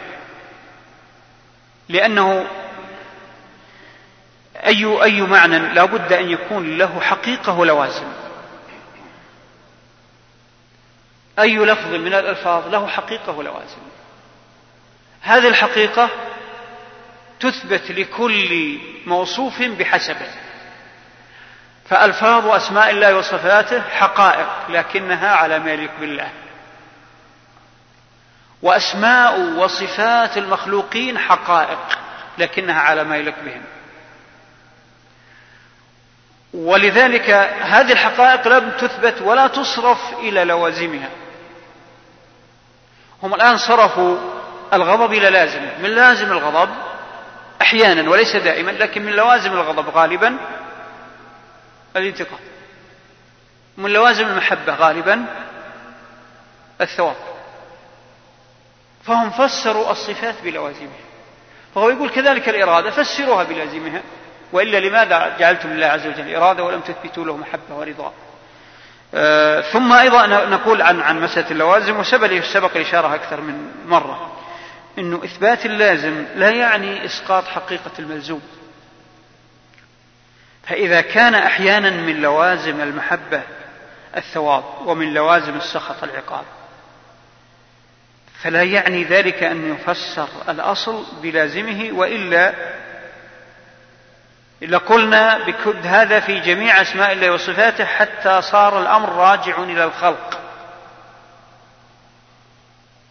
لأنه 1.88 2.46
أي 4.66 5.02
أي 5.02 5.20
معنى 5.20 5.58
لا 5.58 5.84
بد 5.84 6.12
أن 6.12 6.30
يكون 6.30 6.78
له 6.78 7.00
حقيقة 7.00 7.58
ولوازم. 7.58 8.12
أي 11.38 11.56
لفظ 11.56 11.94
من 11.94 12.14
الألفاظ 12.14 12.68
له 12.68 12.86
حقيقة 12.86 13.32
ولوازم. 13.32 13.82
هذه 15.20 15.48
الحقيقة 15.48 16.08
تثبت 17.40 17.90
لكل 17.90 18.78
موصوف 19.06 19.62
بحسبه. 19.62 20.28
فألفاظ 21.88 22.46
أسماء 22.46 22.90
الله 22.90 23.16
وصفاته 23.16 23.80
حقائق 23.80 24.48
لكنها 24.68 25.36
على 25.36 25.58
ما 25.58 25.72
يليق 25.72 25.90
بالله. 26.00 26.28
وأسماء 28.62 29.40
وصفات 29.40 30.38
المخلوقين 30.38 31.18
حقائق 31.18 31.98
لكنها 32.38 32.80
على 32.80 33.04
ما 33.04 33.16
يليق 33.16 33.34
بهم. 33.44 33.62
ولذلك 36.54 37.30
هذه 37.60 37.92
الحقائق 37.92 38.48
لم 38.48 38.70
تثبت 38.70 39.22
ولا 39.22 39.46
تصرف 39.46 39.98
إلى 40.18 40.44
لوازمها. 40.44 41.10
هم 43.22 43.34
الآن 43.34 43.58
صرفوا 43.58 44.18
الغضب 44.72 45.12
إلى 45.12 45.30
لازم. 45.30 45.62
من 45.82 45.90
لازم 45.90 46.32
الغضب 46.32 46.74
أحيانا 47.62 48.10
وليس 48.10 48.36
دائما 48.36 48.70
لكن 48.70 49.02
من 49.02 49.12
لوازم 49.12 49.52
الغضب 49.52 49.88
غالبا 49.88 50.36
الانتقام. 51.96 52.40
من 53.76 53.90
لوازم 53.90 54.26
المحبة 54.26 54.74
غالبا 54.74 55.24
الثواب. 56.80 57.16
فهم 59.04 59.30
فسروا 59.30 59.90
الصفات 59.90 60.34
بلوازمها. 60.44 61.02
فهو 61.74 61.90
يقول 61.90 62.10
كذلك 62.10 62.48
الإرادة 62.48 62.90
فسروها 62.90 63.44
بلازمها. 63.44 64.02
وإلا 64.52 64.80
لماذا 64.80 65.36
جعلتم 65.38 65.68
لله 65.68 65.86
عز 65.86 66.06
وجل 66.06 66.34
إرادة 66.34 66.64
ولم 66.64 66.80
تثبتوا 66.80 67.24
له 67.24 67.36
محبة 67.36 67.74
ورضا؟ 67.74 68.12
آه 69.14 69.60
ثم 69.60 69.92
أيضا 69.92 70.26
نقول 70.26 70.82
عن 70.82 71.00
عن 71.00 71.20
مسألة 71.20 71.50
اللوازم 71.50 71.96
وسبق 71.96 72.40
سبق 72.40 72.76
الإشارة 72.76 73.14
أكثر 73.14 73.40
من 73.40 73.72
مرة. 73.86 74.32
أنه 74.98 75.20
إثبات 75.24 75.66
اللازم 75.66 76.24
لا 76.34 76.50
يعني 76.50 77.04
إسقاط 77.04 77.44
حقيقة 77.44 77.90
الملزوم. 77.98 78.42
فإذا 80.68 81.00
كان 81.00 81.34
أحيانا 81.34 81.90
من 81.90 82.20
لوازم 82.22 82.80
المحبة 82.80 83.42
الثواب 84.16 84.64
ومن 84.86 85.14
لوازم 85.14 85.56
السخط 85.56 86.04
العقاب. 86.04 86.44
فلا 88.42 88.62
يعني 88.62 89.04
ذلك 89.04 89.42
أن 89.42 89.74
يفسر 89.74 90.28
الأصل 90.48 91.04
بلازمه 91.22 91.90
وإلا 91.92 92.54
لقلنا 94.68 95.38
هذا 95.84 96.20
في 96.20 96.40
جميع 96.40 96.82
أسماء 96.82 97.12
الله 97.12 97.30
وصفاته 97.30 97.84
حتى 97.84 98.42
صار 98.42 98.82
الأمر 98.82 99.12
راجع 99.12 99.62
إلى 99.62 99.84
الخلق. 99.84 100.40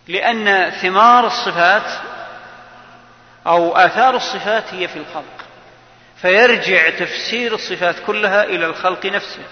لأن 0.08 0.70
ثمار 0.70 1.28
الصفات 1.28 1.91
أو 3.47 3.76
آثار 3.76 4.16
الصفات 4.16 4.74
هي 4.74 4.88
في 4.88 4.99
الخلق. 4.99 5.45
فيرجع 6.22 6.89
تفسير 6.89 7.56
الصفات 7.56 7.95
كلها 8.08 8.43
إلى 8.43 8.66
الخلق 8.66 9.06
نفسه. 9.06 9.43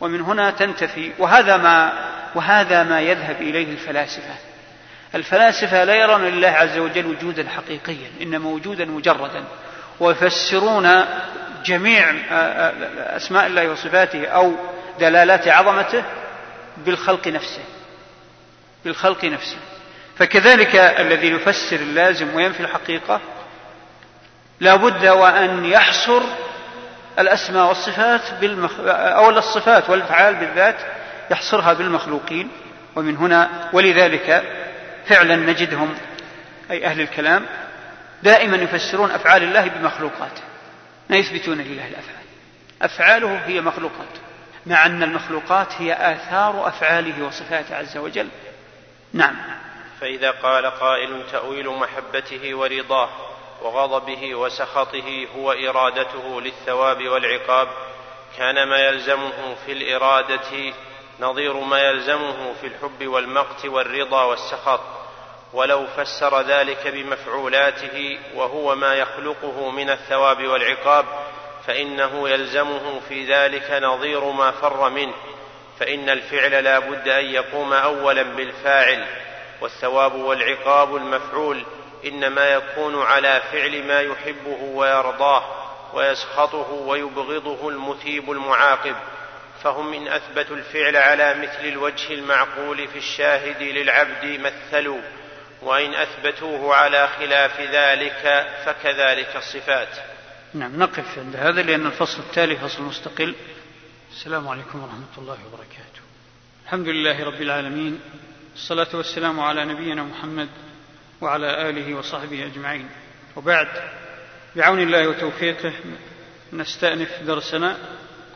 ومن 0.00 0.20
هنا 0.20 0.50
تنتفي. 0.50 1.12
وهذا 1.18 1.56
ما 1.56 1.92
وهذا 2.34 2.82
ما 2.82 3.00
يذهب 3.00 3.42
إليه 3.42 3.72
الفلاسفة. 3.72 4.34
الفلاسفة 5.14 5.84
لا 5.84 5.94
يرون 5.94 6.24
لله 6.24 6.48
عز 6.48 6.78
وجل 6.78 7.06
وجودا 7.06 7.48
حقيقيا 7.48 8.10
إنما 8.22 8.48
وجودا 8.48 8.84
مجردا. 8.84 9.44
ويفسرون 10.00 11.04
جميع 11.64 12.14
أسماء 13.16 13.46
الله 13.46 13.68
وصفاته 13.68 14.26
أو 14.26 14.54
دلالات 15.00 15.48
عظمته 15.48 16.04
بالخلق 16.76 17.28
نفسه. 17.28 17.62
بالخلق 18.84 19.24
نفسه. 19.24 19.56
فكذلك 20.18 20.76
الذي 20.76 21.28
يفسر 21.28 21.76
اللازم 21.76 22.34
وينفي 22.34 22.60
الحقيقة 22.60 23.20
لا 24.60 24.76
بد 24.76 25.06
وأن 25.06 25.64
يحصر 25.64 26.22
الأسماء 27.18 27.66
والصفات 27.68 28.20
بالمخ... 28.40 28.70
أو 28.88 29.30
الصفات 29.30 29.90
والأفعال 29.90 30.34
بالذات 30.34 30.76
يحصرها 31.30 31.72
بالمخلوقين. 31.72 32.48
ومن 32.96 33.16
هنا 33.16 33.50
ولذلك 33.72 34.42
فعلا 35.06 35.36
نجدهم 35.36 35.94
أي 36.70 36.86
أهل 36.86 37.00
الكلام 37.00 37.46
دائما 38.22 38.56
يفسرون 38.56 39.10
أفعال 39.10 39.42
الله 39.42 39.68
بمخلوقاته. 39.68 40.42
ما 41.10 41.16
يثبتون 41.16 41.58
لله 41.58 41.88
الأفعال. 41.88 42.24
أفعاله 42.82 43.46
هي 43.46 43.60
مخلوقات. 43.60 44.08
مع 44.66 44.86
أن 44.86 45.02
المخلوقات 45.02 45.72
هي 45.78 45.92
آثار 45.92 46.68
أفعاله 46.68 47.26
وصفاته 47.26 47.76
عز 47.76 47.96
وجل. 47.96 48.28
نعم. 49.12 49.36
فإذا 50.00 50.30
قال 50.30 50.66
قائل 50.66 51.22
تأويل 51.32 51.68
محبته 51.68 52.54
ورضاه 52.54 53.08
وغضبه 53.62 54.34
وسخطه 54.34 55.26
هو 55.36 55.52
إرادته 55.52 56.40
للثواب 56.40 57.08
والعقاب 57.08 57.68
كان 58.36 58.68
ما 58.68 58.76
يلزمه 58.76 59.54
في 59.66 59.72
الإرادة 59.72 60.72
نظير 61.20 61.60
ما 61.60 61.78
يلزمه 61.78 62.52
في 62.60 62.66
الحب 62.66 63.06
والمقت 63.06 63.66
والرضا 63.66 64.24
والسخط. 64.24 64.99
ولو 65.52 65.86
فسر 65.86 66.40
ذلك 66.40 66.86
بمفعولاته 66.86 68.18
وهو 68.34 68.74
ما 68.74 68.94
يخلقه 68.94 69.70
من 69.70 69.90
الثواب 69.90 70.46
والعقاب 70.46 71.04
فإنه 71.66 72.28
يلزمه 72.28 73.00
في 73.08 73.24
ذلك 73.24 73.70
نظير 73.70 74.24
ما 74.24 74.50
فر 74.50 74.90
منه 74.90 75.14
فإن 75.80 76.10
الفعل 76.10 76.64
لا 76.64 76.78
بد 76.78 77.08
أن 77.08 77.24
يقوم 77.24 77.72
اولا 77.72 78.22
بالفاعل 78.22 79.06
والثواب 79.60 80.14
والعقاب 80.14 80.96
المفعول 80.96 81.62
إنما 82.04 82.48
يكون 82.48 83.02
على 83.02 83.42
فعل 83.52 83.82
ما 83.82 84.00
يحبه 84.00 84.58
ويرضاه 84.62 85.44
ويسخطه 85.94 86.72
ويبغضه 86.72 87.68
المثيب 87.68 88.30
المعاقب 88.30 88.96
فهم 89.62 89.92
إن 89.92 90.08
أثبتوا 90.08 90.56
الفعل 90.56 90.96
على 90.96 91.34
مثل 91.34 91.64
الوجه 91.64 92.14
المعقول 92.14 92.88
في 92.88 92.98
الشاهد 92.98 93.62
للعبد 93.62 94.40
مثلوا. 94.40 95.00
وإن 95.62 95.94
أثبتوه 95.94 96.74
على 96.74 97.08
خلاف 97.08 97.60
ذلك 97.60 98.46
فكذلك 98.64 99.36
الصفات. 99.36 99.88
نعم 100.54 100.78
نقف 100.78 101.18
عند 101.18 101.36
هذا 101.36 101.62
لأن 101.62 101.86
الفصل 101.86 102.18
التالي 102.18 102.56
فصل 102.56 102.82
مستقل. 102.82 103.34
السلام 104.10 104.48
عليكم 104.48 104.82
ورحمة 104.82 105.18
الله 105.18 105.38
وبركاته. 105.46 106.00
الحمد 106.64 106.88
لله 106.88 107.24
رب 107.24 107.42
العالمين 107.42 108.00
الصلاة 108.54 108.88
والسلام 108.94 109.40
على 109.40 109.64
نبينا 109.64 110.02
محمد 110.02 110.48
وعلى 111.20 111.68
آله 111.68 111.94
وصحبه 111.94 112.46
أجمعين. 112.46 112.88
وبعد 113.36 113.68
بعون 114.56 114.80
الله 114.80 115.08
وتوفيقه 115.08 115.72
نستأنف 116.52 117.22
درسنا. 117.22 117.76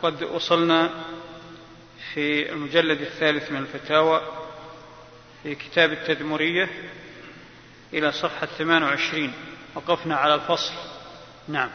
قد 0.03 0.23
وصلنا 0.23 0.89
في 2.13 2.49
المجلد 2.51 3.01
الثالث 3.01 3.51
من 3.51 3.57
الفتاوى 3.57 4.21
في 5.43 5.55
كتاب 5.55 5.91
التدمرية. 5.91 6.69
إلى 7.93 8.11
صفحة 8.11 8.47
28 8.57 9.33
وقفنا 9.75 10.15
على 10.15 10.35
الفصل. 10.35 10.73
نعم. 11.47 11.69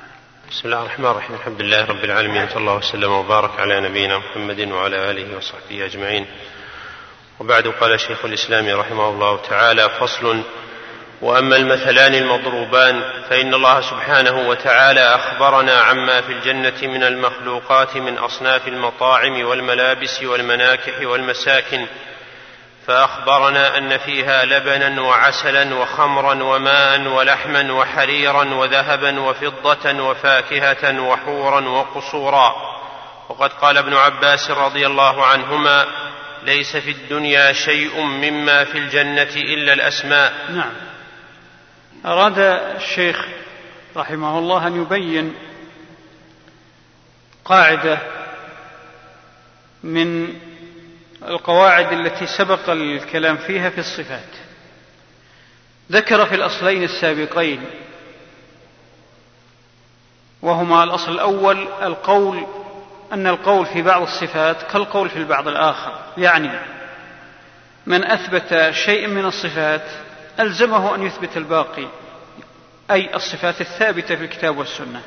بسم 0.50 0.60
الله 0.64 0.82
الرحمن 0.82 1.06
الرحيم. 1.06 1.36
الحمد 1.36 1.62
لله 1.62 1.84
رب 1.84 2.04
العالمين. 2.04 2.48
صلى 2.48 2.56
الله 2.56 2.76
وسلم 2.76 3.12
وبارك 3.12 3.60
على 3.60 3.80
نبينا 3.80 4.18
محمد 4.18 4.60
وعلى 4.60 5.10
آله 5.10 5.36
وصحبه 5.36 5.84
أجمعين. 5.86 6.26
وبعد 7.40 7.68
قال 7.68 8.00
شيخ 8.00 8.24
الإسلام 8.24 8.80
رحمه 8.80 9.08
الله 9.08 9.36
تعالى 9.36 9.90
فصل 9.90 10.42
وأما 11.22 11.56
المثلان 11.56 12.14
المضروبان 12.14 13.02
فإن 13.30 13.54
الله 13.54 13.80
سبحانه 13.80 14.48
وتعالى 14.48 15.00
أخبرنا 15.00 15.80
عما 15.80 16.20
في 16.20 16.32
الجنة 16.32 16.92
من 16.92 17.02
المخلوقات 17.02 17.96
من 17.96 18.18
أصناف 18.18 18.68
المطاعم 18.68 19.44
والملابس 19.44 20.22
والمناكح 20.22 21.00
والمساكن 21.00 21.86
فأخبرنا 22.90 23.78
أن 23.78 23.98
فيها 23.98 24.44
لبنا 24.44 25.02
وعسلا 25.02 25.74
وخمرا 25.74 26.42
وماء 26.42 27.00
ولحما 27.00 27.72
وحريرا 27.72 28.54
وذهبا 28.54 29.20
وفضة 29.20 30.02
وفاكهة 30.02 31.00
وحورا 31.00 31.60
وقصورا. 31.68 32.54
وقد 33.28 33.52
قال 33.52 33.78
ابن 33.78 33.94
عباس 33.94 34.50
رضي 34.50 34.86
الله 34.86 35.26
عنهما 35.26 35.86
ليس 36.42 36.76
في 36.76 36.90
الدنيا 36.90 37.52
شيء 37.52 38.00
مما 38.00 38.64
في 38.64 38.78
الجنة 38.78 39.36
إلا 39.36 39.72
الأسماء. 39.72 40.32
نعم. 40.50 40.72
أراد 42.06 42.38
الشيخ 42.76 43.26
رحمه 43.96 44.38
الله 44.38 44.66
أن 44.66 44.82
يبين 44.82 45.34
قاعدة 47.44 47.98
من 49.82 50.34
القواعد 51.28 51.92
التي 51.92 52.26
سبق 52.26 52.70
الكلام 52.70 53.36
فيها 53.36 53.70
في 53.70 53.78
الصفات. 53.78 54.28
ذكر 55.92 56.26
في 56.26 56.34
الأصلين 56.34 56.82
السابقين 56.82 57.64
وهما 60.42 60.84
الأصل 60.84 61.12
الأول 61.12 61.68
القول 61.82 62.46
أن 63.12 63.26
القول 63.26 63.66
في 63.66 63.82
بعض 63.82 64.02
الصفات 64.02 64.62
كالقول 64.72 65.08
في 65.10 65.16
البعض 65.16 65.48
الآخر. 65.48 65.92
يعني 66.16 66.50
من 67.86 68.04
أثبت 68.04 68.70
شيء 68.74 69.06
من 69.06 69.24
الصفات 69.24 69.84
ألزمه 70.40 70.94
أن 70.94 71.02
يثبت 71.02 71.36
الباقي 71.36 71.86
أي 72.90 73.14
الصفات 73.14 73.60
الثابتة 73.60 74.16
في 74.16 74.24
الكتاب 74.24 74.58
والسنة. 74.58 75.02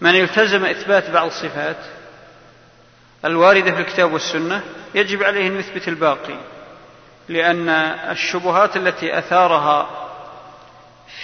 من 0.00 0.14
التزم 0.20 0.64
إثبات 0.64 1.10
بعض 1.10 1.26
الصفات 1.26 1.76
الواردة 3.24 3.74
في 3.74 3.80
الكتاب 3.80 4.12
والسنة 4.12 4.62
يجب 4.96 5.22
عليه 5.22 5.46
أن 5.46 5.58
يثبت 5.58 5.88
الباقي 5.88 6.36
لأن 7.28 7.68
الشبهات 8.10 8.76
التي 8.76 9.18
أثارها 9.18 9.88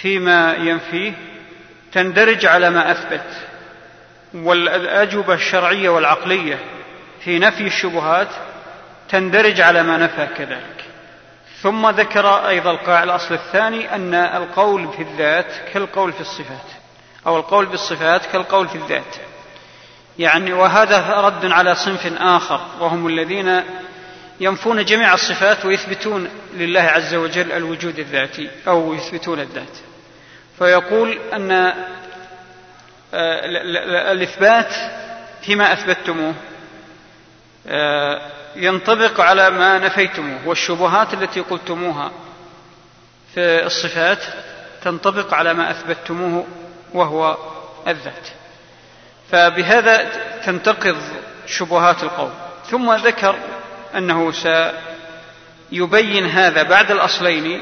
فيما 0.01 0.53
ينفيه 0.53 1.13
تندرج 1.91 2.45
على 2.45 2.69
ما 2.69 2.91
أثبت 2.91 3.25
والأجوبة 4.33 5.33
الشرعية 5.33 5.89
والعقلية 5.89 6.59
في 7.23 7.39
نفي 7.39 7.67
الشبهات 7.67 8.27
تندرج 9.09 9.61
على 9.61 9.83
ما 9.83 9.97
نفى 9.97 10.27
كذلك. 10.37 10.85
ثم 11.61 11.89
ذكر 11.89 12.47
أيضا 12.47 12.71
القاعدة 12.71 13.03
الأصل 13.03 13.33
الثاني 13.33 13.95
أن 13.95 14.13
القول 14.13 14.87
في 14.93 15.01
الذات 15.01 15.53
كالقول 15.73 16.13
في 16.13 16.21
الصفات 16.21 16.67
أو 17.27 17.37
القول 17.37 17.65
بالصفات 17.65 18.25
كالقول 18.25 18.67
في 18.67 18.75
الذات. 18.75 19.15
يعني 20.19 20.53
وهذا 20.53 21.21
رد 21.21 21.45
على 21.51 21.75
صنف 21.75 22.13
آخر 22.21 22.61
وهم 22.79 23.07
الذين 23.07 23.63
ينفون 24.39 24.85
جميع 24.85 25.13
الصفات 25.13 25.65
ويثبتون 25.65 26.29
لله 26.53 26.81
عز 26.81 27.15
وجل 27.15 27.51
الوجود 27.51 27.99
الذاتي 27.99 28.49
أو 28.67 28.93
يثبتون 28.93 29.39
الذات. 29.39 29.77
فيقول 30.59 31.17
أن 31.33 31.51
آه، 31.51 33.45
الإثبات 34.11 34.73
فيما 35.41 35.73
أثبتموه 35.73 36.33
آه، 37.67 38.21
ينطبق 38.55 39.21
على 39.21 39.49
ما 39.49 39.79
نفيتموه 39.79 40.47
والشبهات 40.47 41.13
التي 41.13 41.39
قلتموها 41.39 42.11
في 43.33 43.65
الصفات 43.65 44.19
تنطبق 44.83 45.33
على 45.33 45.53
ما 45.53 45.71
أثبتتموه 45.71 46.47
وهو 46.93 47.37
الذات. 47.87 48.42
فبهذا 49.33 50.09
تنتقض 50.45 50.97
شبهات 51.47 52.03
القول 52.03 52.31
ثم 52.69 52.93
ذكر 52.93 53.35
أنه 53.97 54.31
سيبين 55.71 56.25
هذا 56.25 56.63
بعد 56.63 56.91
الأصلين 56.91 57.61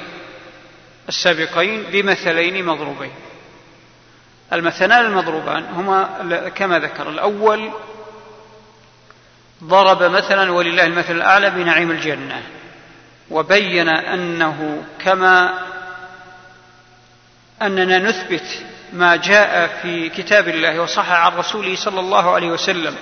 السابقين 1.09 1.83
بمثلين 1.83 2.65
مضروبين. 2.65 3.11
المثلان 4.53 5.05
المضروبان 5.05 5.63
هما 5.63 6.49
كما 6.55 6.79
ذكر 6.79 7.09
الأول 7.09 7.71
ضرب 9.63 10.03
مثلا 10.03 10.51
ولله 10.51 10.85
المثل 10.85 11.15
الأعلى 11.15 11.49
بنعيم 11.49 11.91
الجنة 11.91 12.43
وبين 13.29 13.89
أنه 13.89 14.83
كما 14.99 15.59
أننا 17.61 17.99
نثبت 17.99 18.63
ما 18.93 19.15
جاء 19.15 19.79
في 19.81 20.09
كتاب 20.09 20.47
الله 20.47 20.81
وصح 20.81 21.11
عن 21.11 21.31
رسوله 21.31 21.75
صلى 21.75 21.99
الله 21.99 22.31
عليه 22.31 22.47
وسلم. 22.47 22.95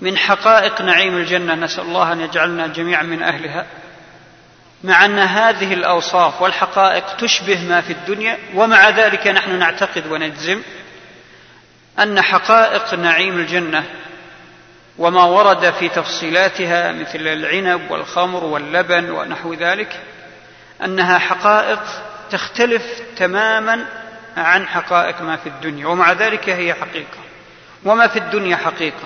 من 0.00 0.16
حقائق 0.16 0.82
نعيم 0.82 1.16
الجنة 1.16 1.54
نسأل 1.54 1.84
الله 1.84 2.12
أن 2.12 2.20
يجعلنا 2.20 2.66
جميعا 2.66 3.02
من 3.02 3.22
أهلها. 3.22 3.66
مع 4.84 5.04
أن 5.04 5.18
هذه 5.18 5.74
الأوصاف 5.74 6.42
والحقائق 6.42 7.16
تشبه 7.16 7.68
ما 7.68 7.80
في 7.80 7.92
الدنيا 7.92 8.38
ومع 8.54 8.88
ذلك 8.88 9.26
نحن 9.26 9.58
نعتقد 9.58 10.06
ونجزم 10.06 10.62
أن 11.98 12.22
حقائق 12.22 12.94
نعيم 12.94 13.38
الجنة 13.38 13.84
وما 14.98 15.24
ورد 15.24 15.70
في 15.70 15.88
تفصيلاتها 15.88 16.92
مثل 16.92 17.18
العنب 17.18 17.90
والخمر 17.90 18.44
واللبن 18.44 19.10
ونحو 19.10 19.54
ذلك 19.54 20.00
أنها 20.84 21.18
حقائق 21.18 21.80
تختلف 22.30 22.82
تماما 23.16 23.86
عن 24.36 24.66
حقائق 24.66 25.22
ما 25.22 25.36
في 25.36 25.48
الدنيا 25.48 25.86
ومع 25.86 26.12
ذلك 26.12 26.48
هي 26.48 26.74
حقيقة. 26.74 27.18
وما 27.84 28.06
في 28.06 28.18
الدنيا 28.18 28.56
حقيقة 28.56 29.04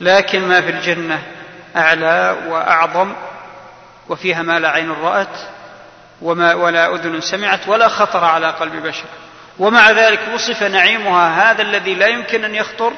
لكن 0.00 0.48
ما 0.48 0.60
في 0.60 0.70
الجنة 0.70 1.22
أعلى 1.76 2.36
وأعظم 2.48 3.12
وفيها 4.08 4.42
ما 4.42 4.58
لا 4.58 4.70
عين 4.70 4.90
رأت 4.90 5.38
وما 6.22 6.54
ولا 6.54 6.94
أذن 6.94 7.20
سمعت 7.20 7.68
ولا 7.68 7.88
خطر 7.88 8.24
على 8.24 8.50
قلب 8.50 8.86
بشر. 8.86 9.06
ومع 9.58 9.90
ذلك 9.90 10.20
وصف 10.34 10.62
نعيمها 10.62 11.50
هذا 11.50 11.62
الذي 11.62 11.94
لا 11.94 12.06
يمكن 12.06 12.44
أن 12.44 12.54
يخطر 12.54 12.92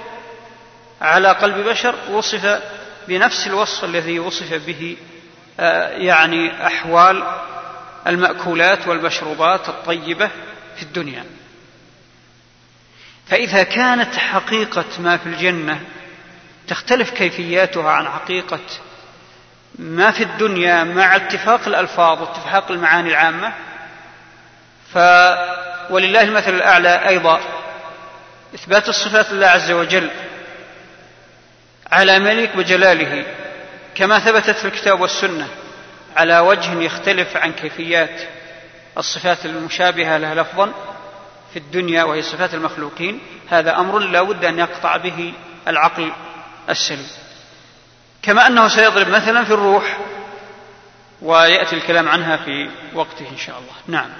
على 1.01 1.29
قلب 1.29 1.69
بشر 1.69 1.95
وصف 2.11 2.61
بنفس 3.09 3.47
الوصف 3.47 3.85
الذي 3.85 4.19
وصف 4.19 4.67
به 4.67 4.97
آه، 5.61 5.89
يعني 5.89 6.67
أحوال 6.67 7.23
المأكولات 8.07 8.89
والمشروبات 8.89 9.69
الطيبة 9.69 10.31
في 10.77 10.83
الدنيا. 10.83 11.25
فإذا 13.31 13.63
كانت 13.63 14.17
حقيقة 14.17 14.85
ما 14.99 15.17
في 15.17 15.27
الجنة 15.27 15.81
تختلف 16.69 17.11
كيفياتها 17.11 17.91
عن 17.91 18.09
حقيقة 18.09 18.61
ما 19.79 20.11
في 20.11 20.23
الدنيا 20.23 20.85
مع 20.85 21.17
اتفاق 21.17 21.61
الألفاظ 21.67 22.21
واتفاق 22.21 22.71
المعاني 22.71 23.09
العامة. 23.11 23.53
ف 24.95 24.99
ولله 25.91 26.23
المثل 26.23 26.55
الأعلى 26.55 27.09
أيضا 27.09 27.41
إثبات 28.55 28.89
الصفات 28.89 29.33
لله 29.33 29.47
عز 29.47 29.71
وجل 29.71 30.11
على 31.93 32.19
ملك 32.19 32.51
وجلاله 32.57 33.25
كما 33.95 34.19
ثبتت 34.19 34.57
في 34.59 34.65
الكتاب 34.65 35.01
والسنة 35.01 35.49
على 36.17 36.39
وجه 36.39 36.81
يختلف 36.83 37.37
عن 37.37 37.53
كيفيات 37.53 38.21
الصفات 38.99 39.47
المشابهة 39.47 40.17
لها 40.17 40.35
لفظا. 40.35 40.73
في 41.53 41.59
الدنيا 41.59 42.05
وهي 42.05 42.23
صفات 42.23 42.55
المخلوقين 42.55 43.21
هذا 43.49 43.77
أمر 43.77 43.99
لا 43.99 44.23
بد 44.23 44.45
أن 44.45 44.59
يقطع 44.59 44.97
به 44.97 45.33
العقل 45.69 46.13
السليم. 46.69 47.09
كما 48.23 48.47
أنه 48.47 48.69
سيضرب 48.69 49.09
مثلا 49.09 49.45
في 49.45 49.51
الروح 49.51 49.99
ويأتي 51.23 51.77
الكلام 51.77 52.09
عنها 52.09 52.37
في 52.37 52.71
وقته 52.95 53.29
إن 53.33 53.37
شاء 53.37 53.59
الله. 53.59 54.01
نعم. 54.01 54.11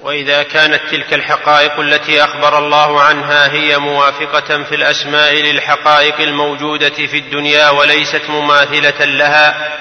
وإذا 0.00 0.42
كانت 0.42 0.80
تلك 0.90 1.14
الحقائق 1.14 1.80
التي 1.80 2.24
أخبر 2.24 2.58
الله 2.58 3.02
عنها 3.02 3.52
هي 3.52 3.78
موافقة 3.78 4.62
في 4.62 4.74
الأسماء 4.74 5.34
للحقائق 5.34 6.20
الموجودة 6.20 7.06
في 7.06 7.18
الدنيا 7.18 7.70
وليست 7.70 8.22
مماثلة 8.30 9.04
لها 9.04 9.72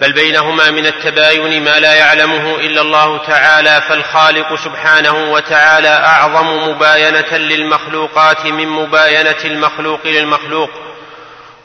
بل 0.00 0.12
بينهما 0.12 0.70
من 0.70 0.86
التباين 0.86 1.64
ما 1.64 1.80
لا 1.80 1.94
يعلمه 1.94 2.54
إلا 2.54 2.80
الله 2.80 3.18
تعالى 3.18 3.82
فالخالق 3.88 4.54
سبحانه 4.54 5.32
وتعالى 5.32 5.88
أعظم 5.88 6.68
مباينة 6.68 7.36
للمخلوقات 7.36 8.46
من 8.46 8.68
مباينة 8.68 9.44
المخلوق 9.44 10.06
للمخلوق 10.06 10.70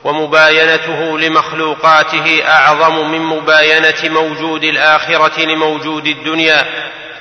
ومباينته 0.04 1.20
لمخلوقاته 1.20 2.44
أعظم 2.48 3.12
من 3.12 3.22
مباينة 3.22 4.04
موجود 4.04 4.64
الآخرة 4.64 5.42
لموجود 5.42 6.08
الدنيا 6.08 6.66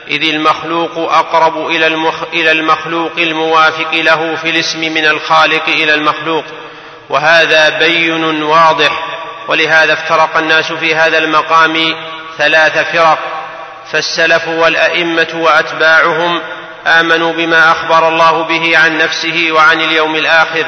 إذ 0.09 0.29
المخلوق 0.29 0.99
المخ 1.87 2.23
إلى 2.33 2.53
المخلوق 2.53 3.12
الموافق 3.19 3.95
له 3.95 4.37
في 4.37 4.51
الاسم 4.51 4.81
من 4.81 5.07
الخالق 5.07 5.69
إلى 5.69 5.95
المخلوق 5.95 6.45
وهذا 7.09 7.79
بين 7.79 8.43
واضح 8.43 9.14
ولهذا 9.49 9.93
افترق 9.93 10.37
الناس 10.37 10.73
في 10.73 10.95
هذا 10.95 11.19
المقام 11.19 11.95
ثلاث 12.39 12.79
فرق 12.93 13.19
فالسلف 13.93 14.49
والأئمة 14.49 15.29
وأتباعهم 15.35 16.41
آمنوا 16.87 17.33
بما 17.33 17.71
أخبر 17.71 18.09
الله 18.09 18.43
به 18.43 18.79
عن 18.79 18.99
نفسه 18.99 19.49
وعن 19.53 19.81
اليوم 19.81 20.17
الآخر 20.17 20.67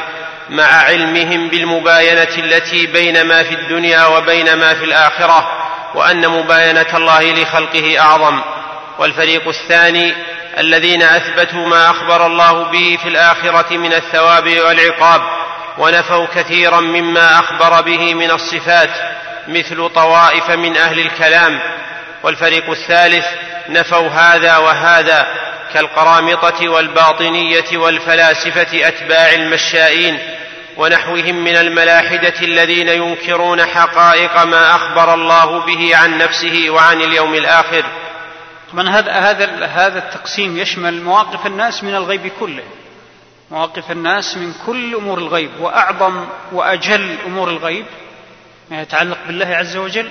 مع 0.50 0.64
علمهم 0.64 1.48
بالمباينة 1.48 2.28
التي 2.38 2.86
بين 2.86 3.22
ما 3.24 3.42
في 3.42 3.54
الدنيا 3.54 4.06
وبين 4.06 4.54
ما 4.54 4.74
في 4.74 4.84
الآخرة 4.84 5.50
وأن 5.94 6.28
مباينة 6.28 6.86
الله 6.94 7.32
لخلقه 7.32 8.00
أعظم. 8.00 8.40
والفريق 8.98 9.48
الثاني 9.48 10.14
الذين 10.58 11.02
أثبتوا 11.02 11.66
ما 11.66 11.90
أخبر 11.90 12.26
الله 12.26 12.64
به 12.64 12.98
في 13.02 13.08
الآخرة 13.08 13.76
من 13.76 13.92
الثواب 13.92 14.48
والعقاب 14.48 15.20
ونفوا 15.78 16.26
كثيرا 16.34 16.80
مما 16.80 17.38
أخبر 17.38 17.80
به 17.80 18.14
من 18.14 18.30
الصفات 18.30 18.90
مثل 19.48 19.88
طوائف 19.88 20.50
من 20.50 20.76
أهل 20.76 21.00
الكلام. 21.00 21.60
والفريق 22.22 22.70
الثالث 22.70 23.26
نفوا 23.68 24.08
هذا 24.08 24.56
وهذا 24.56 25.26
كالقرامطة 25.74 26.68
والباطنية 26.68 27.78
والفلاسفة 27.78 28.88
أتباع 28.88 29.32
المشائين 29.32 30.18
ونحوهم 30.76 31.44
من 31.44 31.56
الملاحدة 31.56 32.34
الذين 32.42 32.88
ينكرون 32.88 33.64
حقائق 33.64 34.44
ما 34.44 34.74
أخبر 34.74 35.14
الله 35.14 35.60
به 35.60 35.96
عن 35.96 36.18
نفسه 36.18 36.70
وعن 36.70 37.00
اليوم 37.00 37.34
الآخر. 37.34 37.84
طبعا 38.72 38.88
هذا 38.88 39.12
هذا 39.12 39.66
هذا 39.66 39.98
التقسيم 39.98 40.58
يشمل 40.58 41.02
مواقف 41.02 41.46
الناس 41.46 41.84
من 41.84 41.94
الغيب 41.94 42.32
كله. 42.40 42.64
مواقف 43.50 43.90
الناس 43.90 44.36
من 44.36 44.54
كل 44.66 44.94
أمور 44.94 45.18
الغيب 45.18 45.50
وأعظم 45.60 46.26
وأجل 46.52 47.16
أمور 47.26 47.50
الغيب 47.50 47.86
ما 48.70 48.82
يتعلق 48.82 49.18
بالله 49.26 49.46
عز 49.46 49.76
وجل 49.76 50.10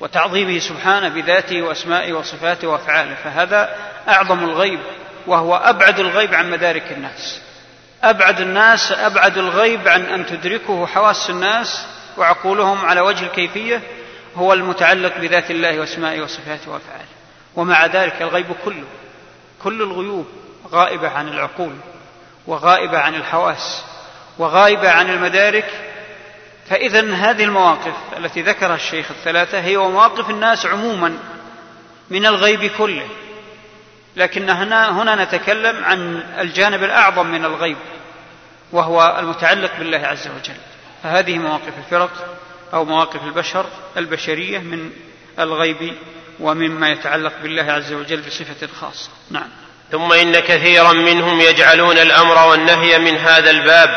وتعظيمه 0.00 0.58
سبحانه 0.58 1.08
بذاته 1.08 1.62
وأسمائه 1.62 2.12
وصفاته 2.12 2.68
وأفعاله. 2.68 3.14
فهذا 3.14 3.76
أعظم 4.08 4.44
الغيب 4.44 4.80
وهو 5.26 5.56
أبعد 5.56 6.00
الغيب 6.00 6.34
عن 6.34 6.50
مدارك 6.50 6.92
الناس. 6.92 7.40
أبعد 8.02 8.40
الناس 8.40 8.92
أبعد 8.92 9.38
الغيب 9.38 9.88
عن 9.88 10.02
أن 10.02 10.26
تدركه 10.26 10.86
حواس 10.86 11.30
الناس 11.30 11.86
وعقولهم 12.16 12.86
على 12.86 13.00
وجه 13.00 13.24
الكيفية 13.24 13.80
هو 14.36 14.52
المتعلق 14.52 15.18
بذات 15.18 15.50
الله 15.50 15.80
وأسمائه 15.80 16.20
وصفاته 16.20 16.70
وأفعاله. 16.70 17.12
ومع 17.56 17.86
ذلك 17.86 18.22
الغيب 18.22 18.46
كله 18.64 18.84
كل 19.64 19.82
الغيوب 19.82 20.26
غائبة 20.70 21.08
عن 21.08 21.28
العقول. 21.28 21.72
وغائبة 22.46 22.98
عن 22.98 23.14
الحواس 23.14 23.84
وغائبة 24.38 24.90
عن 24.90 25.10
المدارك. 25.10 25.70
فاذا 26.68 27.14
هذه 27.14 27.44
المواقف 27.44 27.94
التي 28.16 28.42
ذكرها 28.42 28.74
الشيخ 28.74 29.10
الثلاثة 29.10 29.60
هي 29.60 29.76
مواقف 29.76 30.30
الناس 30.30 30.66
عموما 30.66 31.18
من 32.10 32.26
الغيب 32.26 32.66
كله. 32.66 33.08
لكن 34.16 34.50
هنا 34.50 35.02
هنا 35.02 35.24
نتكلم 35.24 35.84
عن 35.84 36.22
الجانب 36.38 36.82
الأعظم 36.82 37.26
من 37.26 37.44
الغيب 37.44 37.76
وهو 38.72 39.16
المتعلق 39.18 39.78
بالله 39.78 39.98
عز 39.98 40.28
وجل. 40.28 40.60
فهذه 41.02 41.38
مواقف 41.38 41.78
الفرق 41.78 42.38
أو 42.74 42.84
مواقف 42.84 43.24
البشر 43.24 43.66
البشرية 43.96 44.58
من 44.58 44.90
الغيب 45.38 45.94
ومما 46.40 46.90
يتعلق 46.90 47.32
بالله 47.42 47.72
عز 47.72 47.92
وجل 47.92 48.20
بصفة 48.20 48.66
خاصة. 48.66 49.10
نعم. 49.30 49.48
ثم 49.92 50.12
إن 50.12 50.40
كثيرا 50.40 50.92
منهم 50.92 51.40
يجعلون 51.40 51.98
الأمر 51.98 52.46
والنهي 52.48 52.98
من 52.98 53.18
هذا 53.18 53.50
الباب 53.50 53.88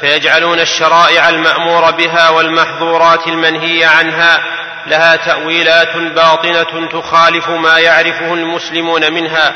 فيجعلون 0.00 0.60
الشرائع 0.60 1.28
المأمور 1.28 1.90
بها 1.90 2.30
والمحظورات 2.30 3.26
المنهي 3.26 3.84
عنها 3.84 4.44
لها 4.86 5.16
تأويلات 5.16 5.96
باطنة 5.96 6.88
تخالف 6.92 7.48
ما 7.48 7.78
يعرفه 7.78 8.34
المسلمون 8.34 9.12
منها 9.12 9.54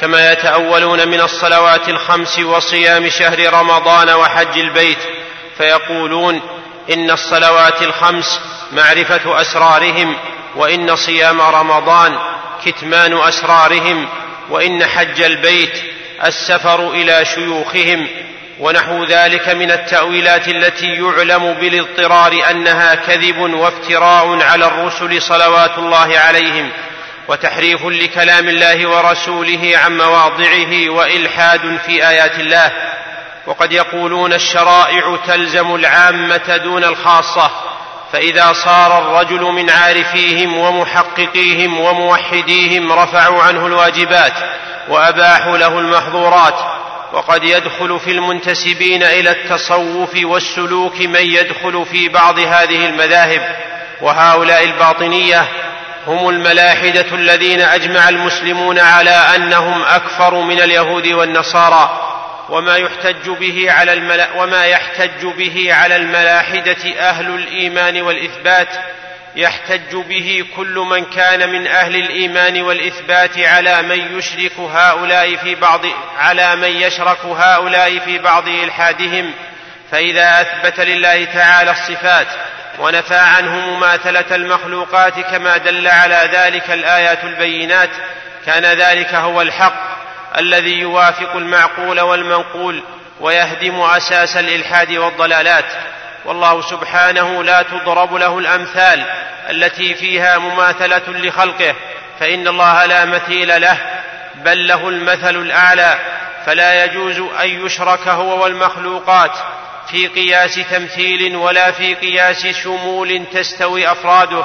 كما 0.00 0.32
يتأولون 0.32 1.08
من 1.08 1.20
الصلوات 1.20 1.88
الخمس 1.88 2.38
وصيام 2.38 3.08
شهر 3.08 3.52
رمضان 3.54 4.10
وحج 4.10 4.58
البيت 4.58 4.98
فيقولون 5.58 6.40
إن 6.92 7.10
الصلوات 7.10 7.82
الخمس 7.82 8.40
معرفة 8.72 9.40
أسرارهم 9.40 10.16
وإن 10.56 10.96
صيام 10.96 11.40
رمضان 11.40 12.18
كتمان 12.64 13.18
أسرارهم 13.18 14.08
وإن 14.52 14.86
حج 14.86 15.22
البيت 15.22 15.82
السفر 16.24 16.90
إلى 16.90 17.24
شيوخهم 17.24 18.08
ونحو 18.60 19.04
ذلك 19.04 19.48
من 19.48 19.70
التأويلات 19.70 20.48
التي 20.48 20.86
يعلم 20.86 21.52
بالاضطرار 21.52 22.50
أنها 22.50 22.94
كذب 22.94 23.38
وافتراء 23.38 24.42
على 24.42 24.66
الرسل 24.66 25.22
صلوات 25.22 25.78
الله 25.78 26.18
عليهم 26.18 26.70
وتحريف 27.28 27.86
لكلام 27.86 28.48
الله 28.48 28.88
ورسوله 28.88 29.72
عن 29.74 29.96
مواضعه 29.96 30.90
وإلحاد 30.90 31.78
في 31.86 32.08
آيات 32.08 32.38
الله. 32.38 32.72
وقد 33.46 33.72
يقولون 33.72 34.32
الشرائع 34.32 35.18
تلزم 35.26 35.74
العامة 35.74 36.56
دون 36.56 36.84
الخاصة. 36.84 37.50
فإذا 38.12 38.52
صار 38.52 38.98
الرجل 38.98 39.40
من 39.42 39.70
عارفيهم 39.70 40.58
ومحققيهم 40.58 41.80
وموحديهم 41.80 42.92
رفعوا 42.92 43.42
عنه 43.42 43.66
الواجبات 43.66 44.32
وأباحوا 44.88 45.58
له 45.58 45.78
المحظورات 45.78 46.54
وقد 47.12 47.44
يدخل 47.44 48.00
في 48.00 48.10
المنتسبين 48.10 49.02
إلى 49.02 49.30
التصوف 49.30 50.24
والسلوك 50.24 51.00
من 51.00 51.20
يدخل 51.20 51.86
في 51.86 52.08
بعض 52.08 52.38
هذه 52.38 52.86
المذاهب 52.86 53.56
وهؤلاء 54.00 54.64
الباطنية 54.64 55.48
هم 56.06 56.28
الملاحدة 56.28 57.06
الذين 57.12 57.60
أجمع 57.60 58.08
المسلمون 58.08 58.78
على 58.78 59.10
أنهم 59.10 59.82
أكفر 59.82 60.34
من 60.34 60.60
اليهود 60.60 61.06
والنصارى. 61.06 62.08
وما 62.52 62.76
يحتج 62.76 63.30
به 63.30 63.72
على 63.72 63.92
الملا 63.92 64.32
وما 64.32 64.64
يحتج 64.64 65.26
به 65.26 65.74
على 65.74 65.96
الملاحدة 65.96 67.00
أهل 67.00 67.34
الإيمان 67.34 68.02
والإثبات 68.02 68.68
يحتج 69.36 69.94
به 69.94 70.44
كل 70.56 70.74
من 70.74 71.04
كان 71.04 71.48
من 71.48 71.66
أهل 71.66 71.96
الإيمان 71.96 72.62
والإثبات 72.62 73.38
على 73.38 73.82
من 73.82 74.18
يشرك 74.18 74.58
هؤلاء 74.58 75.36
في 75.36 75.54
بعض 75.54 75.80
على 76.18 76.56
من 76.56 76.68
يشرك 76.68 77.24
هؤلاء 77.24 77.98
في 77.98 78.18
بعض 78.18 78.48
إلحادهم. 78.48 79.32
فإذا 79.90 80.40
أثبت 80.40 80.80
لله 80.80 81.24
تعالى 81.24 81.70
الصفات 81.70 82.28
ونفى 82.78 83.16
عنه 83.16 83.50
مماثلة 83.50 84.36
المخلوقات 84.36 85.20
كما 85.20 85.56
دل 85.56 85.88
على 85.88 86.30
ذلك 86.32 86.70
الآيات 86.70 87.24
البينات 87.24 87.90
كان 88.46 88.64
ذلك 88.64 89.14
هو 89.14 89.42
الحق. 89.42 90.01
الذي 90.38 90.78
يوافق 90.78 91.36
المعقول 91.36 92.00
والمنقول 92.00 92.82
ويهدم 93.20 93.80
أساس 93.80 94.36
الإلحاد 94.36 94.92
والضلالات. 94.92 95.64
والله 96.24 96.60
سبحانه 96.62 97.44
لا 97.44 97.62
تضرب 97.62 98.14
له 98.14 98.38
الأمثال 98.38 99.04
التي 99.50 99.94
فيها 99.94 100.38
مماثلة 100.38 101.02
لخلقه 101.08 101.74
فإن 102.20 102.48
الله 102.48 102.86
لا 102.86 103.04
مثيل 103.04 103.60
له 103.60 103.78
بل 104.34 104.68
له 104.68 104.88
المثل 104.88 105.36
الأعلى. 105.36 105.98
فلا 106.46 106.84
يجوز 106.84 107.18
أن 107.18 107.66
يشرك 107.66 108.08
هو 108.08 108.42
والمخلوقات 108.42 109.32
في 109.90 110.06
قياس 110.08 110.54
تمثيل 110.70 111.36
ولا 111.36 111.70
في 111.70 111.94
قياس 111.94 112.46
شمول 112.46 113.24
تستوي 113.32 113.92
أفراده 113.92 114.44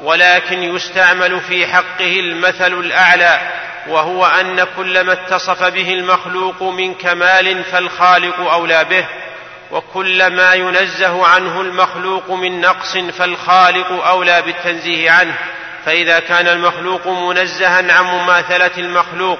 ولكن 0.00 0.62
يستعمل 0.62 1.40
في 1.40 1.66
حقه 1.66 2.16
المثل 2.20 2.72
الأعلى. 2.72 3.40
وهو 3.88 4.26
أن 4.26 4.66
كل 4.76 5.00
ما 5.00 5.12
اتصف 5.12 5.62
به 5.62 5.92
المخلوق 5.92 6.62
من 6.62 6.94
كمال 6.94 7.64
فالخالق 7.64 8.40
أولى 8.40 8.84
به 8.84 9.06
وكل 9.70 10.26
ما 10.26 10.54
ينزه 10.54 11.26
عنه 11.26 11.60
المخلوق 11.60 12.30
من 12.30 12.60
نقص 12.60 12.96
فالخالق 12.96 14.06
أولى 14.06 14.42
بالتنزيه 14.42 15.10
عنه. 15.10 15.34
فإذا 15.86 16.20
كان 16.20 16.48
المخلوق 16.48 17.06
منزها 17.06 17.92
عن 17.92 18.04
مماثلة 18.04 18.70
المخلوق 18.78 19.38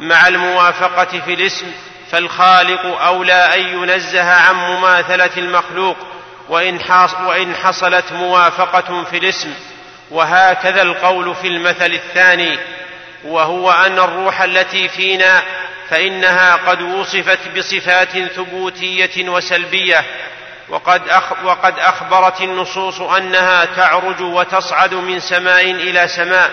مع 0.00 0.28
الموافقة 0.28 1.20
في 1.20 1.34
الاسم 1.34 1.66
فالخالق 2.10 3.02
أولى 3.02 3.54
أن 3.54 3.60
ينزه 3.60 4.32
عن 4.32 4.54
مماثلة 4.54 5.30
المخلوق 5.36 5.96
وإن 6.48 7.54
حصلت 7.54 8.12
موافقة 8.12 9.04
في 9.04 9.18
الاسم. 9.18 9.54
وهكذا 10.10 10.82
القول 10.82 11.34
في 11.34 11.48
المثل 11.48 11.92
الثاني. 11.92 12.58
وهو 13.24 13.70
أن 13.70 13.98
الروح 13.98 14.42
التي 14.42 14.88
فينا 14.88 15.42
فإنها 15.90 16.54
قد 16.54 16.82
وصفت 16.82 17.48
بصفات 17.56 18.18
ثبوتية 18.18 19.28
وسلبية 19.28 20.04
وقد, 20.68 21.08
أخ 21.08 21.32
وقد 21.44 21.78
أخبرت 21.78 22.40
النصوص 22.40 23.00
أنها 23.00 23.64
تعرج 23.64 24.20
وتصعد 24.20 24.94
من 24.94 25.20
سماء 25.20 25.70
إلى 25.70 26.08
سماء 26.08 26.50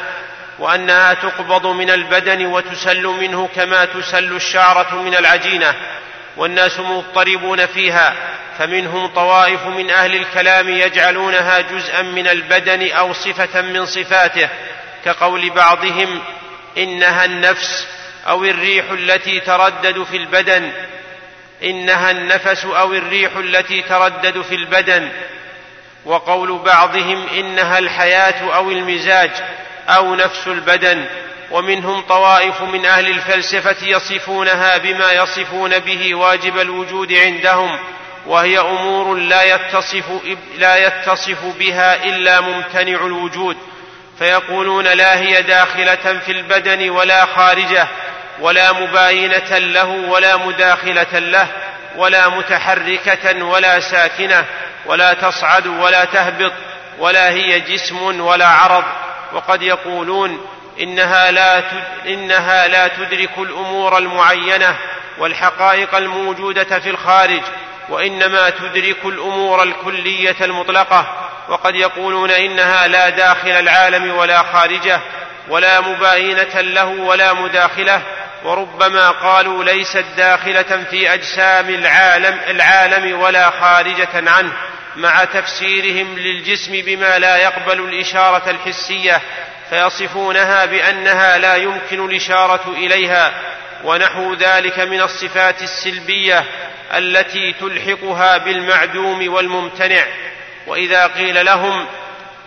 وأنها 0.60 1.14
تقبض 1.14 1.68
من 1.68 1.90
البدن 1.90 2.46
وتسل 2.46 3.04
منه 3.04 3.50
كما 3.56 3.86
تسل 3.86 4.36
الشعرة 4.36 4.96
من 4.96 5.16
العجينة 5.16 5.74
والناس 6.38 6.80
مضطربون 6.80 7.66
فيها 7.66 8.14
فمنهم 8.60 9.08
طوائف 9.08 9.68
من 9.68 9.90
أهل 9.90 10.16
الكلام 10.16 10.70
يجعلونها 10.70 11.60
جزءا 11.62 12.02
من 12.02 12.28
البدن 12.28 12.92
أو 12.92 13.14
صفة 13.14 13.62
من 13.62 13.86
صفاته 13.86 14.50
كقول 15.06 15.50
بعضهم 15.50 16.22
إنها 16.78 17.26
النفس 17.26 17.88
أو 18.28 18.46
الريح 18.46 18.92
التي 18.92 19.40
تردد 19.40 20.04
في 20.04 20.18
البدن. 20.18 20.72
إنها 21.64 22.12
النفس 22.12 22.66
أو 22.66 22.94
الريح 22.94 23.32
التي 23.38 23.82
تردد 23.82 24.42
في 24.42 24.56
البدن. 24.56 25.10
وقول 26.06 26.58
بعضهم 26.58 27.28
إنها 27.28 27.80
الحياة 27.80 28.56
أو 28.56 28.72
المزاج 28.72 29.32
أو 29.90 30.16
نفس 30.16 30.48
البدن. 30.48 31.06
ومنهم 31.52 32.02
طوائف 32.02 32.62
من 32.62 32.86
أهل 32.86 33.08
الفلسفة 33.08 33.88
يصفونها 33.88 34.78
بما 34.78 35.12
يصفون 35.12 35.80
به 35.80 36.16
واجب 36.16 36.60
الوجود 36.60 37.14
عندهم. 37.14 37.80
وهي 38.26 38.60
أمور 38.60 39.16
لا 39.16 39.44
يتصف, 39.44 40.06
لا 40.58 40.88
يتصف 40.88 41.46
بها 41.60 42.04
إلا 42.04 42.42
ممتنع 42.42 43.06
الوجود. 43.06 43.58
فيقولون 44.22 44.88
لا 44.88 45.20
هي 45.20 45.42
داخلة 45.42 46.20
في 46.26 46.32
البدن 46.32 46.90
ولا 46.90 47.26
خارجة 47.26 47.88
ولا 48.40 48.72
مباينة 48.72 49.58
له 49.58 49.90
ولا 49.90 50.38
مداخلة 50.38 51.20
له 51.20 51.48
ولا 51.96 52.30
متحركة 52.30 53.44
ولا 53.44 53.80
ساكنة 53.80 54.46
ولا 54.86 55.14
تصعد 55.14 55.68
ولا 55.68 56.06
تهبط 56.06 56.52
ولا 57.00 57.30
هي 57.30 57.60
جسم 57.60 58.22
ولا 58.22 58.48
عرض. 58.48 58.84
وقد 59.34 59.62
يقولون 59.62 60.46
إنها 60.82 61.32
لا, 61.32 61.64
إنها 62.08 62.68
لا 62.68 62.88
تدرك 62.88 63.38
الأمور 63.38 63.98
المعينة 63.98 64.76
والحقائق 65.18 65.96
الموجودة 65.96 66.80
في 66.80 66.90
الخارج 66.90 67.42
وإنما 67.90 68.50
تدرك 68.50 69.06
الأمور 69.06 69.64
الكلية 69.64 70.36
المطلقة. 70.42 71.31
وقد 71.52 71.76
يقولون 71.76 72.32
إنها 72.32 72.88
لا 72.88 73.10
داخل 73.10 73.50
العالم 73.50 74.16
ولا 74.16 74.44
خارجه 74.44 75.00
ولا 75.50 75.82
مباينة 75.82 76.62
له 76.62 76.88
ولا 76.88 77.34
مداخلة 77.34 78.02
وربما 78.44 79.10
قالوا 79.10 79.64
ليست 79.64 80.06
داخلة 80.18 80.84
في 80.92 81.14
أجسام 81.14 81.70
العالم 81.70 82.40
العالم 82.50 83.20
ولا 83.20 83.50
خارجة 83.50 84.32
عنه 84.32 84.52
مع 84.96 85.24
تفسيرهم 85.24 86.20
للجسم 86.20 86.72
بما 86.72 87.20
لا 87.20 87.38
يقبل 87.38 87.80
الإشارة 87.80 88.50
الحسية 88.50 89.22
فيصفونها 89.70 90.66
بأنها 90.66 91.38
لا 91.38 91.56
يمكن 91.56 92.06
الإشارة 92.06 92.74
إليها 92.78 93.34
ونحو 93.84 94.34
ذلك 94.34 94.80
من 94.80 95.02
الصفات 95.02 95.62
السلبية 95.62 96.46
التي 96.94 97.54
تلحقها 97.54 98.38
بالمعدوم 98.38 99.34
والممتنع. 99.34 100.04
وإذا 100.68 101.08
قيل 101.08 101.46
لهم 101.46 101.86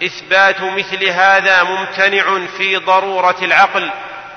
إثبات 0.05 0.61
مثل 0.61 1.09
هذا 1.09 1.63
ممتنع 1.63 2.47
في 2.59 2.77
ضرورة 2.77 3.37
العقل 3.43 3.91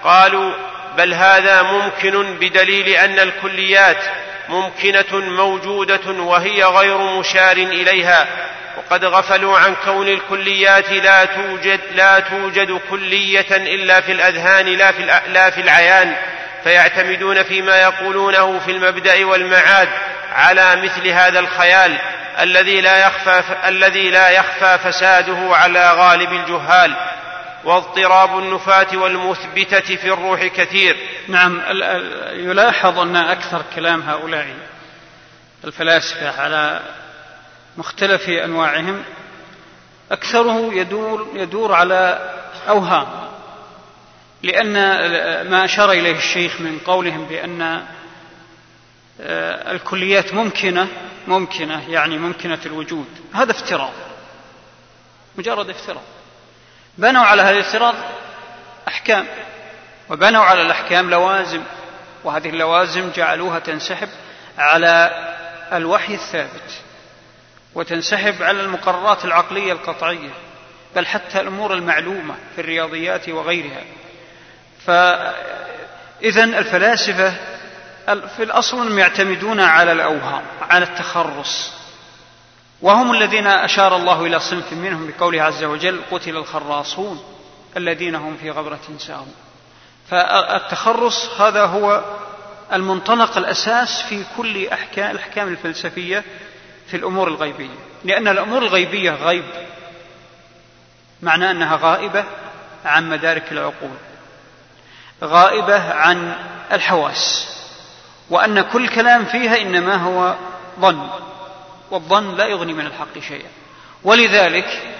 قالوا 0.04 0.54
بل 0.98 1.14
هذا 1.14 1.62
ممكن 1.62 2.38
بدليل 2.40 2.90
أن 2.90 3.20
الكليات 3.20 4.04
ممكنة 4.50 5.20
موجودة 5.20 6.12
وهي 6.12 6.64
غير 6.64 6.98
مشار 6.98 7.58
إليها 7.58 8.28
وقد 8.78 9.06
غفلوا 9.06 9.58
عن 9.58 9.76
كون 9.86 10.08
الكليات 10.08 10.92
لا 10.92 11.26
توجد 11.26 11.80
لا 11.96 12.20
توجد 12.20 12.80
كلية 12.90 13.48
إلا 13.52 14.02
في 14.02 14.12
الأذهان 14.12 14.66
لا 14.66 14.92
في 14.92 15.06
لا 15.28 15.50
في 15.50 15.62
العيان 15.62 16.16
فيعتمدون 16.64 17.44
فيما 17.44 17.82
يقولونه 17.82 18.60
في 18.60 18.72
المبدأ 18.72 19.26
والمعاد 19.26 19.90
على 20.32 20.76
مثل 20.76 21.08
هذا 21.08 21.40
الخيال 21.40 21.98
الذي 22.40 22.82
لا 22.82 23.08
يخفى 23.08 23.44
الذي 23.68 24.10
لا 24.10 24.30
يخفى 24.30 24.78
فساده 24.78 25.56
على 25.56 25.94
غالب 25.94 26.32
الجهال 26.32 26.96
واضطراب 27.64 28.40
النفاة 28.40 28.98
والمثبتة 28.98 29.96
في 29.96 30.14
الروح 30.14 30.46
كثير. 30.46 30.98
نعم 31.28 31.62
يلاحظ 32.32 33.00
أن 33.00 33.16
أكثر 33.16 33.62
كلام 33.76 34.02
هؤلاء 34.02 34.48
الفلاسفة 35.64 36.42
على 36.42 36.82
مختلف 37.78 38.30
أنواعهم 38.30 39.04
أكثره 40.12 40.74
يدور, 40.74 41.28
يدور 41.34 41.74
على 41.74 42.32
أوهام 42.70 43.08
لأن 44.44 44.74
ما 45.50 45.66
أشار 45.66 45.92
إليه 45.92 46.18
الشيخ 46.18 46.62
من 46.62 46.80
قولهم 46.86 47.28
آه، 47.62 47.82
الكليات 49.20 50.34
ممكنة 50.34 50.88
ممكنة 51.28 51.90
يعني 51.90 52.18
ممكنة 52.18 52.60
الوجود. 52.66 53.08
هذا 53.34 53.52
افتراض. 53.52 53.94
مجرد 55.36 55.70
افتراض. 55.70 56.04
بنوا 56.98 57.24
على 57.24 57.42
هذا 57.42 57.52
الافتراض 57.52 57.96
أحكام. 58.88 59.28
وبنوا 60.10 60.44
على 60.44 60.62
الأحكام 60.62 61.10
لوازم. 61.10 61.64
وهذه 62.24 62.50
اللوازم 62.50 63.12
جعلوها 63.16 63.60
تنسحب 63.60 64.10
على 64.58 65.12
الوحي 65.74 66.14
الثابت. 66.14 66.82
وتنسحب 67.76 68.44
على 68.44 68.62
المقررات 68.62 69.26
العقلية 69.26 69.72
القطعية. 69.72 70.30
بل 70.96 71.06
حتى 71.06 71.40
الأمور 71.40 71.74
المعلومة 71.74 72.36
في 72.56 72.62
الرياضيات 72.62 73.30
وغيرها. 73.30 73.84
فإذا 74.86 76.44
الفلاسفة 76.44 77.34
في 78.08 78.44
الأصل 78.44 78.98
يعتمدون 78.98 79.60
على 79.60 79.92
الأوهام 79.92 80.44
على 80.62 80.86
التخرص. 80.86 81.74
وهم 82.82 83.12
الذين 83.12 83.48
أشار 83.48 83.96
الله 83.96 84.26
إلى 84.26 84.40
صنف 84.40 84.74
منهم 84.74 85.08
بقوله 85.08 85.42
عز 85.44 85.64
وجل 85.64 86.02
قتل 86.12 86.38
الخراصون 86.38 87.24
الذين 87.78 88.16
هم 88.16 88.38
في 88.38 88.52
غبرة 88.52 88.80
ساهون 88.98 89.34
فالتخرص 90.10 91.42
هذا 91.42 91.66
هو 91.66 92.04
المنطلق 92.74 93.38
الأساس 93.38 94.02
في 94.02 94.24
كل 94.38 94.68
أحكام 94.68 95.12
الأحكام 95.12 95.48
الفلسفية 95.48 96.24
في 96.88 96.98
الأمور 96.98 97.28
الغيبية. 97.28 97.76
لأن 98.04 98.28
الأمور 98.28 98.62
الغيبية 98.62 99.12
غيب 99.12 99.46
معناه 101.22 101.52
أنها 101.52 101.80
غائبة 101.82 102.24
عن 102.86 103.10
مدارك 103.10 103.52
العقول 103.52 103.98
غائبة 105.24 105.94
عن 105.94 106.36
الحواس. 106.72 107.57
وأن 108.30 108.62
كل 108.62 108.88
كلام 108.88 109.26
فيها 109.26 109.62
إنما 109.62 109.96
هو 109.96 110.36
ظن 110.80 111.10
والظن 111.92 112.36
لا 112.36 112.46
يغني 112.46 112.74
من 112.74 112.86
الحق 112.86 113.20
شيئا. 113.20 113.50
ولذلك 114.04 114.96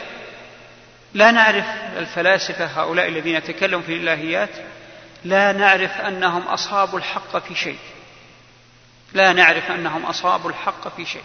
لا 1.14 1.32
نعرف 1.32 1.66
الفلاسفة 1.98 2.66
هؤلاء 2.66 3.08
الذين 3.08 3.44
تكلموا 3.44 3.82
في 3.82 3.94
الإلهيات 3.94 4.50
لا 5.26 5.52
نعرف 5.52 6.02
أنهم 6.02 6.42
أصحاب 6.42 6.96
الحق 6.96 7.38
في 7.38 7.56
شيء. 7.56 7.80
لا 9.14 9.34
نعرف 9.34 9.72
أنهم 9.72 10.06
أصحاب 10.06 10.48
الحق 10.48 10.96
في 10.96 11.06
شيء. 11.06 11.24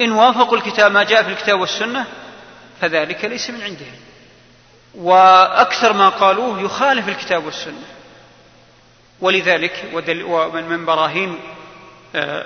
إن 0.00 0.12
وافقوا 0.12 0.56
الكتاب 0.56 0.92
ما 0.92 1.02
جاء 1.02 1.22
في 1.22 1.28
الكتاب 1.28 1.60
والسنة 1.60 2.06
فذلك 2.80 3.24
ليس 3.24 3.50
من 3.50 3.62
عندهم. 3.62 3.96
وأكثر 4.94 5.92
ما 5.92 6.08
قالوه 6.08 6.60
يخالف 6.60 7.08
الكتاب 7.08 7.44
والسنة. 7.44 7.84
ولذلك 9.22 9.84
ومن 10.24 10.68
من 10.68 10.84
براهين 10.84 11.38
آه، 12.14 12.44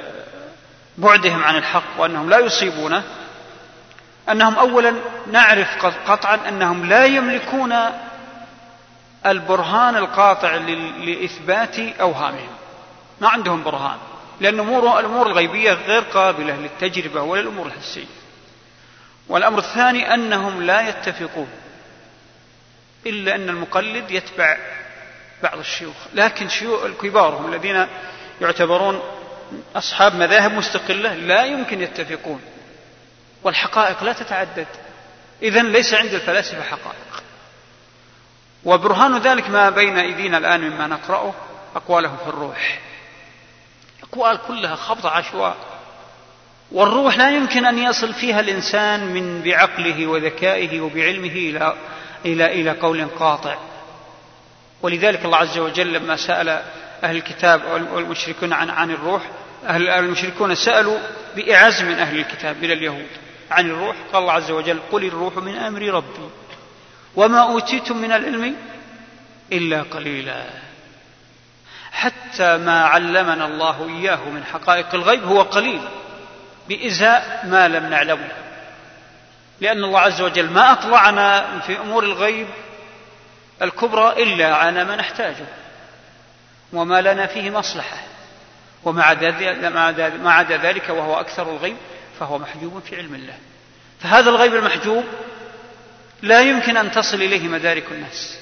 بعدهم 0.99 1.45
عن 1.45 1.57
الحق 1.57 1.83
وأنهم 1.99 2.31
لا 2.31 2.39
يصيبونه 2.39 3.03
أنهم 4.29 4.59
أولا 4.59 4.95
نعرف 5.33 5.87
قطعا 5.87 6.49
أنهم 6.49 6.85
لا 6.85 7.05
يملكون 7.05 7.75
البرهان 9.27 9.97
القاطع 9.97 10.55
لإثبات 11.05 11.79
أوهامهم. 11.79 12.49
ما 13.21 13.29
عندهم 13.29 13.63
برهان 13.63 13.99
لأن 14.41 14.61
أمور 14.61 15.01
الأمور 15.01 15.27
الغيبية 15.27 15.73
غير 15.73 16.01
قابلة 16.01 16.57
للتجربة 16.57 17.23
ولا 17.23 17.41
الأمور 17.41 17.67
الحسية. 17.67 18.07
والأمر 19.29 19.59
الثاني 19.59 20.15
أنهم 20.15 20.63
لا 20.63 20.89
يتفقون 20.89 21.49
إلا 23.07 23.35
أن 23.35 23.49
المقلد 23.49 24.11
يتبع 24.11 24.57
بعض 25.43 25.59
الشيوخ. 25.59 25.97
لكن 26.15 26.49
شيوخ 26.49 26.87
كبارهم 27.03 27.53
الذين 27.55 27.87
يعتبرون 28.41 29.01
أصحاب 29.77 30.15
مذاهب 30.15 30.53
مستقلة 30.53 31.15
لا 31.15 31.45
يمكن 31.45 31.81
يتفقون. 31.81 32.41
والحقائق 33.43 34.05
لا 34.05 34.13
تتعدد. 34.13 34.67
إذا 35.43 35.63
ليس 35.63 35.95
عند 35.95 36.15
الفلاسفة 36.15 36.63
حقائق. 36.63 37.23
وبرهان 38.65 39.19
ذلك 39.19 39.51
ما 39.51 39.71
بين 39.71 39.99
أيدينا 39.99 40.39
الآن 40.39 40.61
مما 40.61 40.87
نقرأه 40.87 41.35
أقواله 41.77 42.17
في 42.25 42.29
الروح. 42.29 42.79
أقوال 44.03 44.39
كلها 44.49 44.75
خبط 44.75 45.07
عشواء. 45.07 45.57
والروح 46.73 47.17
لا 47.17 47.31
يمكن 47.31 47.65
أن 47.65 47.79
يصل 47.79 48.15
فيها 48.15 48.41
الإنسان 48.41 49.07
من 49.07 49.43
بعقله 49.43 50.07
وذكائه 50.07 50.81
وبعلمه 50.81 51.27
إلى 51.27 51.75
إلى 52.25 52.47
إلى 52.47 52.71
قول 52.71 53.07
قاطع. 53.19 53.57
ولذلك 54.83 55.25
الله 55.25 55.37
عز 55.37 55.59
وجل 55.59 55.93
لما 55.93 56.17
سأل 56.17 56.49
أهل 57.05 57.17
الكتاب 57.17 57.61
والمشركون 57.93 58.53
عن 58.53 58.71
عن 58.71 58.91
الروح 58.91 59.23
أهل 59.67 59.89
المشركون 59.89 60.55
سألوا 60.55 60.99
بإعز 61.37 61.83
من 61.83 61.99
أهل 61.99 62.19
الكتاب 62.19 62.57
من 62.63 62.71
اليهود 62.71 63.09
عن 63.51 63.67
الروح. 63.67 63.97
قال 64.13 64.23
الله 64.23 64.33
عز 64.33 64.51
وجل 64.51 64.79
قل 64.93 65.05
الروح 65.05 65.37
من 65.37 65.57
أمر 65.57 65.83
ربي 65.83 66.29
وما 67.17 67.39
أوتيتم 67.39 67.97
من 67.97 68.13
العلم 68.13 68.57
إلا 69.53 69.83
قليلا. 69.83 70.45
حتى 71.93 72.57
ما 72.57 72.85
علمنا 72.85 73.47
الله 73.47 73.89
إياه 73.89 74.29
من 74.29 74.45
حقائق 74.45 74.95
الغيب 74.95 75.25
هو 75.25 75.43
قليل 75.43 75.81
بإزاء 76.69 77.45
ما 77.51 77.69
لم 77.69 77.87
نعلمه 77.87 78.29
لأن 79.61 79.85
الله 79.85 80.01
عز 80.01 80.21
وجل 80.21 80.51
ما 80.51 80.73
أطلعنا 80.73 81.61
في 81.61 81.81
أمور 81.81 82.05
الغيب 82.05 82.47
الكبرى 83.63 84.23
إلا 84.23 84.55
على 84.55 84.85
ما 84.85 84.97
نحتاجه 84.97 85.47
وما 86.73 87.01
لنا 87.01 87.27
فيه 87.27 87.51
مصلحة 87.51 87.97
وما 88.85 89.03
عدا 90.25 90.57
ذلك 90.57 90.89
وهو 90.89 91.21
أكثر 91.21 91.51
الغيب 91.51 91.77
فهو 92.21 92.39
محجوب 92.39 92.83
في 92.83 92.97
علم 92.97 93.15
الله. 93.15 93.35
فهذا 94.01 94.31
الغيب 94.31 94.55
المحجوب 94.55 95.05
لا 96.23 96.41
يمكن 96.41 96.77
أن 96.77 96.91
تصل 96.91 97.17
إليه 97.17 97.49
مدارك 97.49 97.85
الناس 97.91 98.39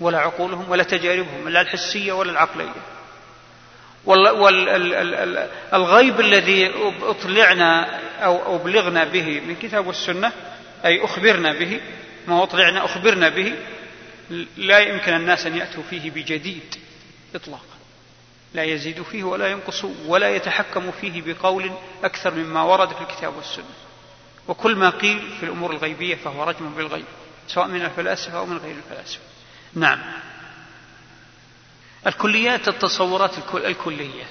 ولا 0.00 0.18
عقولهم 0.18 0.70
ولا 0.70 0.82
تجاربهم 0.82 1.48
لا 1.48 1.60
الحسية 1.60 2.12
ولا 2.12 2.30
العقلية. 2.32 2.72
والغيب 5.72 6.20
الذي 6.20 6.72
أطلعنا 7.02 8.00
أو 8.24 8.56
أبلغنا 8.56 9.04
به 9.04 9.40
من 9.40 9.56
كتاب 9.62 9.86
والسنة 9.86 10.32
أي 10.84 11.04
أخبرنا 11.04 11.52
به 11.52 11.80
ما 12.26 12.42
أطلعنا 12.42 12.84
أخبرنا 12.84 13.28
به 13.28 13.54
لا 14.56 14.78
يمكن 14.78 15.12
الناس 15.12 15.46
أن 15.46 15.56
يأتوا 15.56 15.82
فيه 15.90 16.10
بجديد 16.10 16.76
إطلاقا. 17.34 17.78
لا 18.54 18.64
يزيد 18.64 19.02
فيه 19.02 19.24
ولا 19.24 19.46
ينقص 19.46 19.84
ولا 20.06 20.36
يتحكم 20.36 20.90
فيه 20.90 21.22
بقول 21.22 21.72
أكثر 22.04 22.34
مما 22.34 22.62
ورد 22.62 22.88
في 22.88 23.00
الكتاب 23.00 23.36
والسنة. 23.36 23.64
وكل 24.48 24.76
ما 24.76 24.90
قيل 24.90 25.30
في 25.40 25.46
الأمور 25.46 25.70
الغيبية 25.70 26.14
فهو 26.14 26.44
رجم 26.44 26.74
بالغيب 26.74 27.04
سواء 27.48 27.66
من 27.66 27.84
الفلاسفة 27.84 28.38
أو 28.38 28.46
من 28.46 28.56
غير 28.56 28.76
الفلاسفة. 28.76 29.22
نعم. 29.74 29.98
الكليات 32.06 32.68
التصورات 32.68 33.30
الكلية. 33.54 34.24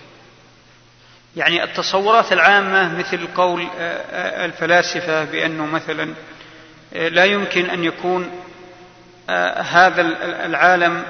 يعني 1.36 1.64
التصورات 1.64 2.34
العامة 2.34 3.00
مثل 3.00 3.28
قول 3.28 3.62
آه، 3.62 3.68
آه، 3.78 4.46
الفلاسفة 4.46 5.24
بأنه 5.24 5.66
مثلا 5.66 6.14
آه، 6.94 7.08
لا 7.08 7.26
يمكن 7.26 7.70
أن 7.70 7.84
يكون 7.84 8.32
هذا 9.62 10.02
العالم 10.46 11.04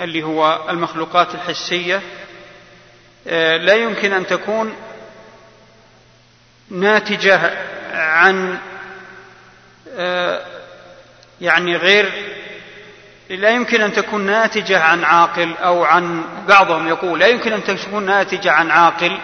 اللي 0.00 0.22
هو 0.22 0.70
المخلوقات 0.70 1.34
الحسية 1.34 2.02
لا 3.56 3.74
يمكن 3.74 4.12
أن 4.12 4.26
تكون 4.26 4.76
ناتجة 6.70 7.50
عن 7.94 8.58
يعني 11.40 11.76
غير 11.76 12.12
لا 13.30 13.50
يمكن 13.50 13.80
أن 13.80 13.92
تكون 13.92 14.26
ناتجة 14.26 14.80
عن 14.80 15.04
عاقل 15.04 15.54
أو 15.56 15.84
عن 15.84 16.24
بعضهم 16.48 16.88
يقول 16.88 17.20
لا 17.20 17.26
يمكن 17.26 17.52
أن 17.52 17.64
تكون 17.64 18.06
ناتجة 18.06 18.52
عن 18.52 18.70
عاقل. 18.70 19.18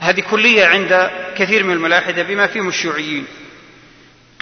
هذه 0.00 0.20
كلية 0.20 0.66
عند 0.66 1.10
كثير 1.36 1.64
من 1.64 1.72
الملاحدة 1.72 2.22
بما 2.22 2.46
فيهم 2.46 2.68
الشيوعيين. 2.68 3.26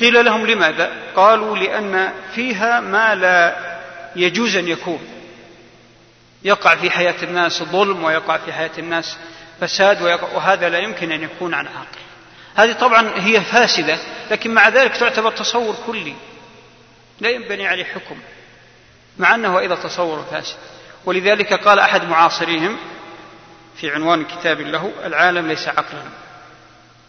قيل 0.00 0.24
لهم 0.24 0.46
لماذا؟ 0.46 0.90
قالوا 1.16 1.56
لأن 1.56 2.12
فيها 2.34 2.80
ما 2.80 3.14
لا 3.14 3.56
يجوز 4.16 4.56
أن 4.56 4.68
يكون. 4.68 5.00
يقع 6.42 6.76
في 6.76 6.90
حياة 6.90 7.14
الناس 7.22 7.62
ظلم 7.62 8.04
ويقع 8.04 8.36
في 8.36 8.52
حياة 8.52 8.70
الناس 8.78 9.16
فساد 9.60 10.02
وهذا 10.34 10.68
لا 10.68 10.78
يمكن 10.78 11.12
أن 11.12 11.22
يكون 11.22 11.54
عن 11.54 11.66
عاقل 11.66 12.00
هذه 12.54 12.72
طبعا 12.72 13.12
هي 13.16 13.40
فاسدة 13.40 13.98
لكن 14.30 14.54
مع 14.54 14.68
ذلك 14.68 14.96
تعتبر 14.96 15.30
تصور 15.30 15.76
كلي. 15.86 16.14
لا 17.20 17.30
ينبني 17.30 17.66
عليه 17.66 17.84
حكم 17.84 18.16
مع 19.18 19.34
أنه 19.34 19.58
أيضا 19.58 19.74
تصور 19.74 20.24
فاسد. 20.30 20.56
ولذلك 21.04 21.52
قال 21.52 21.78
أحد 21.78 22.08
معاصريهم 22.08 22.76
في 23.76 23.90
عنوان 23.90 24.24
كتاب 24.24 24.60
له 24.60 24.92
العالم 25.04 25.48
ليس 25.48 25.68
عقلا. 25.68 26.02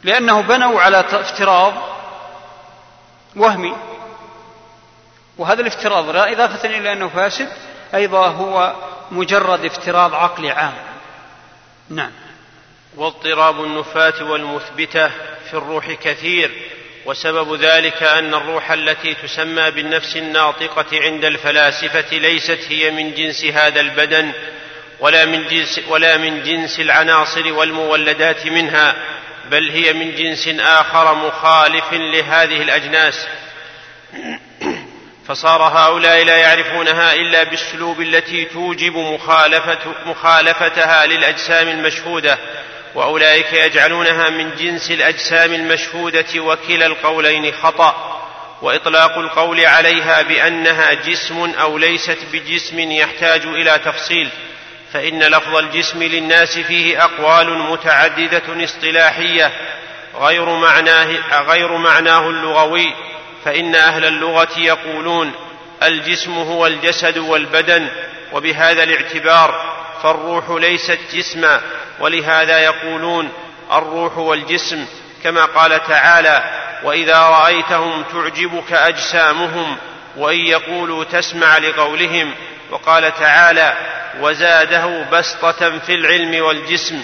لأنه 0.04 0.42
بنوا 0.42 0.82
على 0.82 1.00
افتراض 1.00 1.74
وهمي. 3.36 3.76
وهذا 5.38 5.62
الافتراض 5.62 6.10
لا 6.10 6.32
إضافة 6.32 6.70
إلى 6.70 6.94
أنه 6.94 7.08
فاسد 7.08 7.50
أيضا 7.96 8.28
هو 8.28 8.74
مجرد 9.12 9.66
افتراض 9.66 10.14
عقلي 10.16 10.52
عام. 10.52 10.74
نعم. 11.90 12.12
واضطراب 12.96 13.64
النفاة 13.64 14.24
والمثبتة 14.24 15.08
في 15.50 15.54
الروح 15.54 15.92
كثير 15.92 16.52
وسبب 17.06 17.56
ذلك 17.56 18.04
أن 18.04 18.34
الروح 18.34 18.72
التي 18.72 19.14
تسمى 19.14 19.72
بالنفس 19.72 20.18
الناطقة 20.18 20.86
عند 20.94 21.26
الفلاسفة 21.26 22.18
ليست 22.18 22.60
هي 22.70 22.92
من 22.92 23.14
جنس 23.14 23.46
هذا 23.46 23.82
البدن 23.82 24.32
ولا 25.00 25.26
من 25.26 25.48
جنس 25.48 25.82
ولا 25.88 26.18
من 26.18 26.44
جنس 26.44 26.80
العناصر 26.80 27.54
والمولدات 27.54 28.46
منها 28.46 28.96
بل 29.52 29.70
هي 29.70 29.94
من 29.94 30.16
جنس 30.16 30.48
آخر 30.60 31.16
مخالف 31.16 31.94
لهذه 31.94 32.62
الأجناس. 32.62 33.28
فصار 35.28 35.62
هؤلاء 35.62 36.24
لا 36.24 36.38
يعرفونها 36.38 37.14
إلا 37.14 37.44
بالسلوب 37.44 38.02
التي 38.02 38.46
توجب 38.46 38.96
مخالفة 38.98 39.80
مخالفتها 40.06 41.06
للأجسام 41.06 41.68
المشهودة 41.68 42.38
وأولئك 42.96 43.54
يجعلونها 43.54 44.30
من 44.30 44.56
جنس 44.56 44.92
الأجسام 44.92 45.54
المشهودة 45.54 46.40
وكلا 46.40 46.86
القولين 46.86 47.54
خطأ 47.54 48.22
وإطلاق 48.62 49.18
القول 49.18 49.66
عليها 49.66 50.22
بأنها 50.22 50.94
جسم 50.94 51.54
أو 51.60 51.78
ليست 51.78 52.18
بجسم 52.34 52.80
يحتاج 52.80 53.46
إلى 53.46 53.80
تفصيل. 53.86 54.30
فإن 54.94 55.24
لفظ 55.24 55.56
الجسم 55.56 56.04
للناس 56.04 56.60
فيه 56.60 57.04
أقوال 57.04 57.58
متعددة 57.60 58.64
اصطلاحية 58.64 59.52
غير 60.20 60.46
معناه 60.46 61.42
غير 61.42 61.78
معناه 61.78 62.30
اللغوي 62.30 62.94
فإن 63.46 63.76
أهل 63.76 64.06
اللغة 64.06 64.60
يقولون 64.60 65.32
الجسم 65.84 66.34
هو 66.34 66.68
الجسد 66.68 67.18
والبدن 67.18 67.88
وبهذا 68.34 68.84
الاعتبار 68.84 69.72
فالروح 70.04 70.50
ليست 70.50 71.00
جسما 71.14 71.62
ولهذا 72.00 72.60
يقولون 72.60 73.32
الروح 73.72 74.18
والجسم 74.18 74.86
كما 75.24 75.46
قال 75.46 75.88
تعالى 75.88 76.44
وإذا 76.84 77.18
رأيتهم 77.18 78.04
تعجبك 78.04 78.74
أجسامهم 78.74 79.78
وإن 80.18 80.40
يقولوا 80.40 81.04
تسمع 81.04 81.58
لقولهم 81.58 82.34
وقال 82.72 83.14
تعالى 83.14 83.74
وزاده 84.20 85.06
بسطة 85.12 85.80
في 85.80 85.96
العلم 85.96 86.46
والجسم. 86.46 87.04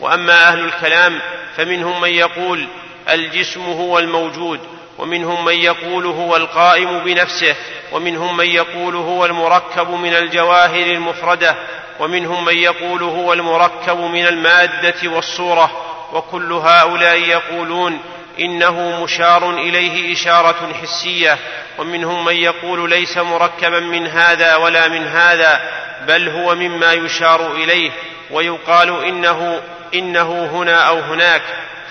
وأما 0.00 0.48
أهل 0.48 0.64
الكلام 0.64 1.20
فمنهم 1.56 2.00
من 2.00 2.08
يقول 2.08 2.66
الجسم 3.08 3.60
هو 3.60 3.98
الموجود. 3.98 4.60
ومنهم 4.98 5.44
من 5.44 5.54
يقول 5.54 6.06
هو 6.06 6.36
القائم 6.36 6.98
بنفسه. 6.98 7.54
ومنهم 7.92 8.36
من 8.36 8.46
يقول 8.46 8.94
هو 8.94 9.24
المركب 9.26 9.90
من 9.90 10.14
الجواهر 10.14 10.86
المفردة. 10.86 11.56
ومنهم 12.00 12.44
من 12.44 12.56
يقول 12.56 13.02
هو 13.02 13.32
المركب 13.32 13.98
من 13.98 14.26
المادة 14.26 15.08
والصورة. 15.10 15.70
وكل 16.12 16.52
هؤلاء 16.52 17.18
يقولون 17.18 18.00
إنه 18.40 19.02
مشار 19.02 19.50
إليه 19.50 20.12
إشارة 20.12 20.72
حسية 20.82 21.38
ومنهم 21.78 22.24
من 22.24 22.36
يقول 22.36 22.90
ليس 22.90 23.18
مركبا 23.18 23.80
من 23.80 24.06
هذا 24.06 24.56
ولا 24.56 24.88
من 24.88 25.06
هذا 25.06 25.60
بل 26.06 26.28
هو 26.28 26.54
مما 26.54 26.92
يشار 26.92 27.52
إليه 27.52 27.90
ويقال 28.30 29.04
إنه 29.04 29.60
إنه 29.94 30.50
هنا 30.52 30.88
أو 30.88 31.00
هناك. 31.00 31.42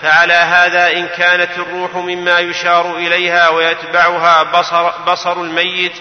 فعلى 0.01 0.33
هذا 0.33 0.91
إن 0.91 1.07
كانت 1.07 1.49
الروح 1.57 1.95
مما 1.95 2.39
يشار 2.39 2.95
إليها 2.95 3.49
ويتبعها 3.49 4.43
بصر, 4.43 4.89
بصر 4.89 5.41
الميت 5.41 5.91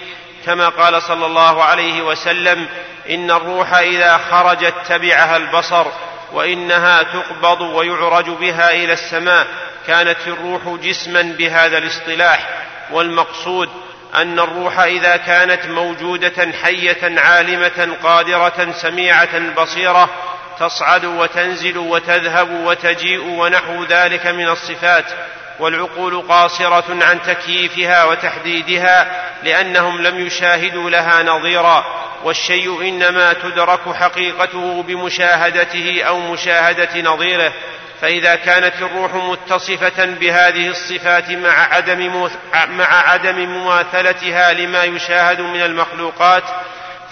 كما 0.47 0.69
قال 0.69 1.03
صلى 1.03 1.27
الله 1.27 1.65
عليه 1.65 2.03
وسلم 2.03 2.67
إن 3.11 3.31
الروح 3.31 3.75
إذا 3.75 4.21
خرجت 4.31 4.75
تبعها 4.89 5.37
البصر 5.37 5.87
وإنها 6.33 7.03
تقبض 7.03 7.61
ويعرج 7.61 8.31
بها 8.31 8.71
إلى 8.71 8.93
السماء. 8.93 9.47
كانت 9.87 10.19
الروح 10.27 10.69
جسما 10.69 11.23
بهذا 11.23 11.79
الاصطلاح 11.79 12.49
والمقصود 12.91 13.69
أن 14.15 14.39
الروح 14.39 14.81
إذا 14.81 15.17
كانت 15.17 15.67
موجودة 15.67 16.53
حية 16.63 17.21
عالمة 17.21 17.97
قادرة 18.03 18.73
سميعة 18.73 19.55
بصيرة 19.55 20.11
تصعد 20.59 21.05
وتنزل 21.05 21.79
وتذهب 21.79 22.51
وتجيء 22.51 23.25
ونحو 23.25 23.85
ذلك 23.85 24.27
من 24.27 24.49
الصفات 24.49 25.05
والعقول 25.59 26.23
قاصرة 26.29 27.05
عن 27.05 27.23
تكييفها 27.23 28.05
وتحديدها 28.05 29.25
لأنهم 29.43 30.03
لم 30.03 30.27
يشاهدوا 30.27 30.91
لها 30.91 31.23
نظيرا 31.23 31.85
والشيء 32.25 32.89
إنما 32.89 33.33
تدرك 33.33 33.95
حقيقته 33.95 34.83
بمشاهدته 34.83 36.03
أو 36.03 36.19
مشاهدة 36.19 37.01
نظيره. 37.01 37.53
فإذا 38.01 38.35
كانت 38.35 38.75
الروح 38.83 39.15
متصفة 39.15 40.05
بهذه 40.05 40.69
الصفات 40.69 41.31
مع 41.31 41.75
عدم 41.75 42.29
مع 42.69 43.11
عدم 43.11 43.39
مماثلتها 43.39 44.53
لما 44.53 44.85
يشاهد 44.85 45.41
من 45.41 45.63
المخلوقات 45.63 46.45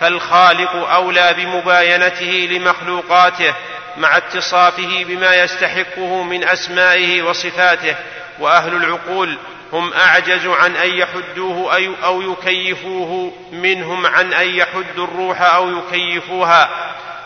فالخالق 0.00 0.90
أولى 0.90 1.34
بمباينته 1.38 2.48
لمخلوقاته 2.50 3.54
مع 3.96 4.16
اتصافه 4.16 5.04
بما 5.04 5.34
يستحقه 5.34 6.22
من 6.22 6.44
أسمائه 6.44 7.22
وصفاته. 7.22 7.94
وأهل 8.38 8.76
العقول 8.76 9.38
هم 9.72 9.92
أعجز 9.92 10.46
عن 10.46 10.76
أن 10.76 10.88
يحدوه 10.88 11.76
أو 12.04 12.22
يكيفوه 12.22 13.32
منهم 13.52 14.06
عن 14.06 14.32
أن 14.32 14.48
يحدوا 14.48 15.06
الروح 15.06 15.42
أو 15.42 15.70
يكيفوها. 15.70 16.68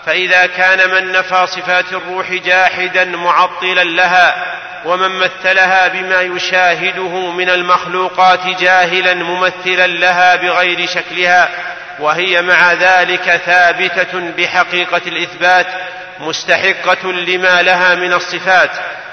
فإذا 0.07 0.47
كان 0.47 0.91
من 0.91 1.13
نفى 1.13 1.47
صفات 1.47 1.93
الروح 1.93 2.33
جاحدا 2.33 3.05
معطلا 3.05 3.85
لها 3.85 4.57
ومن 4.85 5.19
مثلها 5.19 5.89
بما 5.89 6.21
يشاهده 6.21 7.31
من 7.31 7.51
المخلوقات 7.51 8.47
جاهلا 8.47 9.15
ممثلا 9.15 9.87
لها 9.87 10.37
بغير 10.37 10.87
شكلها 10.87 11.49
وهي 11.99 12.43
مع 12.43 12.73
ذلك 12.73 13.41
ثابتة 13.47 14.21
بحقيقة 14.37 15.01
الإثبات 15.07 15.67
مستحقة 16.21 17.13
لما 17.13 17.63
لها 17.63 17.95
من 17.95 18.13
الصفات. 18.13 18.71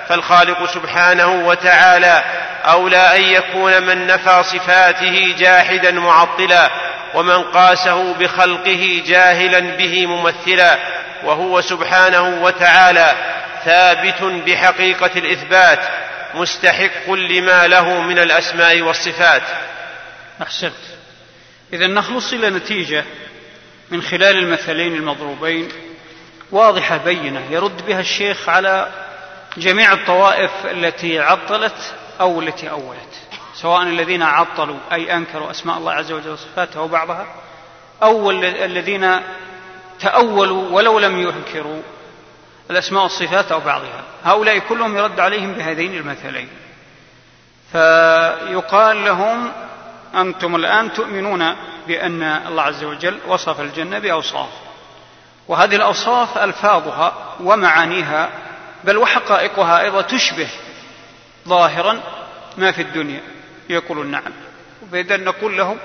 فالخالق 0.10 0.74
سبحانه 0.74 1.28
وتعالى 1.28 2.24
أولى 2.66 3.16
أن 3.16 3.22
يكون 3.22 3.84
من 3.84 4.08
نفى 4.08 4.44
صفاته 4.44 5.36
جاحدا 5.38 5.92
معطلا 5.92 6.70
ومن 7.14 7.44
قاسه 7.44 8.14
بخلقه 8.14 9.04
جاهلا 9.06 9.60
به 9.60 10.06
ممثلا 10.06 10.80
وهو 11.24 11.62
سبحانه 11.62 12.44
وتعالى 12.44 13.16
ثابت 13.66 14.24
بحقيقة 14.24 15.12
الإثبات 15.16 15.80
مستحق 16.34 17.10
لما 17.10 17.68
له 17.68 18.02
من 18.02 18.20
الأسماء 18.20 18.82
والصفات. 18.82 19.44
أحسنت. 20.42 20.74
إذا 21.74 21.88
نخلص 21.88 22.34
إلى 22.34 22.50
نتيجة 22.50 23.04
من 23.92 24.02
خلال 24.02 24.38
المثلين 24.38 24.96
المضروبين. 24.96 25.70
واضحة 26.52 26.98
بينة 26.98 27.42
يرد 27.50 27.86
بها 27.86 28.00
الشيخ 28.00 28.50
على 28.50 28.92
جميع 29.58 29.94
الطوائف 29.94 30.52
التي 30.66 31.20
عطلت 31.20 31.94
أو 32.22 32.42
التي 32.42 32.70
أولت. 32.70 33.23
سواء 33.56 33.84
الذين 33.84 34.24
عطلوا 34.24 34.80
أي 34.92 35.16
أنكروا 35.16 35.52
أسماء 35.52 35.78
الله 35.78 35.92
عز 35.92 36.12
وجل 36.12 36.30
وصفاته 36.30 36.80
أو 36.80 36.88
بعضها 36.88 37.26
أو 38.04 38.32
الذين 38.32 39.20
تأولوا 40.00 40.70
ولو 40.70 41.00
لم 41.00 41.20
ينكروا 41.20 41.82
الأسماء 42.72 43.04
والصفات 43.04 43.52
أو 43.52 43.60
بعضها. 43.60 44.04
هؤلاء 44.24 44.60
كلهم 44.60 44.98
يرد 44.98 45.20
عليهم 45.20 45.54
بهذين 45.54 45.94
المثلين 45.94 46.50
فيقال 47.72 49.06
لهم 49.06 49.52
أنتم 50.16 50.56
الآن 50.56 50.94
تؤمنون 50.94 51.56
بأن 51.88 52.24
الله 52.24 52.64
عز 52.64 52.84
وجل 52.84 53.20
وصف 53.28 53.62
الجنة 53.62 54.00
بأوصاف. 54.00 54.50
وهذه 55.48 55.76
الأوصاف 55.76 56.38
ألفاظها 56.38 57.14
ومعانيها 57.40 58.30
بل 58.84 58.98
وحقائقها 58.98 59.82
أيضا 59.82 60.02
تشبه 60.02 60.50
ظاهرا 61.48 62.00
ما 62.58 62.72
في 62.72 62.82
الدنيا. 62.82 63.22
يقولون 63.70 64.12
نعم. 64.12 64.32
فإذا 64.92 65.18
نقول 65.18 65.58
لهم 65.58 65.78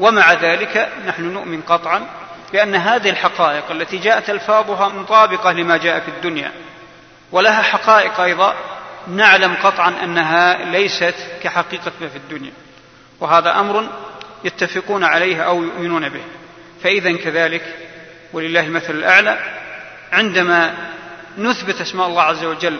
ومع 0.00 0.32
ذلك 0.32 0.92
نحن 1.06 1.22
نؤمن 1.22 1.62
قطعا 1.62 2.06
بأن 2.52 2.74
هذه 2.74 3.10
الحقائق 3.10 3.70
التي 3.70 3.98
جاءت 3.98 4.30
ألفاظها 4.30 4.88
مطابقة 4.88 5.52
لما 5.52 5.76
جاء 5.76 6.00
في 6.00 6.08
الدنيا 6.08 6.52
ولها 7.32 7.62
حقائق 7.62 8.20
أيضا 8.20 8.54
نعلم 9.08 9.54
قطعا 9.62 9.94
أنها 10.02 10.64
ليست 10.64 11.14
كحقيقة 11.42 11.92
ما 12.00 12.08
في 12.08 12.16
الدنيا 12.16 12.52
وهذا 13.20 13.60
أمر 13.60 13.88
يتفقون 14.44 15.04
عليه 15.04 15.42
أو 15.42 15.62
يؤمنون 15.62 16.08
به. 16.08 16.22
فإذا 16.82 17.16
كذلك 17.16 17.62
ولله 18.32 18.60
المثل 18.60 18.94
الأعلى 18.94 19.38
عندما 20.12 20.74
نثبت 21.38 21.80
أسماء 21.80 22.06
الله 22.06 22.22
عز 22.22 22.44
وجل 22.44 22.78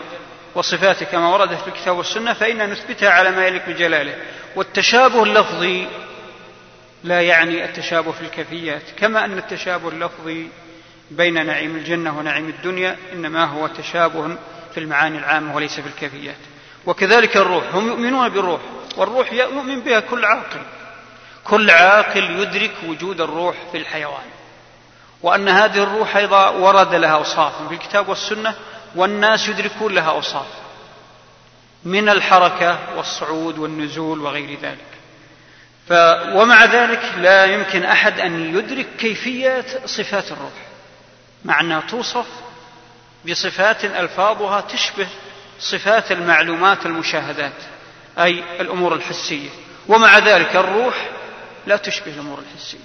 وصفاته 0.55 1.05
كما 1.05 1.27
وردت 1.33 1.61
في 1.61 1.67
الكتاب 1.67 1.97
والسنة 1.97 2.33
فإن 2.33 2.69
نثبتها 2.69 3.09
على 3.09 3.31
ما 3.31 3.47
يليق 3.47 3.67
بجلاله. 3.67 4.15
والتشابه 4.55 5.23
اللفظي 5.23 5.87
لا 7.03 7.21
يعني 7.21 7.65
التشابه 7.65 8.11
في 8.11 8.21
الكيفيات 8.21 8.81
كما 8.97 9.25
أن 9.25 9.37
التشابه 9.37 9.89
اللفظي 9.89 10.47
بين 11.11 11.45
نعيم 11.45 11.75
الجنة 11.75 12.17
ونعيم 12.17 12.49
الدنيا 12.49 12.97
إنما 13.13 13.45
هو 13.45 13.67
تشابه 13.67 14.37
في 14.73 14.79
المعاني 14.79 15.17
العامة 15.17 15.55
وليس 15.55 15.79
في 15.79 15.87
الكيفيات. 15.87 16.35
وكذلك 16.85 17.37
الروح 17.37 17.63
هم 17.75 17.87
يؤمنون 17.87 18.29
بالروح 18.29 18.61
والروح 18.97 19.33
يؤمن 19.33 19.79
بها 19.79 19.99
كل 19.99 20.25
عاقل. 20.25 20.61
كل 21.43 21.69
عاقل 21.69 22.39
يدرك 22.39 22.71
وجود 22.87 23.21
الروح 23.21 23.55
في 23.71 23.77
الحيوان. 23.77 24.23
وأن 25.21 25.49
هذه 25.49 25.83
الروح 25.83 26.17
أيضا 26.17 26.49
ورد 26.49 26.95
لها 26.95 27.11
أوصاف 27.11 27.67
في 27.67 27.73
الكتاب 27.73 28.09
والسنة 28.09 28.55
والناس 28.95 29.47
يدركون 29.49 29.93
لها 29.93 30.09
أوصاف 30.09 30.47
من 31.85 32.09
الحركة 32.09 32.97
والصعود 32.97 33.57
والنزول 33.57 34.21
وغير 34.21 34.59
ذلك. 34.61 34.93
ف 35.89 35.93
ومع 36.35 36.65
ذلك 36.65 37.01
لا 37.17 37.45
يمكن 37.45 37.83
أحد 37.83 38.19
أن 38.19 38.57
يدرك 38.57 38.87
كيفية 38.99 39.65
صفات 39.85 40.31
الروح 40.31 40.51
مع 41.45 41.61
أنها 41.61 41.81
توصف 41.81 42.25
بصفات 43.29 43.85
ألفاظها 43.85 44.61
تشبه 44.61 45.07
صفات 45.59 46.11
المعلومات 46.11 46.85
المشاهدات 46.85 47.53
أي 48.19 48.43
الأمور 48.59 48.93
الحسية. 48.95 49.49
ومع 49.87 50.17
ذلك 50.17 50.55
الروح 50.55 51.09
لا 51.67 51.77
تشبه 51.77 52.11
الأمور 52.13 52.39
الحسية. 52.39 52.77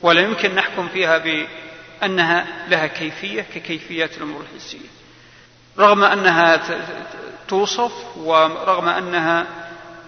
ولا 0.00 0.20
يمكن 0.20 0.54
نحكم 0.54 0.88
فيها 0.88 1.18
بأنها 1.18 2.46
لها 2.68 2.86
كيفية 2.86 3.42
ككيفيات 3.54 4.16
الأمور 4.16 4.44
الحسية. 4.52 5.01
رغم 5.78 6.04
أنها 6.04 6.60
توصف 7.48 7.92
ورغم 8.16 8.88
أنها 8.88 9.46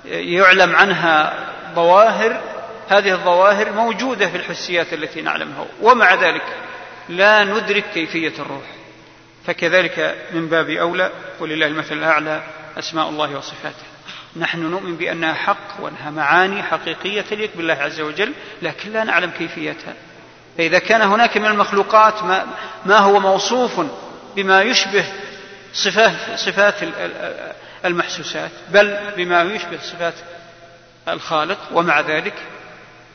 يعلم 0.04 0.76
عنها 0.76 1.34
ظواهر 1.74 2.40
هذه 2.88 3.12
الظواهر 3.12 3.72
موجودة 3.72 4.28
في 4.28 4.36
الحسيات 4.36 4.92
التي 4.92 5.22
نعلمها. 5.22 5.66
ومع 5.82 6.14
ذلك 6.14 6.42
لا 7.08 7.44
ندرك 7.44 7.84
كيفية 7.94 8.32
الروح. 8.38 8.64
فكذلك 9.46 10.16
من 10.32 10.48
باب 10.48 10.70
أولى 10.70 11.10
ولله 11.40 11.66
المثل 11.66 11.94
الأعلى 11.94 12.42
أسماء 12.78 13.08
الله 13.08 13.36
وصفاته. 13.36 13.84
نحن 14.36 14.60
نؤمن 14.60 14.96
بأنها 14.96 15.34
حق 15.34 15.80
وأنها 15.80 16.10
معاني 16.10 16.62
حقيقية 16.62 17.20
تليق 17.20 17.50
بالله 17.56 17.74
عز 17.74 18.00
وجل 18.00 18.32
لكن 18.62 18.92
لا 18.92 19.04
نعلم 19.04 19.30
كيفيتها. 19.30 19.94
فإذا 20.58 20.78
كان 20.78 21.02
هناك 21.02 21.36
من 21.36 21.46
المخلوقات 21.46 22.22
ما, 22.22 22.46
ما 22.86 22.98
هو 22.98 23.20
موصوف 23.20 23.80
بما 24.36 24.62
يشبه 24.62 25.04
صفات 25.74 26.38
صفات 26.38 26.74
المحسوسات 27.84 28.50
بل 28.68 28.98
بما 29.16 29.42
يشبه 29.42 29.78
صفات 29.78 30.14
الخالق 31.08 31.58
ومع 31.72 32.00
ذلك 32.00 32.34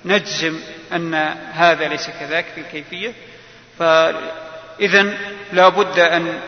نجزم 0.06 0.60
أن 0.94 1.14
هذا 1.54 1.88
ليس 1.88 2.10
كذلك 2.10 2.46
في 2.56 2.62
الكيفية. 2.62 3.14
فاذا 3.80 5.14
لا 5.54 5.70
بد 5.70 6.00
أن 6.00 6.40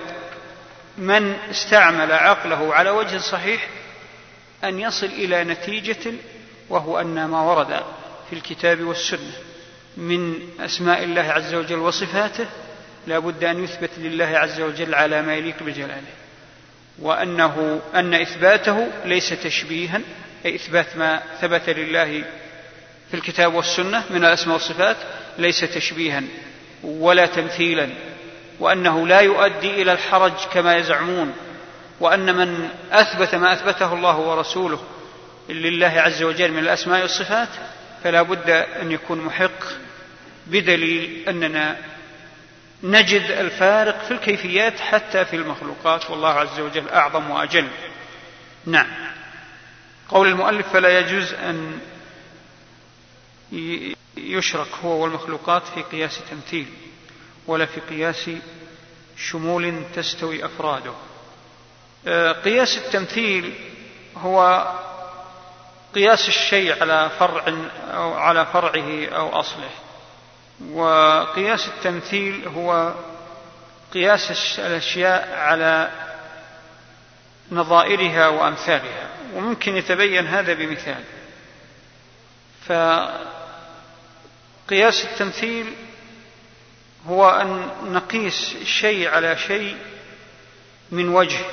من 0.97 1.35
استعمل 1.51 2.11
عقله 2.11 2.73
على 2.73 2.89
وجه 2.89 3.17
صحيح 3.17 3.67
أن 4.63 4.79
يصل 4.79 5.05
إلى 5.05 5.43
نتيجة 5.43 6.11
وهو 6.69 6.99
أن 6.99 7.25
ما 7.25 7.41
ورد 7.41 7.81
في 8.29 8.35
الكتاب 8.35 8.81
والسنة 8.81 9.31
من 9.97 10.39
أسماء 10.59 11.03
الله 11.03 11.21
عز 11.21 11.53
وجل 11.53 11.75
وصفاته 11.77 12.45
لا 13.07 13.19
بد 13.19 13.43
أن 13.43 13.63
يثبت 13.63 13.89
لله 13.97 14.25
عز 14.25 14.61
وجل 14.61 14.95
على 14.95 15.21
ما 15.21 15.35
يليق 15.35 15.63
بجلاله 15.63 16.11
وأنه 16.99 17.81
أن 17.95 18.13
إثباته 18.13 18.87
ليس 19.05 19.29
تشبيها 19.29 20.01
أي 20.45 20.55
إثبات 20.55 20.97
ما 20.97 21.21
ثبت 21.41 21.69
لله 21.69 22.23
في 23.11 23.13
الكتاب 23.17 23.53
والسنة 23.53 24.03
من 24.09 24.25
الأسماء 24.25 24.53
والصفات 24.53 24.97
ليس 25.37 25.59
تشبيها 25.59 26.23
ولا 26.83 27.25
تمثيلا 27.25 27.89
وأنه 28.59 29.07
لا 29.07 29.19
يؤدي 29.19 29.81
إلى 29.81 29.91
الحرج 29.91 30.33
كما 30.53 30.75
يزعمون 30.75 31.33
وأن 31.99 32.35
من 32.35 32.69
أثبت 32.91 33.35
ما 33.35 33.53
أثبته 33.53 33.93
الله 33.93 34.17
ورسوله 34.17 34.79
لله 35.49 35.87
عز 36.01 36.23
وجل 36.23 36.51
من 36.51 36.59
الأسماء 36.59 37.01
والصفات 37.01 37.49
فلا 38.03 38.21
بد 38.21 38.49
أن 38.49 38.91
يكون 38.91 39.21
محق 39.21 39.63
بدليل 40.47 41.23
أننا 41.29 41.77
نجد 42.83 43.21
الفارق 43.21 44.03
في 44.03 44.11
الكيفيات 44.11 44.79
حتى 44.79 45.25
في 45.25 45.35
المخلوقات 45.35 46.09
والله 46.09 46.29
عز 46.29 46.59
وجل 46.59 46.89
أعظم 46.89 47.29
وأجل. 47.29 47.67
نعم. 48.65 48.87
قول 50.09 50.27
المؤلف 50.27 50.73
فلا 50.73 50.99
يجوز 50.99 51.33
أن 51.33 51.79
يشرك 54.17 54.67
هو 54.83 55.03
والمخلوقات 55.03 55.63
في 55.75 55.81
قياس 55.81 56.19
تمثيل 56.31 56.67
ولا 57.47 57.65
في 57.65 57.79
قياس 57.81 58.29
شمول 59.17 59.83
تستوي 59.95 60.45
أفراده. 60.45 60.93
آه، 62.07 62.31
قياس 62.31 62.77
التمثيل 62.77 63.53
هو 64.17 64.67
قياس 65.95 66.27
الشيء 66.27 66.81
على 66.81 67.09
فرع 67.19 67.43
أو 67.93 68.13
على 68.13 68.45
فرعه 68.45 69.05
أو 69.05 69.39
أصله. 69.39 69.69
وقياس 70.69 71.67
التمثيل 71.67 72.47
هو 72.47 72.93
قياس 73.93 74.59
الأشياء 74.59 75.33
على 75.33 75.91
نظائرها 77.51 78.27
وأمثالها 78.27 79.09
وممكن 79.33 79.77
يتبين 79.77 80.27
هذا 80.27 80.53
بمثال. 80.53 81.03
فقياس 84.67 85.05
التمثيل 85.05 85.73
هو 87.07 87.29
أن 87.29 87.69
نقيس 87.83 88.55
شيء 88.63 89.09
على 89.09 89.37
شيء 89.37 89.77
من 90.91 91.09
وجه 91.09 91.45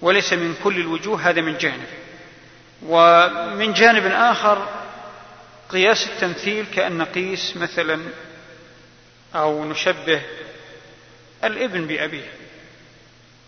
وليس 0.00 0.32
من 0.32 0.54
كل 0.64 0.76
الوجوه 0.80 1.28
هذا 1.28 1.40
من 1.40 1.58
جانب. 1.58 1.88
ومن 2.82 3.72
جانب 3.72 4.06
آخر 4.06 4.79
قياس 5.72 6.06
التمثيل 6.06 6.66
كأن 6.74 6.98
نقيس 6.98 7.56
مثلا 7.56 8.00
أو 9.34 9.64
نشبه 9.64 10.22
الابن 11.44 11.86
بأبيه. 11.86 12.32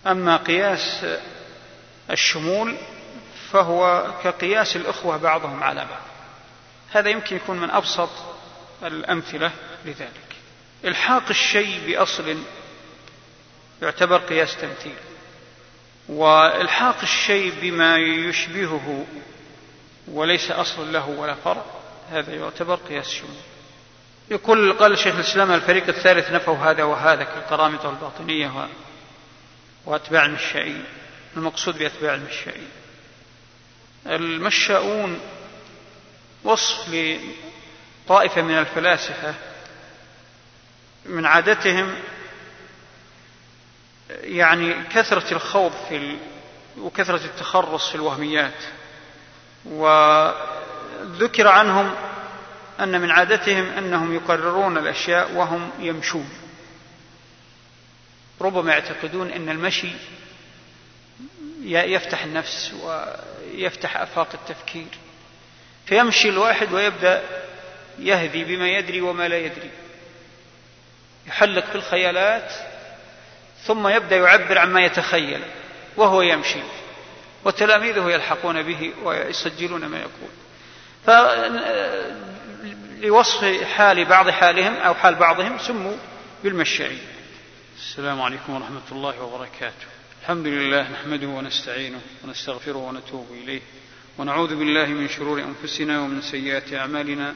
أما 0.06 0.36
قياس 0.36 1.06
الشمول 2.10 2.76
فهو 3.50 4.10
كقياس 4.24 4.76
الأخوة 4.76 5.16
بعضهم 5.16 5.62
على 5.62 5.80
بعض. 5.80 6.02
هذا 6.92 7.10
يمكن 7.10 7.36
يكون 7.36 7.60
من 7.60 7.70
أبسط 7.70 8.10
الأمثلة 8.82 9.50
لذلك. 9.84 10.36
إلحاق 10.84 11.28
الشيء 11.30 11.80
بأصل 11.86 12.38
يعتبر 13.82 14.18
قياس 14.18 14.56
تمثيل. 14.56 14.96
وإلحاق 16.08 16.96
الشيء 17.02 17.52
بما 17.60 17.96
يشبهه 17.96 19.06
وليس 20.08 20.50
أصل 20.50 20.92
له 20.92 21.08
ولا 21.08 21.34
فرع 21.34 21.64
هذا 22.12 22.34
يعتبر 22.34 22.74
قياس 22.74 23.10
شمول 23.10 23.36
يقول 24.30 24.72
قال 24.72 24.98
شيخ 24.98 25.14
الإسلام 25.14 25.52
الفريق 25.52 25.88
الثالث 25.88 26.30
نفوا 26.30 26.56
هذا 26.56 26.84
وهذا 26.84 27.24
كالقرامطه 27.24 27.90
الباطنية 27.90 28.68
وأتباع 29.86 30.24
المشائين 30.24 30.84
المقصود 31.36 31.78
بأتباع 31.78 32.14
المشائين 32.14 32.68
المشاؤون 34.06 35.20
وصف 36.44 36.88
لطائفة 36.88 38.42
من 38.42 38.58
الفلاسفة 38.58 39.34
من 41.06 41.26
عادتهم 41.26 41.94
يعني 44.10 44.74
كثرة 44.84 45.32
الخوض 45.34 45.72
في. 45.88 46.16
وكثرة 46.78 47.24
التخرص 47.24 47.88
في 47.88 47.94
الوهميات 47.94 48.64
وذكر 51.02 51.48
عنهم 51.48 51.94
أن 52.80 53.00
من 53.00 53.10
عادتهم 53.10 53.64
أنهم 53.78 54.14
يقررون 54.14 54.78
الأشياء 54.78 55.32
وهم 55.32 55.70
يمشون. 55.78 56.28
ربما 58.40 58.72
يعتقدون 58.72 59.30
أن 59.30 59.48
المشي 59.48 59.92
يفتح 61.64 62.24
النفس 62.24 62.72
ويفتح 62.82 63.96
آفاق 63.96 64.28
التفكير. 64.34 64.86
فيمشي 65.86 66.28
الواحد 66.28 66.72
ويبدأ 66.72 67.22
يهدي 67.98 68.44
بما 68.44 68.68
يدري 68.68 69.00
وما 69.00 69.28
لا 69.28 69.38
يدري. 69.38 69.70
يحلق 71.26 71.64
في 71.64 71.74
الخيالات 71.74 72.52
ثم 73.64 73.88
يبدأ 73.88 74.16
يعبر 74.16 74.58
عما 74.58 74.80
يتخيل 74.80 75.42
وهو 75.96 76.22
يمشي. 76.22 76.62
وتلاميذه 77.44 78.10
يلحقون 78.10 78.62
به 78.62 78.92
ويسجلون 79.02 79.86
ما 79.86 79.98
يقول. 79.98 80.30
ف 81.06 81.10
لوصف 83.00 83.62
حال 83.62 84.04
بعض 84.04 84.30
حالهم 84.30 84.74
أو 84.74 84.94
حال 84.94 85.14
بعضهم 85.14 85.58
سموا 85.58 85.96
بالمشائين 86.44 87.00
السلام 87.76 88.22
عليكم 88.22 88.54
ورحمة 88.54 88.82
الله 88.92 89.22
وبركاته. 89.22 89.86
الحمد 90.22 90.46
لله 90.46 90.92
نحمده 90.92 91.26
ونستعينه 91.26 92.00
ونستغفره 92.24 92.76
ونتوب 92.76 93.26
إليه 93.42 93.60
ونعوذ 94.18 94.56
بالله 94.56 94.86
من 94.86 95.08
شرور 95.08 95.42
أنفسنا 95.42 96.00
ومن 96.00 96.22
سيئات 96.22 96.72
أعمالنا. 96.72 97.34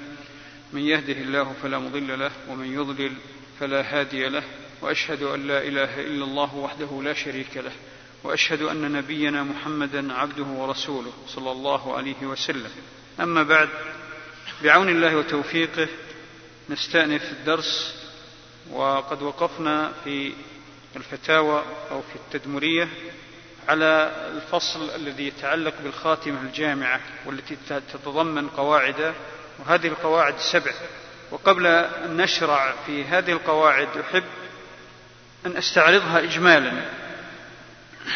من 0.73 0.81
يهده 0.81 1.13
الله 1.13 1.53
فلا 1.63 1.79
مضل 1.79 2.19
له 2.19 2.31
ومن 2.49 2.75
يضلل 2.75 3.13
فلا 3.61 3.81
هادي 3.81 4.29
له 4.29 4.43
وأشهد 4.83 5.23
أن 5.23 5.47
لا 5.47 5.59
إله 5.59 6.01
إلا 6.01 6.25
الله 6.25 6.55
وحده 6.55 7.03
لا 7.03 7.13
شريك 7.13 7.57
له 7.57 7.73
وأشهد 8.25 8.63
أن 8.63 8.93
نبينا 8.93 9.43
محمدا 9.43 10.13
عبده 10.13 10.45
ورسوله 10.45 11.13
صلى 11.27 11.51
الله 11.53 11.97
عليه 11.97 12.23
وسلم. 12.23 12.71
أما 13.21 13.43
بعد 13.43 13.69
بعون 14.63 14.89
الله 14.89 15.17
وتوفيقه 15.17 15.89
نستأنف 16.69 17.23
الدرس 17.33 17.95
وقد 18.71 19.23
وقفنا 19.23 19.93
في 20.05 20.33
الفتاوى 20.97 21.63
أو 21.91 22.03
في 22.03 22.17
التدمرية 22.17 22.89
على 23.69 24.13
الفصل 24.35 24.91
الذي 24.95 25.27
يتعلق 25.27 25.75
بالخاتمة 25.85 26.41
الجامعة 26.41 27.01
والتي 27.27 27.57
تتضمن 27.69 28.49
قواعد 28.49 29.15
وهذه 29.59 29.87
القواعد 29.87 30.35
سبع. 30.39 30.73
وقبل 31.31 31.67
أن 31.67 32.17
نشرع 32.17 32.75
في 32.87 33.05
هذه 33.05 33.33
القواعد 33.33 33.89
أحب 33.99 34.25
أن 35.47 35.57
أستعرضها 35.57 36.19
إجمالا 36.19 36.73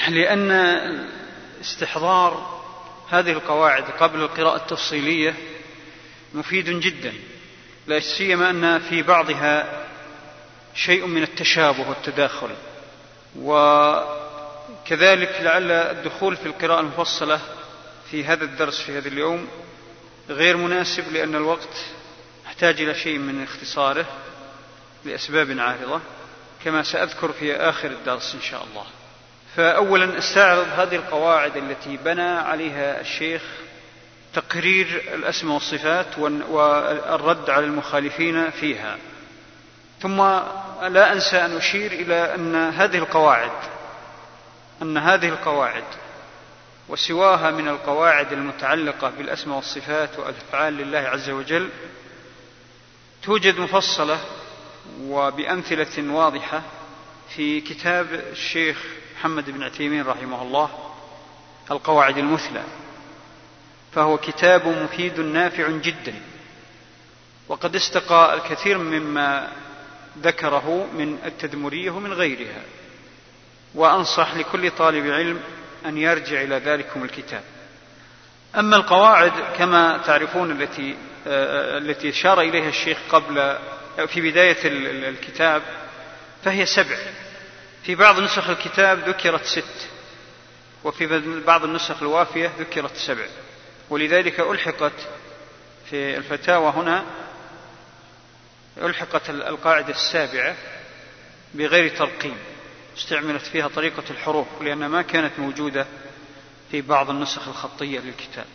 لأن 0.09 0.51
استحضار 1.61 2.60
هذه 3.11 3.33
القواعد 3.33 3.83
قبل 3.85 4.21
القراءة 4.21 4.57
التفصيلية 4.57 5.35
مفيد 6.35 6.81
جدا 6.81 7.13
لا 7.87 8.01
سيما 8.01 8.51
أن 8.51 8.79
في 8.79 9.03
بعضها 9.03 9.87
شيء 10.75 11.07
من 11.07 11.23
التشابه 11.23 11.89
والتداخل. 11.89 12.49
وكذلك 13.39 15.39
لعل 15.41 15.71
الدخول 15.71 16.37
في 16.37 16.47
القراءة 16.47 16.81
المفصلة 16.81 17.41
في 18.11 18.25
هذا 18.25 18.45
الدرس 18.45 18.81
في 18.81 18.99
هذا 18.99 19.09
اليوم 19.09 19.49
غير 20.29 20.57
مناسب 20.57 21.13
لأن 21.13 21.35
الوقت 21.35 21.85
يحتاج 22.47 22.81
إلى 22.81 22.95
شيء 22.95 23.19
من 23.19 23.43
اختصاره 23.43 24.07
لأسباب 25.05 25.59
عارضة 25.59 26.01
كما 26.65 26.83
سأذكر 26.83 27.33
في 27.33 27.57
آخر 27.57 27.91
الدرس 27.91 28.35
إن 28.35 28.43
شاء 28.43 28.65
الله. 28.71 28.87
فأولا 29.57 30.19
أستعرض 30.19 30.67
هذه 30.77 30.97
القواعد 30.97 31.57
التي 31.57 31.97
بنى 31.97 32.31
عليها 32.31 33.01
الشيخ 33.01 33.43
تقرير 34.35 35.03
الأسماء 35.15 35.55
والصفات 35.55 36.19
والرد 36.49 37.51
على 37.51 37.65
المخالفين 37.65 38.51
فيها. 38.51 38.97
ثم 40.03 40.17
لا 40.89 41.13
أنسى 41.13 41.37
أن 41.37 41.57
أشير 41.57 41.93
إلى 41.93 42.35
أن 42.35 42.55
هذه 42.55 42.99
القواعد 42.99 43.51
أن 44.83 44.99
هذه 44.99 45.29
القواعد 45.29 45.85
وسواها 46.89 47.51
من 47.51 47.69
القواعد 47.69 48.33
المتعلقة 48.33 49.11
بالأسماء 49.19 49.57
والصفات 49.57 50.19
والأفعال 50.19 50.73
لله 50.75 50.99
عز 50.99 51.31
وجل 51.31 51.69
توجد 53.23 53.59
مفصلة 53.59 54.21
وبأمثلة 55.03 56.13
واضحة 56.13 56.63
في 57.37 57.61
كتاب 57.61 58.07
الشيخ 58.33 58.85
محمد 59.21 59.51
بن 59.51 59.63
عثيمين 59.63 60.03
رحمه 60.07 60.43
الله 60.43 60.71
القواعد 61.71 62.19
المثلى. 62.19 62.63
فهو 63.93 64.19
كتاب 64.19 64.67
مفيد 64.67 65.21
نافع 65.21 65.69
جدا. 65.69 66.15
وقد 67.49 67.77
استقى 67.77 68.35
الكثير 68.35 68.79
مما 68.79 69.49
ذكره 70.23 70.89
من 70.95 71.19
التدمرية 71.25 71.91
ومن 71.91 72.13
غيرها. 72.13 72.63
وأنصح 73.75 74.35
لكل 74.35 74.71
طالب 74.71 75.07
علم 75.07 75.41
أن 75.87 75.99
يرجع 75.99 76.43
إلى 76.43 76.57
ذلكم 76.57 77.05
الكتاب. 77.05 77.43
أما 78.59 78.77
القواعد 78.77 79.33
كما 79.59 79.99
تعرفون 79.99 80.51
التي 80.51 80.97
التي 81.27 82.09
أشار 82.09 82.41
إليها 82.41 82.69
الشيخ 82.69 82.99
قبل 83.11 83.59
في 84.09 84.31
بداية 84.31 84.59
الكتاب 85.09 85.63
فهي 86.45 86.67
سبع. 86.67 86.97
في 87.83 87.95
بعض 87.95 88.21
نسخ 88.21 88.49
الكتاب 88.51 89.09
ذكرت 89.09 89.45
ست 89.45 89.89
وفي 90.85 91.41
بعض 91.47 91.65
النسخ 91.65 92.03
الوافية 92.03 92.53
ذكرت 92.59 92.97
سبع. 92.97 93.27
ولذلك 93.91 94.41
ألحقت 94.41 94.93
في 95.91 96.17
الفتاوى 96.17 96.73
هنا 96.77 97.05
ألحقت 98.79 99.31
القاعدة 99.31 99.91
السابعة 99.91 100.57
بغير 101.55 101.97
ترقيم 101.97 102.37
استعملت 102.99 103.43
فيها 103.43 103.69
طريقة 103.69 104.03
الحروف 104.11 104.47
لأنها 104.61 104.89
ما 104.89 105.03
كانت 105.03 105.39
موجودة 105.39 105.87
في 106.71 106.81
بعض 106.81 107.11
النسخ 107.11 107.49
الخطية 107.49 108.01
للكتاب. 108.01 108.47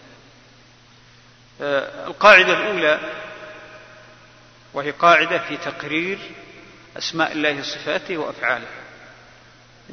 آه، 1.62 2.08
القاعدة 2.08 2.54
الأولى 2.54 3.00
وهي 4.74 4.92
قاعدة 4.92 5.38
في 5.38 5.58
تقرير 5.58 6.20
أسماء 6.98 7.32
الله 7.32 7.60
وصفاته 7.60 8.18
وأفعاله. 8.18 8.68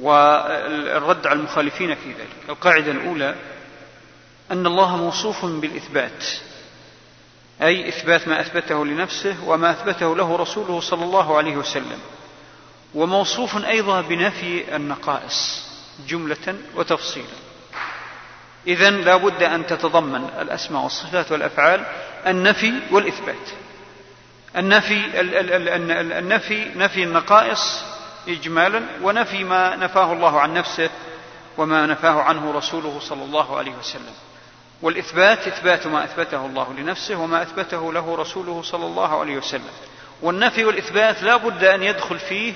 والرد 0.01 1.27
على 1.27 1.39
المخالفين 1.39 1.95
في 1.95 2.09
ذلك. 2.09 2.29
القاعدة 2.49 2.91
الأولى 2.93 3.35
أن 4.51 4.67
الله 4.67 4.97
موصوف 4.97 5.45
بالإثبات 5.45 6.25
أي 7.63 7.89
إثبات 7.89 8.29
ما 8.29 8.41
أثبته 8.41 8.87
لنفسه 8.87 9.37
وما 9.47 9.71
أثبته 9.71 10.17
له 10.17 10.37
رسوله 10.37 10.81
صلى 10.81 11.05
الله 11.05 11.37
عليه 11.37 11.57
وسلم. 11.57 11.99
وموصوف 12.95 13.65
أيضا 13.65 14.01
بنفي 14.01 14.77
النقائص 14.77 15.67
جملة 16.09 16.55
وتفصيلا. 16.77 17.27
إذا 18.67 18.91
لا 18.91 19.17
بد 19.17 19.43
أن 19.43 19.67
تتضمن 19.67 20.29
الأسماء 20.41 20.83
والصفات 20.83 21.33
والأفعال 21.33 21.85
النفي 22.27 22.73
والإثبات. 22.91 23.49
النفي 24.57 25.21
النفي 26.19 26.71
نفي 26.77 27.03
النقائص 27.03 27.85
إجمالا 28.29 28.83
ونفي 29.03 29.45
ما 29.45 29.77
نفاه 29.77 30.13
الله 30.13 30.41
عن 30.41 30.55
نفسه 30.55 30.91
وما 31.59 31.87
نفاه 31.87 32.23
عنه 32.23 32.53
رسوله 32.53 33.01
صلى 33.01 33.25
الله 33.25 33.57
عليه 33.57 33.73
وسلم. 33.73 34.15
والإثبات 34.83 35.47
إثبات 35.47 35.87
ما 35.87 36.05
أثبته 36.05 36.47
الله 36.47 36.73
لنفسه 36.73 37.17
وما 37.17 37.43
أثبته 37.43 37.93
له 37.93 38.17
رسوله 38.17 38.63
صلى 38.63 38.87
الله 38.87 39.21
عليه 39.21 39.37
وسلم. 39.37 39.71
والنفي 40.23 40.65
والإثبات 40.65 41.23
لا 41.23 41.37
بد 41.37 41.65
أن 41.65 41.83
يدخل 41.83 42.19
فيه 42.19 42.55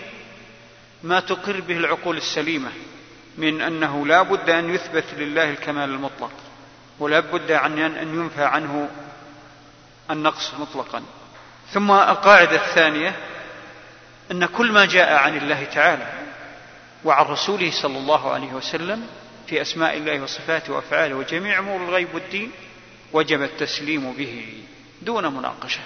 ما 1.02 1.20
تقر 1.20 1.60
به 1.60 1.76
العقول 1.76 2.16
السليمة 2.16 2.70
من 3.38 3.60
أنه 3.60 4.06
لا 4.06 4.22
بد 4.22 4.51
أن 4.51 4.74
يثبت 4.74 5.05
لله 5.16 5.51
الكمال 5.51 5.90
المطلق 5.90 6.30
ولا 6.98 7.20
بد 7.20 7.51
أن 7.51 7.78
ينفى 8.14 8.44
عنه 8.44 8.88
النقص 10.10 10.55
مطلقا. 10.59 11.02
ثم 11.72 11.90
القاعدة 11.90 12.56
الثانية 12.56 13.16
أن 14.31 14.47
كل 14.47 14.73
ما 14.73 14.85
جاء 14.85 15.15
عن 15.15 15.36
الله 15.36 15.65
تعالى 15.65 16.12
وعن 17.05 17.27
رسوله 17.27 17.70
صلى 17.82 17.98
الله 17.98 18.31
عليه 18.31 18.53
وسلم 18.53 19.07
في 19.47 19.62
أسماء 19.62 19.97
الله 19.97 20.20
وصفاته 20.20 20.73
وأفعاله 20.73 21.15
وجميع 21.15 21.59
أمور 21.59 21.85
الغيب 21.89 22.15
والدين 22.15 22.51
وجب 23.12 23.43
التسليم 23.43 24.12
به 24.12 24.62
دون 25.03 25.27
مناقشة. 25.35 25.81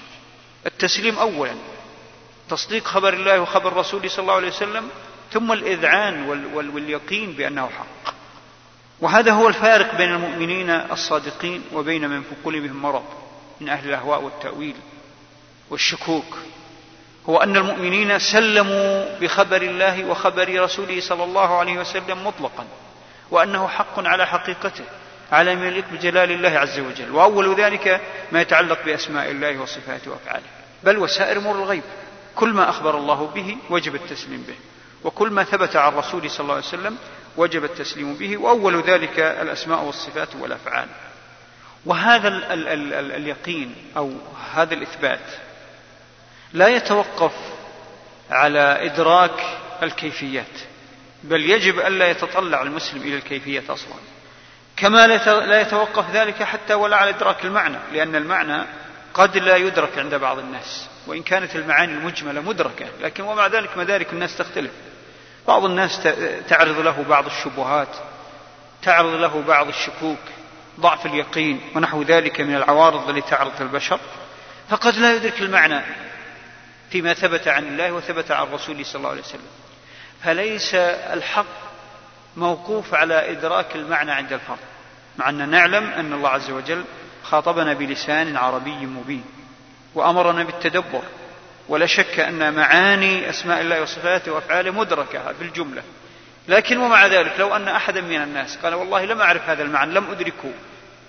التسليم 0.67 1.19
أولا 1.19 1.55
تصديق 2.51 2.85
خبر 2.85 3.12
الله 3.15 3.41
وخبر 3.41 3.73
رسوله 3.73 4.09
صلى 4.09 4.23
الله 4.23 4.35
عليه 4.35 4.49
وسلم 4.49 4.89
ثم 5.33 5.53
الإذعان 5.53 6.29
واليقين 6.55 7.33
بأنه 7.33 7.69
حق. 7.69 8.15
وهذا 9.01 9.33
هو 9.33 9.49
الفارق 9.49 9.97
بين 9.97 10.12
المؤمنين 10.12 10.71
الصادقين 10.71 11.62
وبين 11.73 12.09
من 12.11 12.23
في 12.23 12.35
قلوبهم 12.45 12.83
مرض 12.83 13.05
من 13.61 13.69
أهل 13.69 13.89
الأهواء 13.89 14.23
والتأويل 14.23 14.75
والشكوك. 15.71 16.39
هو 17.31 17.36
أن 17.39 17.57
المؤمنين 17.57 18.19
سلموا 18.19 19.19
بخبر 19.20 19.62
الله 19.62 20.05
وخبر 20.05 20.62
رسوله 20.62 21.01
صلى 21.01 21.24
الله 21.24 21.59
عليه 21.59 21.78
وسلم 21.78 22.27
مطلقا 22.27 22.65
وأنه 23.31 23.69
حق 23.69 24.07
على 24.07 24.27
حقيقته 24.27 24.85
على 25.32 25.55
ما 25.55 25.66
يليق 25.66 25.85
بجلال 25.93 26.31
الله 26.31 26.59
عز 26.59 26.78
وجل. 26.78 27.11
وأول 27.11 27.55
ذلك 27.55 28.01
ما 28.32 28.40
يتعلق 28.40 28.85
بأسماء 28.85 29.31
الله 29.31 29.59
وصفاته 29.59 30.11
وأفعاله. 30.11 30.47
بل 30.85 30.98
وسائر 30.98 31.39
أمور 31.39 31.55
الغيب. 31.55 31.82
كل 32.36 32.48
ما 32.48 32.70
أخبر 32.70 32.98
الله 32.98 33.27
به 33.35 33.57
وجب 33.70 33.94
التسليم 33.94 34.44
به. 34.48 34.57
وكل 35.05 35.31
ما 35.31 35.44
ثبت 35.44 35.77
عن 35.77 35.93
الرسول 35.93 36.31
صلى 36.31 36.40
الله 36.40 36.55
عليه 36.55 36.65
وسلم 36.65 36.97
وجب 37.36 37.65
التسليم 37.65 38.15
به. 38.15 38.36
وأول 38.36 38.82
ذلك 38.82 39.19
الأسماء 39.19 39.85
والصفات 39.85 40.28
والأفعال. 40.40 40.89
وهذا 41.86 42.28
ال 42.28 42.44
ال 42.44 42.69
ال 42.94 43.12
اليقين 43.12 43.74
أو 43.97 44.12
هذا 44.55 44.74
الإثبات 44.74 45.20
لا 46.52 46.68
يتوقف 46.68 47.32
على 48.31 48.86
إدراك 48.86 49.59
الكيفيات 49.82 50.60
بل 51.22 51.51
يجب 51.51 51.78
ألا 51.78 52.10
يتطلع 52.10 52.62
المسلم 52.62 53.02
إلى 53.02 53.16
الكيفية 53.16 53.62
أصلا. 53.68 53.94
كما 54.77 55.06
لا 55.06 55.60
يتوقف 55.60 56.10
ذلك 56.10 56.43
حتى 56.43 56.74
ولا 56.74 56.97
على 56.97 57.10
إدراك 57.10 57.44
المعنى 57.44 57.77
لأن 57.93 58.16
المعنى 58.16 58.64
قد 59.14 59.36
لا 59.36 59.56
يدرك 59.56 59.98
عند 59.98 60.14
بعض 60.14 60.39
الناس 60.39 60.89
وإن 61.06 61.22
كانت 61.22 61.56
المعاني 61.56 61.93
المجملة 61.93 62.40
مدركة 62.40 62.86
لكن 63.01 63.22
ومع 63.22 63.47
ذلك 63.47 63.77
مدارك 63.77 64.12
الناس 64.12 64.36
تختلف. 64.36 64.70
بعض 65.48 65.64
الناس 65.64 66.02
تعرض 66.48 66.78
له 66.81 67.05
بعض 67.09 67.27
الشبهات 67.27 67.97
تعرض 68.82 69.14
له 69.14 69.43
بعض 69.48 69.68
الشكوك 69.68 70.18
ضعف 70.81 71.06
اليقين 71.06 71.60
ونحو 71.77 72.02
ذلك 72.02 72.40
من 72.40 72.55
العوارض 72.56 73.09
التي 73.09 73.31
تعرض 73.31 73.52
البشر 73.60 74.01
فقد 74.68 74.97
لا 74.97 75.14
يدرك 75.14 75.40
المعنى. 75.40 75.81
فيما 76.91 77.15
ثبت 77.15 77.49
عن 77.49 77.67
الله 77.67 77.93
وثبت 77.93 78.31
عن 78.31 78.47
رسوله 78.53 78.85
صلى 78.85 78.97
الله 78.97 79.11
عليه 79.11 79.21
وسلم. 79.21 79.49
فليس 80.25 80.75
الحق 80.75 81.71
موقوف 82.37 82.95
على 82.95 83.31
إدراك 83.31 83.77
المعنى 83.77 84.12
عند 84.12 84.33
الفرد 84.33 84.59
مع 85.19 85.29
أننا 85.29 85.47
نعلم 85.47 85.91
أن 85.91 86.12
الله 86.12 86.29
عز 86.29 86.51
وجل 86.51 86.85
خاطبنا 87.23 87.73
بلسان 87.73 88.37
عربي 88.37 88.87
مبين 88.87 89.25
وأمرنا 89.95 90.45
بالتدبر. 90.45 91.03
ولا 91.69 91.87
شك 91.87 92.21
أن 92.21 92.55
معاني 92.55 93.31
أسماء 93.31 93.61
الله 93.61 93.83
وصفاته 93.83 94.33
وأفعاله 94.33 94.71
مدركة 94.71 95.33
في 95.33 95.43
الجملة 95.45 95.83
لكن 96.49 96.79
ومع 96.79 97.07
ذلك 97.07 97.33
لو 97.39 97.57
أن 97.57 97.69
أحدا 97.69 98.01
من 98.01 98.23
الناس 98.23 98.57
قال 98.57 98.75
والله 98.75 99.05
لم 99.05 99.21
أعرف 99.21 99.49
هذا 99.49 99.62
المعنى 99.62 99.95
لم 99.95 100.11
أدركه 100.11 100.53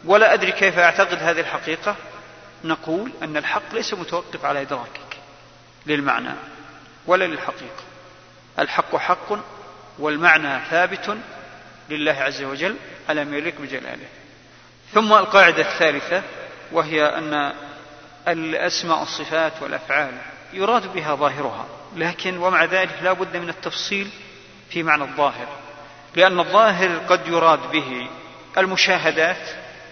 ولا 0.06 0.34
أدري 0.34 0.52
كيف 0.52 0.80
أعتقد 0.80 1.24
هذه 1.24 1.40
الحقيقة 1.40 1.95
نقول 2.64 3.12
أن 3.24 3.38
الحق 3.38 3.74
ليس 3.74 3.94
متوقف 3.94 4.45
على 4.45 4.62
إدراكك 4.62 5.11
للمعنى 5.86 6.34
ولا 7.08 7.28
للحقيقة. 7.28 7.84
الحق 8.60 8.95
حق 8.95 9.40
والمعنى 9.99 10.60
ثابت 10.70 11.18
لله 11.90 12.12
عز 12.12 12.44
وجل 12.44 12.76
على 13.10 13.26
ما 13.26 13.38
يليق 13.38 13.62
بجلاله. 13.62 14.08
ثم 14.94 15.14
القاعدة 15.14 15.62
الثالثة 15.62 16.24
وهي 16.72 17.06
أن 17.06 17.53
الأسماء 18.28 19.02
الصفات 19.02 19.53
والأفعال 19.62 20.18
يراد 20.53 20.94
بها 20.94 21.16
ظاهرها 21.16 21.66
لكن 21.95 22.38
ومع 22.38 22.66
ذلك 22.66 22.95
لا 23.02 23.14
بد 23.14 23.38
من 23.38 23.49
التفصيل 23.49 24.10
في 24.70 24.84
معنى 24.84 25.03
الظاهر 25.03 25.48
لأن 26.16 26.40
الظاهر 26.40 26.98
قد 26.98 27.28
يراد 27.28 27.72
به 27.72 28.08
المشاهدات 28.58 29.49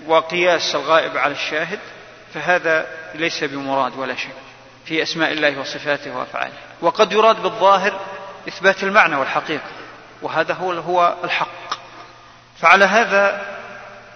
وقياس 0.07 0.75
الغائب 0.75 1.17
على 1.17 1.33
الشاهد 1.33 1.79
فهذا 2.33 2.87
ليس 3.15 3.43
بمراد 3.43 3.97
ولا 3.97 4.15
شك 4.15 4.48
في 4.89 5.03
أسماء 5.03 5.31
الله 5.31 5.59
وصفاته 5.59 6.17
وأفعاله. 6.17 6.53
وقد 6.81 7.11
يراد 7.11 7.43
بالظاهر 7.43 7.99
إثبات 8.47 8.83
المعنى 8.83 9.15
والحقيقة 9.15 9.69
وهذا 10.21 10.53
هو 10.53 10.71
هو 10.71 11.15
الحق. 11.23 11.73
فعلى 12.57 12.85
هذا 12.85 13.45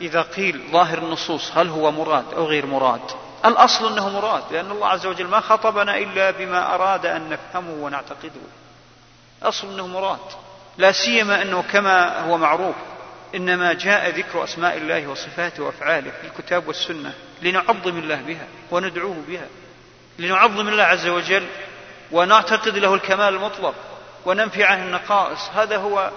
إذا 0.02 0.22
قيل 0.22 0.64
ظاهر 0.72 0.98
النصوص 0.98 1.58
هل 1.58 1.70
هو 1.70 1.92
مراد 1.92 2.34
أو 2.34 2.46
غير 2.46 2.66
مراد؟ 2.66 3.02
الأصل 3.46 3.92
أنه 3.92 4.10
مراد 4.10 4.44
لأن 4.52 4.72
الله 4.72 4.88
عز 4.88 5.06
وجل 5.06 5.28
ما 5.28 5.40
خطبنا 5.40 5.98
إلا 5.98 6.32
بما 6.32 6.76
أراد 6.76 7.06
أن 7.06 7.30
نفهمه 7.30 7.84
ونعتقده. 7.84 8.42
أصل 9.44 9.74
أنه 9.74 9.88
مراد 9.88 10.20
لا 10.78 10.92
سيما 10.92 11.42
أنه 11.42 11.64
كما 11.72 12.20
هو 12.20 12.38
معروف 12.38 12.76
إنما 13.36 13.74
جاء 13.74 14.10
ذكر 14.10 14.44
أسماء 14.44 14.78
الله 14.78 15.08
وصفاته 15.08 15.64
وأفعاله 15.64 16.12
في 16.22 16.28
الكتاب 16.28 16.68
والسنة 16.68 17.14
لنعظم 17.42 17.98
الله 17.98 18.16
بها 18.16 18.48
وندعوه 18.72 19.24
بها. 19.28 19.48
لنعظم 20.20 20.68
الله 20.68 20.84
عز 20.84 21.08
وجل 21.08 21.48
ونعتقد 22.12 22.78
له 22.78 22.94
الكمال 22.94 23.36
المطلق 23.36 23.76
وننفي 24.26 24.64
عنه 24.64 24.86
النقائص. 24.86 25.50
هذا 25.56 25.78
هو 25.78 26.12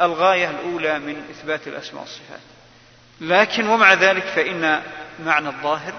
الغاية 0.00 0.50
الأولى 0.50 0.98
من 0.98 1.22
إثبات 1.30 1.68
الأسماء 1.68 2.02
والصفات. 2.02 2.40
لكن 3.20 3.68
ومع 3.68 3.94
ذلك 3.94 4.22
فإن 4.22 4.82
معنى 5.24 5.48
الظاهر 5.48 5.92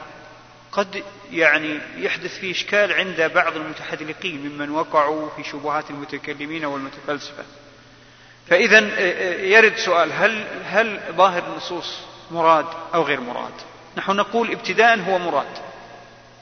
قد 0.71 1.03
يعني 1.31 1.79
يحدث 1.97 2.39
فيه 2.39 2.51
إشكال 2.51 2.93
عند 2.93 3.31
بعض 3.35 3.55
المتحذلقين 3.55 4.49
ممن 4.49 4.69
وقعوا 4.69 5.29
في 5.29 5.43
شبهات 5.43 5.89
المتكلمين 5.89 6.65
والمتفلسفة. 6.65 7.43
فإذا 8.49 8.79
يرد 9.43 9.77
سؤال 9.77 10.13
هل 10.13 10.45
هل 10.65 10.99
ظاهر 11.11 11.43
النصوص 11.47 11.99
مراد 12.31 12.65
أو 12.93 13.03
غير 13.03 13.19
مراد؟ 13.19 13.53
نحن 13.97 14.11
نقول 14.11 14.51
ابتداء 14.51 14.99
هو 14.99 15.19
مراد. 15.19 15.68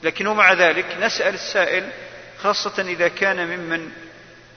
لكن 0.02 0.26
ومع 0.26 0.52
ذلك 0.52 0.96
نسأل 1.00 1.34
السائل 1.34 1.90
خاصة 2.42 2.82
إذا 2.82 3.08
كان 3.08 3.46
ممن 3.46 3.90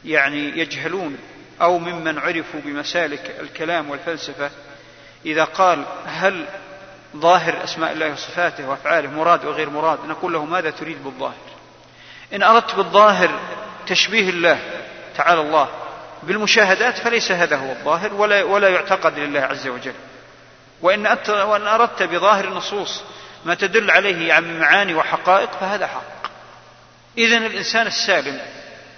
يعني 0.06 0.60
يجهلون 0.60 1.18
أو 1.62 1.80
ممن 1.80 2.20
عرفوا 2.20 2.60
بمسالك 2.66 3.36
الكلام 3.40 3.90
والفلسفة 3.90 4.50
إذا 5.26 5.44
قال 5.44 5.86
هل 6.06 6.46
ظاهر 7.16 7.64
أسماء 7.64 7.92
الله 7.92 8.12
وصفاته 8.12 8.70
وأفعاله 8.70 9.10
مراد 9.10 9.46
وغير 9.46 9.70
مراد 9.70 10.06
نقول 10.06 10.34
له 10.34 10.46
ماذا 10.46 10.70
تريد 10.70 11.04
بالظاهر؟ 11.04 11.52
إن 12.34 12.44
أردت 12.44 12.76
بالظاهر 12.76 13.40
تشبيه 13.88 14.30
الله 14.30 14.60
تعالى 15.18 15.42
الله 15.42 15.70
بالمشاهدات 16.24 16.98
فليس 16.98 17.32
هذا 17.32 17.58
هو 17.58 17.72
الظاهر 17.72 18.14
ولا, 18.14 18.44
ولا 18.44 18.70
يعتقد 18.70 19.20
لله 19.20 19.40
عز 19.40 19.68
وجل. 19.68 19.94
وإن, 20.82 21.18
وإن 21.30 21.68
أردت 21.68 22.04
بظاهر 22.04 22.46
النصوص 22.46 23.04
ما 23.46 23.56
تدل 23.56 23.92
عليه 23.92 24.34
عن 24.34 24.60
معاني 24.60 24.94
وحقائق 24.94 25.52
فهذا 25.52 25.88
حق. 25.88 26.32
إذا 27.18 27.38
الإنسان 27.38 27.88
السالم 27.88 28.42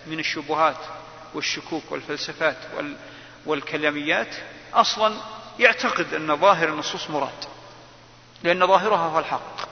من 0.07 0.19
الشبهات 0.19 0.77
والشكوك 1.33 1.91
والفلسفات 1.91 2.57
والكلاميات 3.45 4.35
أصلا 4.73 5.15
يعتقد 5.59 6.13
أن 6.13 6.37
ظاهر 6.37 6.69
النصوص 6.69 7.09
مراد 7.09 7.45
لأن 8.43 8.67
ظاهرها 8.67 9.07
هو 9.07 9.19
الحق 9.19 9.69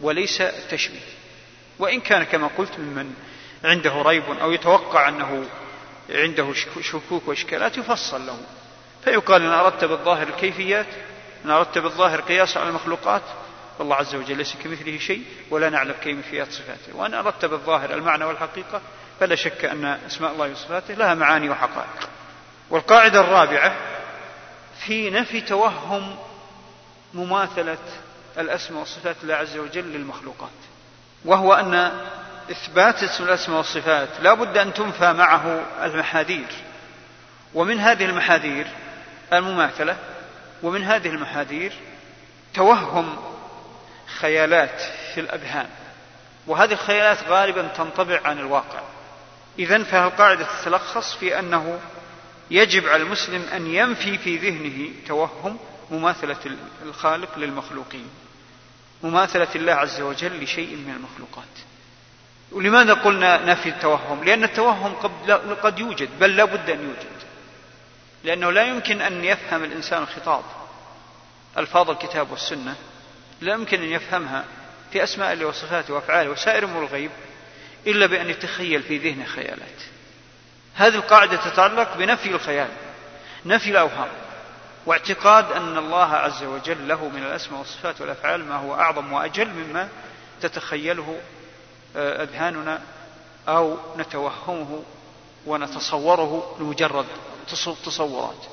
وليس 0.00 0.40
التشبيه. 0.40 1.00
وإن 1.78 2.00
كان 2.00 2.22
كما 2.22 2.50
قلت 2.58 2.78
ممن 2.78 3.14
عنده 3.64 4.02
ريب 4.02 4.30
أو 4.40 4.52
يتوقع 4.52 5.08
أنه 5.08 5.44
عنده 6.10 6.52
شكوك 6.80 7.28
وإشكالات 7.28 7.78
يفصل 7.78 8.26
له. 8.26 8.38
فيقال 9.04 9.42
إن 9.42 9.48
أردت 9.52 9.84
بالظاهر 9.84 10.28
الكيفيات 10.28 10.86
إن 11.44 11.50
أردت 11.50 11.78
بالظاهر 11.78 12.20
قياس 12.20 12.56
على 12.56 12.68
المخلوقات 12.68 13.22
والله 13.80 13.96
عز 13.96 14.14
وجل 14.14 14.36
ليس 14.36 14.56
كمثله 14.64 14.98
شيء 14.98 15.24
ولا 15.50 15.70
نعلم 15.70 15.94
كيفيات 16.02 16.52
صفاته 16.52 16.96
وأن 16.96 17.14
أردت 17.14 17.44
بالظاهر 17.44 17.94
المعنى 17.94 18.24
والحقيقة 18.24 18.80
فلا 19.20 19.34
شك 19.34 19.64
أن 19.64 19.84
أسماء 19.84 20.32
الله 20.32 20.50
وصفاته 20.50 20.94
لها 20.94 21.14
معاني 21.14 21.50
وحقائق. 21.50 22.08
والقاعدة 22.70 23.20
الرابعة 23.20 23.76
في 24.86 25.10
نفي 25.10 25.40
توهم 25.40 26.16
مماثلة 27.14 27.78
الأسماء 28.38 28.80
والصفات 28.80 29.16
الله 29.22 29.34
عز 29.34 29.56
وجل 29.56 29.84
للمخلوقات. 29.84 30.50
وهو 31.24 31.54
أن 31.54 31.92
إثبات 32.50 33.02
اسم 33.02 33.24
الأسماء 33.24 33.58
والصفات 33.58 34.08
لا 34.22 34.34
بد 34.34 34.58
أن 34.58 34.74
تنفى 34.74 35.12
معه 35.12 35.62
المحاذير. 35.82 36.48
ومن 37.54 37.80
هذه 37.80 38.04
المحاذير 38.04 38.66
المماثلة 39.32 39.96
ومن 40.62 40.84
هذه 40.84 41.08
المحاذير 41.08 41.72
توهم 42.54 43.29
خيالات 44.18 44.80
في 45.14 45.20
الأذهان. 45.20 45.68
وهذه 46.46 46.72
الخيالات 46.72 47.18
غالبا 47.28 47.68
تنطبع 47.76 48.20
عن 48.24 48.38
الواقع. 48.38 48.80
إذا 49.58 49.82
فالقاعدة 49.84 50.46
تتلخص 50.60 51.14
في 51.14 51.38
أنه 51.38 51.80
يجب 52.50 52.88
على 52.88 53.02
المسلم 53.02 53.42
أن 53.42 53.74
ينفي 53.74 54.18
في 54.18 54.36
ذهنه 54.36 54.90
توهم 55.08 55.58
مماثلة 55.90 56.56
الخالق 56.82 57.38
للمخلوقين 57.38 58.08
مماثلة 59.02 59.48
الله 59.54 59.72
عز 59.72 60.00
وجل 60.00 60.42
لشيء 60.42 60.76
من 60.76 60.94
المخلوقات. 60.96 61.44
ولماذا 62.52 62.94
قلنا 62.94 63.44
نفي 63.44 63.68
التوهم؟ 63.68 64.24
لأن 64.24 64.44
التوهم 64.44 64.94
قد, 64.94 65.30
قد 65.62 65.78
يوجد 65.78 66.08
بل 66.20 66.36
لا 66.36 66.44
بد 66.44 66.70
أن 66.70 66.80
يوجد. 66.80 67.20
لأنه 68.24 68.50
لا 68.50 68.62
يمكن 68.62 69.00
أن 69.00 69.24
يفهم 69.24 69.64
الإنسان 69.64 70.02
الخطاب 70.02 70.42
ألفاظ 71.58 71.90
الكتاب 71.90 72.30
والسنة 72.30 72.76
لا 73.40 73.52
يمكن 73.52 73.82
أن 73.82 73.88
يفهمها 73.88 74.44
في 74.92 75.04
أسماء 75.04 75.32
الله 75.32 75.46
وصفاته 75.46 75.94
وأفعاله 75.94 76.30
وسائر 76.30 76.64
أمور 76.64 76.82
الغيب 76.82 77.10
إلا 77.86 78.06
بأن 78.06 78.30
يتخيل 78.30 78.82
في 78.82 78.98
ذهنه 78.98 79.24
خيالات 79.24 79.82
هذه 80.74 80.94
القاعدة 80.94 81.36
تتعلق 81.36 81.96
بنفي 81.96 82.30
الخيال 82.30 82.68
نفي 83.46 83.70
الأوهام 83.70 84.08
واعتقاد 84.86 85.52
أن 85.52 85.78
الله 85.78 86.14
عز 86.14 86.42
وجل 86.42 86.88
له 86.88 87.08
من 87.08 87.22
الأسماء 87.22 87.58
والصفات 87.58 88.00
والأفعال 88.00 88.44
ما 88.44 88.56
هو 88.56 88.74
أعظم 88.74 89.12
وأجل 89.12 89.48
مما 89.48 89.88
تتخيله 90.40 91.20
آه، 91.96 92.22
أذهاننا 92.22 92.80
أو 93.48 93.76
نتوهمه 93.98 94.82
ونتصوره 95.46 96.56
لمجرد 96.60 97.06
تصورات 97.84 98.44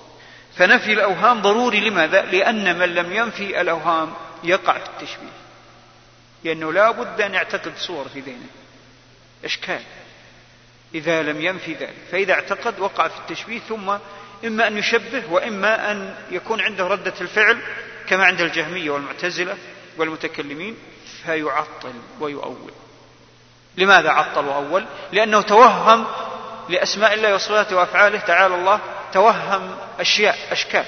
فنفي 0.55 0.93
الأوهام 0.93 1.41
ضروري 1.41 1.89
لماذا؟ 1.89 2.21
لأن 2.21 2.79
من 2.79 2.95
لم 2.95 3.13
ينفي 3.13 3.61
الأوهام 3.61 4.13
يقع 4.47 4.77
في 4.77 4.85
التشبيه. 4.85 5.37
لأنه 6.43 6.73
لا 6.73 6.91
بد 6.91 7.21
أن 7.21 7.33
يعتقد 7.33 7.73
صور 7.77 8.09
في 8.09 8.19
ذهنه. 8.19 8.47
إشكال. 9.45 9.81
إذا 10.95 11.23
لم 11.23 11.41
ينفي 11.41 11.73
ذلك. 11.73 11.93
فإذا 12.11 12.33
اعتقد 12.33 12.79
وقع 12.79 13.07
في 13.07 13.17
التشبيه 13.17 13.59
ثم 13.59 13.97
إما 14.45 14.67
أن 14.67 14.77
يشبه 14.77 15.23
وإما 15.31 15.91
أن 15.91 16.15
يكون 16.31 16.61
عنده 16.61 16.87
ردة 16.87 17.13
الفعل 17.21 17.61
كما 18.07 18.25
عند 18.25 18.41
الجهمية 18.41 18.89
والمعتزلة 18.89 19.57
والمتكلمين 19.97 20.77
فيعطل 21.25 21.93
ويؤول. 22.19 22.71
لماذا 23.77 24.09
عطل 24.09 24.45
وأول؟ 24.45 24.85
لأنه 25.11 25.41
توهم 25.41 26.05
لأسماء 26.69 27.13
الله 27.13 27.35
وصفاته 27.35 27.75
وأفعاله. 27.75 28.19
تعالى 28.19 28.55
الله 28.55 28.79
توهم 29.13 29.77
أشياء 29.99 30.37
أشكال. 30.51 30.85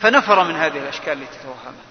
فنفر 0.00 0.44
من 0.44 0.56
هذه 0.56 0.78
الأشكال 0.78 1.12
التي 1.12 1.38
توهمها. 1.42 1.83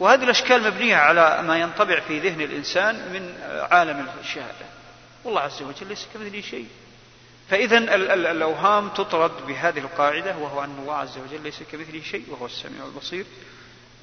وهذه 0.00 0.24
الأشكال 0.24 0.62
مبنية 0.62 0.96
على 0.96 1.42
ما 1.42 1.58
ينطبع 1.58 2.00
في 2.00 2.18
ذهن 2.18 2.40
الإنسان 2.40 2.94
من 2.94 3.34
عالم 3.70 4.06
الشهادة. 4.20 4.66
والله 5.24 5.40
عز 5.40 5.62
وجل 5.62 5.88
ليس 5.88 6.06
كمثله 6.14 6.40
شيء. 6.40 6.66
فإذا 7.50 7.78
الأوهام 8.14 8.88
تطرد 8.88 9.46
بهذه 9.46 9.78
القاعدة 9.78 10.36
وهو 10.36 10.64
أن 10.64 10.76
الله 10.80 10.94
عز 10.94 11.18
وجل 11.18 11.42
ليس 11.42 11.62
كمثله 11.72 12.02
شيء 12.02 12.24
وهو 12.28 12.46
السميع 12.46 12.84
البصير. 12.84 13.24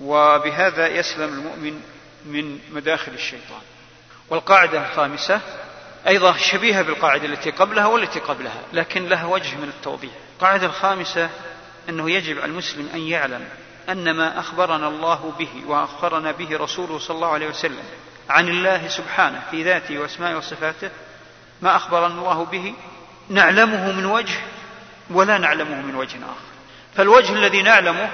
وبهذا 0.01 0.87
يسلم 0.87 1.33
المؤمن 1.33 1.81
من 2.25 2.59
مداخل 2.71 3.11
الشيطان. 3.11 3.61
والقاعدة 4.29 4.81
الخامسة 4.81 5.41
أيضا 6.07 6.37
شبيهة 6.37 6.81
بالقاعدة 6.81 7.25
التي 7.25 7.51
قبلها 7.51 7.85
والتي 7.85 8.19
قبلها 8.19 8.61
لكن 8.73 9.09
لها 9.09 9.25
وجه 9.25 9.55
من 9.55 9.69
التوضيح. 9.69 10.11
القاعدة 10.35 10.65
الخامسة 10.65 11.29
أنه 11.89 12.11
يجب 12.11 12.37
على 12.37 12.45
المسلم 12.45 12.89
أن 12.93 12.99
يعلم 12.99 13.47
أن 13.89 14.11
ما 14.11 14.39
أخبرنا 14.39 14.87
الله 14.87 15.33
به 15.39 15.49
وأخبرنا 15.67 16.31
به 16.31 16.57
رسوله 16.57 16.99
صلى 16.99 17.15
الله 17.15 17.33
عليه 17.33 17.47
وسلم 17.47 17.83
عن 18.29 18.49
الله 18.49 18.87
سبحانه 18.87 19.41
في 19.51 19.63
ذاته 19.63 19.99
وأسمائه 19.99 20.35
وصفاته 20.35 20.89
ما 21.61 21.75
أخبرنا 21.75 22.07
الله 22.07 22.45
به 22.45 22.73
نعلمه 23.29 23.91
من 23.91 24.05
وجه 24.05 24.35
ولا 25.09 25.37
نعلمه 25.37 25.81
من 25.81 25.95
وجه 25.95 26.17
آخر. 26.17 26.55
فالوجه 26.97 27.33
الذي 27.33 27.61
نعلمه 27.61 28.09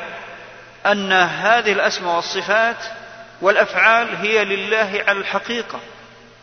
أن 0.86 1.12
هذه 1.12 1.72
الأسماء 1.72 2.16
والصفات 2.16 2.86
والأفعال 3.42 4.16
هي 4.16 4.46
لله 4.46 5.04
على 5.08 5.20
الحقيقة 5.20 5.80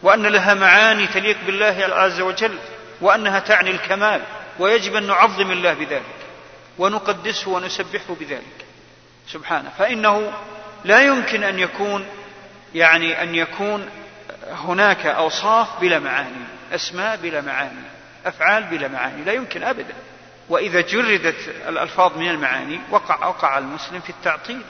وأن 0.03 0.27
لها 0.27 0.55
معاني 0.55 1.07
تليق 1.07 1.37
بالله 1.47 1.89
عز 1.93 2.21
وجل 2.21 2.59
وأنها 3.01 3.39
تعني 3.39 3.71
الكمال 3.71 4.23
ويجب 4.59 4.95
أن 4.95 5.07
نعظم 5.07 5.51
الله 5.51 5.73
بذلك 5.75 6.03
ونقدسه 6.79 7.51
ونسبحه 7.51 8.15
بذلك. 8.21 8.68
سبحانه. 9.33 9.71
فإنه 9.79 10.33
لا 10.85 11.01
يمكن 11.01 11.43
أن 11.43 11.59
يكون 11.59 12.07
يعني 12.75 13.23
أن 13.23 13.35
يكون 13.35 13.89
هناك 14.51 15.07
أوصاف 15.07 15.81
بلا 15.81 15.99
معاني 15.99 16.45
أسماء 16.75 17.17
بلا 17.17 17.41
معاني 17.41 17.83
أفعال 18.27 18.65
بلا 18.65 18.89
معاني 18.89 19.25
لا 19.25 19.33
يمكن 19.33 19.63
أبدا. 19.63 19.95
وإذا 20.49 20.81
جردت 20.81 21.49
الألفاظ 21.69 22.19
من 22.19 22.31
المعاني 22.31 22.81
وقع 22.91 23.27
وقع 23.27 23.59
المسلم 23.59 24.01
في 24.01 24.11
التعطيل 24.11 24.63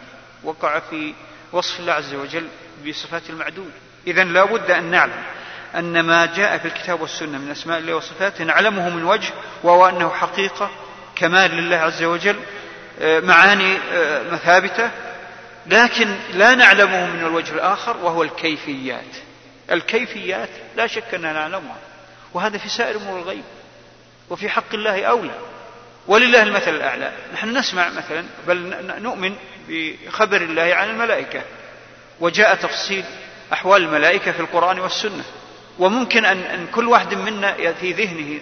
وقع 0.44 0.78
في 0.78 1.14
وصف 1.52 1.80
الله 1.80 1.92
عز 1.92 2.14
وجل 2.14 2.48
بصفات 2.88 3.30
المعدود. 3.30 3.72
إذا 4.06 4.24
لا 4.24 4.44
بد 4.44 4.70
أن 4.70 4.90
نعلم 4.90 5.22
أن 5.74 6.00
ما 6.00 6.26
جاء 6.26 6.58
في 6.58 6.68
الكتاب 6.68 7.00
والسنة 7.00 7.38
من 7.38 7.50
أسماء 7.50 7.78
الله 7.78 7.94
وصفاته 7.94 8.44
نعلمه 8.44 8.88
من 8.88 9.04
وجه 9.04 9.30
وهو 9.62 9.88
أنه 9.88 10.10
حقيقة 10.10 10.70
كمال 11.16 11.50
لله 11.50 11.76
عز 11.76 12.02
وجل 12.02 12.36
معاني 13.00 13.78
آه، 13.92 14.22
مثابتة 14.30 14.90
لكن 15.66 16.14
لا 16.34 16.54
نعلمه 16.54 17.06
من 17.06 17.20
الوجه 17.20 17.52
الآخر 17.52 17.96
وهو 17.96 18.22
الكيفيات. 18.22 19.16
الكيفيات 19.70 20.48
لا 20.76 20.86
شك 20.86 21.14
أننا 21.14 21.32
نعلمها 21.32 21.76
وهذا 22.34 22.58
في 22.58 22.68
سائر 22.68 22.96
أمور 22.96 23.18
الغيب 23.18 23.44
وفي 24.30 24.48
حق 24.48 24.74
الله 24.74 25.04
أولى. 25.04 25.34
ولله 26.06 26.42
المثل 26.42 26.74
الأعلى. 26.74 27.12
نحن 27.34 27.56
نسمع 27.58 27.88
مثلا 27.88 28.24
بل 28.46 28.74
نؤمن 29.02 29.34
بخبر 29.68 30.36
الله 30.36 30.74
عن 30.74 30.90
الملائكة 30.90 31.42
وجاء 32.20 32.54
تفصيل 32.54 33.04
أحوال 33.52 33.82
الملائكة 33.82 34.32
في 34.32 34.40
القرآن 34.40 34.78
والسنة. 34.78 35.24
وممكن 35.78 36.24
أن 36.24 36.66
كل 36.74 36.88
واحد 36.88 37.14
منا 37.14 37.72
في 37.72 37.92
ذهنه 37.92 38.40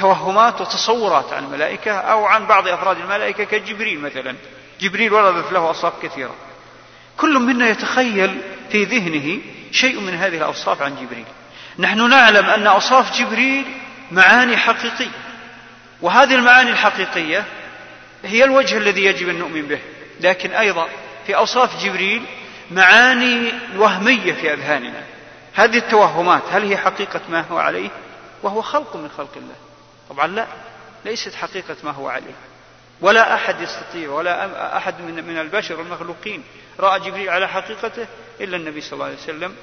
توهمات 0.00 0.60
وتصورات 0.60 1.32
عن 1.32 1.44
الملائكة 1.44 1.92
أو 1.92 2.24
عن 2.24 2.46
بعض 2.46 2.68
أفراد 2.68 2.96
الملائكة 2.96 3.44
كجبريل 3.44 4.00
مثلا. 4.00 4.36
جبريل 4.80 5.12
وردت 5.12 5.52
له 5.52 5.68
أوصاف 5.68 5.92
كثيرة. 6.02 6.34
كل 7.16 7.38
منا 7.38 7.68
يتخيل 7.68 8.40
في 8.70 8.84
ذهنه 8.84 9.38
شيء 9.72 10.00
من 10.00 10.14
هذه 10.14 10.36
الأوصاف 10.36 10.82
عن 10.82 10.96
جبريل. 10.96 11.24
نحن 11.78 12.10
نعلم 12.10 12.46
أن 12.46 12.66
أوصاف 12.66 13.18
جبريل 13.18 13.64
معاني 14.12 14.56
حقيقية. 14.56 15.20
وهذه 16.02 16.34
المعاني 16.34 16.70
الحقيقية 16.70 17.44
هي 18.24 18.44
الوجه 18.44 18.76
الذي 18.76 19.04
يجب 19.04 19.28
أن 19.28 19.38
نؤمن 19.38 19.62
به. 19.62 19.78
لكن 20.20 20.50
أيضا 20.50 20.88
في 21.26 21.36
أوصاف 21.36 21.84
جبريل 21.84 22.22
معاني 22.70 23.52
وهمية 23.76 24.32
في 24.32 24.52
أذهاننا. 24.52 25.02
هذه 25.54 25.76
التوهمات 25.76 26.42
هل 26.50 26.64
هي 26.64 26.76
حقيقة 26.76 27.20
ما 27.28 27.44
هو 27.50 27.58
عليه؟ 27.58 27.88
وهو 28.42 28.62
خلق 28.62 28.96
من 28.96 29.10
خلق 29.16 29.32
الله. 29.36 29.69
طبعا 30.10 30.26
لا 30.26 30.46
ليست 31.04 31.34
حقيقة 31.34 31.76
ما 31.84 31.90
هو 31.90 32.08
عليه. 32.08 32.34
ولا 33.00 33.34
أحد 33.34 33.60
يستطيع 33.60 34.10
ولا 34.10 34.76
أحد 34.76 35.00
من 35.00 35.38
البشر 35.38 35.80
المخلوقين 35.80 36.44
رأى 36.80 37.00
جبريل 37.00 37.28
على 37.28 37.48
حقيقته 37.48 38.06
إلا 38.40 38.56
النبي 38.56 38.80
صلى 38.80 38.92
الله 38.92 39.04
عليه 39.04 39.16
وسلم 39.16 39.54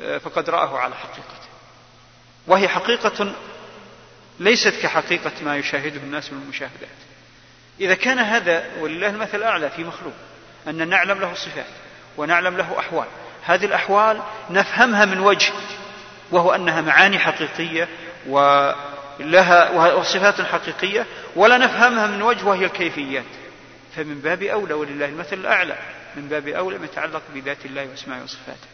آه، 0.00 0.18
فقد 0.18 0.50
رآه 0.50 0.78
على 0.78 0.94
حقيقته. 0.94 1.48
وهي 2.46 2.68
حقيقة 2.68 3.34
ليست 4.40 4.74
كحقيقة 4.82 5.32
ما 5.42 5.56
يشاهده 5.56 6.00
الناس 6.00 6.32
من 6.32 6.42
المشاهدات. 6.42 6.88
إذا 7.80 7.94
كان 7.94 8.18
هذا 8.18 8.70
ولله 8.80 9.08
المثل 9.08 9.38
الأعلى 9.38 9.70
في 9.70 9.84
مخلوق 9.84 10.14
أن 10.68 10.88
نعلم 10.88 11.20
له 11.20 11.34
صفات 11.34 11.66
ونعلم 12.16 12.56
له 12.56 12.78
أحوال 12.78 13.06
هذه 13.42 13.64
الأحوال 13.64 14.22
نفهمها 14.50 15.04
من 15.04 15.20
وجه 15.20 15.52
وهو 16.30 16.54
أنها 16.54 16.80
معاني 16.80 17.18
حقيقية 17.18 17.88
ولها 19.20 19.70
وصفات 19.94 20.40
حقيقية 20.40 21.06
ولا 21.36 21.58
نفهمها 21.58 22.06
من 22.06 22.22
وجه 22.22 22.44
وهي 22.44 22.64
الكيفيات. 22.64 23.24
فمن 23.96 24.14
باب 24.14 24.42
أولى 24.42 24.74
ولله 24.74 25.06
المثل 25.06 25.36
الأعلى 25.36 25.76
من 26.16 26.28
باب 26.28 26.48
أولى 26.48 26.78
ما 26.78 26.84
يتعلق 26.84 27.22
بذات 27.34 27.64
الله 27.64 27.88
وأسمائه 27.90 28.22
وصفاته. 28.22 28.68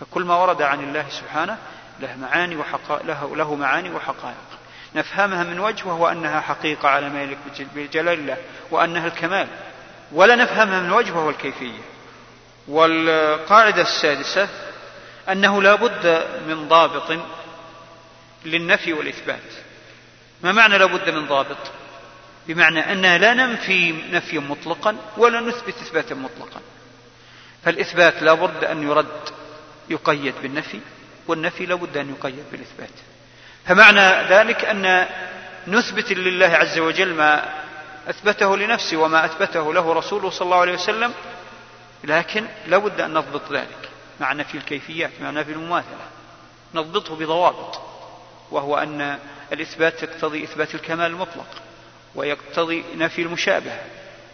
فكل 0.00 0.22
ما 0.22 0.36
ورد 0.36 0.62
عن 0.62 0.80
الله 0.80 1.04
سبحانه 1.10 1.58
له 2.00 2.16
معاني 2.16 2.56
وحقائق 2.56 3.06
له, 3.06 3.36
له 3.36 3.54
معاني 3.54 3.90
وحقائق. 3.90 4.46
نفهمها 4.94 5.44
من 5.44 5.60
وجه 5.60 5.86
وهو 5.86 6.08
أنها 6.08 6.40
حقيقة 6.40 6.88
على 6.88 7.08
ما 7.08 7.22
يليق 7.22 7.38
بجلال 7.74 8.18
الله 8.18 8.36
وأنها 8.70 9.06
الكمال. 9.06 9.46
ولا 10.12 10.34
نفهمها 10.34 10.80
من 10.80 10.92
وجه 10.92 11.12
وهو 11.12 11.30
الكيفية. 11.30 11.80
والقاعدة 12.68 13.82
السادسة 13.82 14.48
أنه 15.28 15.62
لا 15.62 15.74
بد 15.74 16.26
من 16.48 16.68
ضابط 16.68 17.18
للنفي 18.44 18.92
والإثبات. 18.92 19.65
ما 20.42 20.52
معنى 20.52 20.78
لا 20.78 20.86
بد 20.86 21.10
من 21.10 21.26
ضابط؟ 21.26 21.56
بمعنى 22.48 22.92
أننا 22.92 23.18
لا 23.18 23.34
ننفي 23.34 23.92
نفيا 23.92 24.40
مطلقا 24.40 24.96
ولا 25.16 25.40
نثبت 25.40 25.74
إثباتا 25.82 26.14
مطلقا. 26.14 26.60
فالإثبات 27.64 28.22
لا 28.22 28.34
بد 28.34 28.64
أن 28.64 28.82
يرد 28.82 29.20
يقيد 29.88 30.34
بالنفي 30.42 30.80
والنفي 31.28 31.66
لا 31.66 31.74
بد 31.74 31.96
أن 31.96 32.10
يقيد 32.10 32.44
بالإثبات. 32.52 32.90
فمعنى 33.66 34.28
ذلك 34.28 34.64
أن 34.64 35.06
نثبت 35.66 36.12
لله 36.12 36.46
عز 36.46 36.78
وجل 36.78 37.14
ما 37.14 37.48
أثبته 38.08 38.56
لنفسه 38.56 38.96
وما 38.96 39.24
أثبته 39.24 39.74
له 39.74 39.92
رسوله 39.92 40.30
صلى 40.30 40.46
الله 40.46 40.60
عليه 40.60 40.74
وسلم 40.74 41.12
لكن 42.04 42.46
لا 42.66 42.78
بد 42.78 43.00
أن 43.00 43.14
نضبط 43.14 43.52
ذلك. 43.52 43.88
مع 44.20 44.32
نفي 44.32 44.58
الكيفيات 44.58 45.10
مع 45.20 45.30
نفي 45.30 45.52
المماثلة. 45.52 46.06
نضبطه 46.74 47.16
بضوابط 47.16 47.80
وهو 48.50 48.76
أن 48.76 49.18
الإثبات 49.52 50.02
يقتضي 50.02 50.44
إثبات 50.44 50.74
الكمال 50.74 51.06
المطلق 51.06 51.46
ويقتضي 52.14 52.84
نفي 52.96 53.22
المشابهة 53.22 53.80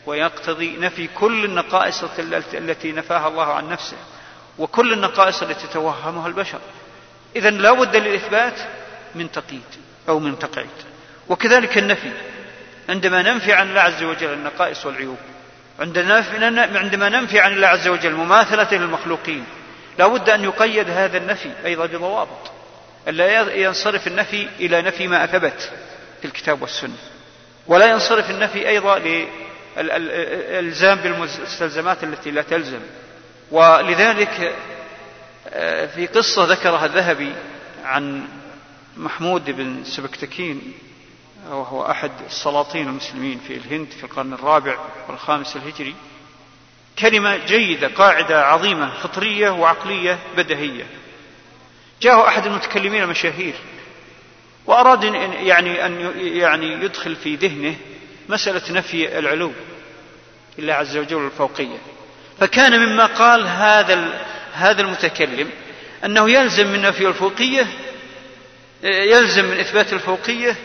ويقتضي 0.06 0.76
نفي 0.76 1.08
كل 1.08 1.44
النقائص 1.44 2.04
التي 2.54 2.92
نفاها 2.92 3.28
الله 3.28 3.52
عن 3.52 3.68
نفسه 3.68 3.96
وكل 4.58 4.92
النقائص 4.92 5.42
التي 5.42 5.66
توهمها 5.66 6.26
البشر. 6.26 6.60
إذا 7.36 7.50
لا 7.50 7.72
بد 7.72 7.96
للإثبات 7.96 8.54
من 9.14 9.32
تقييد 9.32 9.62
أو 10.08 10.18
من 10.18 10.38
تقعيد. 10.38 10.70
وكذلك 11.28 11.78
النفي. 11.78 12.12
عندما 12.88 13.22
ننفي 13.22 13.52
عن 13.52 13.68
الله 13.68 13.80
عز 13.80 14.02
وجل 14.02 14.32
النقائص 14.32 14.86
والعيوب 14.86 15.16
عندما 15.80 17.08
ننفي 17.08 17.40
عن 17.40 17.52
الله 17.52 17.66
عز 17.66 17.88
وجل 17.88 18.12
مماثلته 18.12 18.76
للمخلوقين 18.76 19.44
لا 19.98 20.06
بد 20.06 20.30
أن 20.30 20.44
يقيد 20.44 20.90
هذا 20.90 21.18
النفي 21.18 21.50
أيضا 21.64 21.86
بضوابط. 21.86 22.51
ألا 23.08 23.54
ينصرف 23.54 24.06
النفي 24.06 24.48
إلى 24.60 24.82
نفي 24.82 25.08
ما 25.08 25.24
أثبت 25.24 25.70
في 26.20 26.24
الكتاب 26.24 26.62
والسنة. 26.62 26.96
ولا 27.66 27.90
ينصرف 27.90 28.30
النفي 28.30 28.68
أيضا 28.68 28.98
للإلزام 29.76 30.98
بالمستلزمات 30.98 32.04
التي 32.04 32.30
لا 32.30 32.42
تلزم. 32.42 32.80
ولذلك 33.50 34.54
آه، 35.48 35.86
في 35.86 36.06
قصة 36.06 36.44
ذكرها 36.44 36.86
الذهبي 36.86 37.32
عن 37.84 38.28
محمود 38.96 39.50
بن 39.50 39.84
سبكتكين 39.84 40.72
وهو 41.50 41.90
أحد 41.90 42.10
السلاطين 42.26 42.88
المسلمين 42.88 43.40
في 43.48 43.54
الهند 43.56 43.86
في 43.90 44.04
القرن 44.04 44.32
الرابع 44.32 44.78
والخامس 45.08 45.56
الهجري 45.56 45.94
كلمة 46.98 47.36
جيدة 47.36 47.88
قاعدة 47.88 48.44
عظيمة 48.46 48.90
فطرية 49.02 49.50
وعقلية 49.50 50.18
بدهية. 50.36 50.86
جاءه 52.02 52.28
أحد 52.28 52.46
المتكلمين 52.46 53.02
المشاهير 53.02 53.54
وأراد 54.66 55.04
يعني 55.04 55.86
أن 55.86 56.12
يعني 56.16 56.72
يدخل 56.72 57.16
في 57.16 57.36
ذهنه 57.36 57.76
مسألة 58.28 58.72
نفي 58.72 59.18
العلو 59.18 59.52
لله 60.58 60.74
عز 60.74 60.96
وجل 60.96 61.26
الفوقية. 61.26 61.78
فكان 62.40 62.80
مما 62.80 63.06
قال 63.06 63.46
هذا 63.46 64.24
هذا 64.52 64.82
المتكلم 64.82 65.50
أنه 66.04 66.30
يلزم 66.30 66.66
من 66.66 66.82
نفي 66.82 67.06
الفوقية 67.06 67.66
يلزم 68.82 69.44
من 69.44 69.60
إثبات 69.60 69.92
الفوقية 69.92 70.56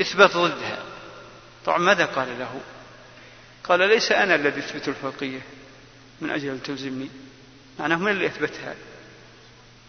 إثبات 0.00 0.36
ضدها. 0.36 0.78
طبعا 1.66 1.78
ماذا 1.78 2.04
قال 2.04 2.38
له؟ 2.38 2.60
قال 3.64 3.80
ليس 3.80 4.12
أنا 4.12 4.34
الذي 4.34 4.60
أثبت 4.60 4.88
الفوقية 4.88 5.40
من 6.20 6.30
أجل 6.30 6.48
أن 6.48 6.62
تلزمني 6.62 7.08
معناه 7.78 7.96
من 7.96 8.10
اللي 8.10 8.26
أثبتها؟ 8.26 8.74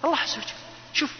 الله 0.03 0.17
عز 0.17 0.37
وجل. 0.37 0.60
شوف 0.93 1.11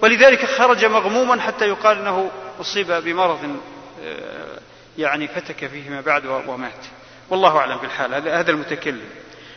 ولذلك 0.00 0.44
خرج 0.44 0.84
مغموما 0.84 1.40
حتى 1.40 1.68
يقال 1.68 1.98
إنه 1.98 2.30
أصيب 2.60 2.92
بمرض 2.92 3.56
آه، 4.02 4.58
يعني 4.98 5.28
فتك 5.28 5.66
فيه 5.66 5.90
ما 5.90 6.00
بعد 6.00 6.26
ومات. 6.26 6.86
والله 7.30 7.58
أعلم 7.58 7.76
بالحال 7.76 8.28
هذا 8.28 8.50
المتكلم. 8.50 9.08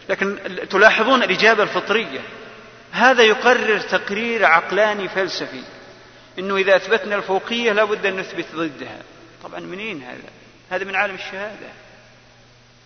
لكن 0.10 0.38
تلاحظون 0.70 1.24
الإجابة 1.24 1.64
الفطرية. 1.64 2.20
هذا 2.92 3.24
يقرر 3.24 3.80
تقرير 3.80 4.46
عقلاني 4.46 5.08
فلسفي. 5.10 5.64
إنه 6.40 6.58
إذا 6.58 6.76
أثبتنا 6.76 7.16
الفوقية 7.16 7.72
لابد 7.72 8.06
أن 8.06 8.20
نثبت 8.20 8.46
ضدها. 8.56 9.02
طبعا 9.44 9.60
منين 9.60 10.04
هذا؟ 10.04 10.30
هذا 10.70 10.86
من 10.86 10.96
عالم 10.96 11.16
الشهادة. 11.16 11.68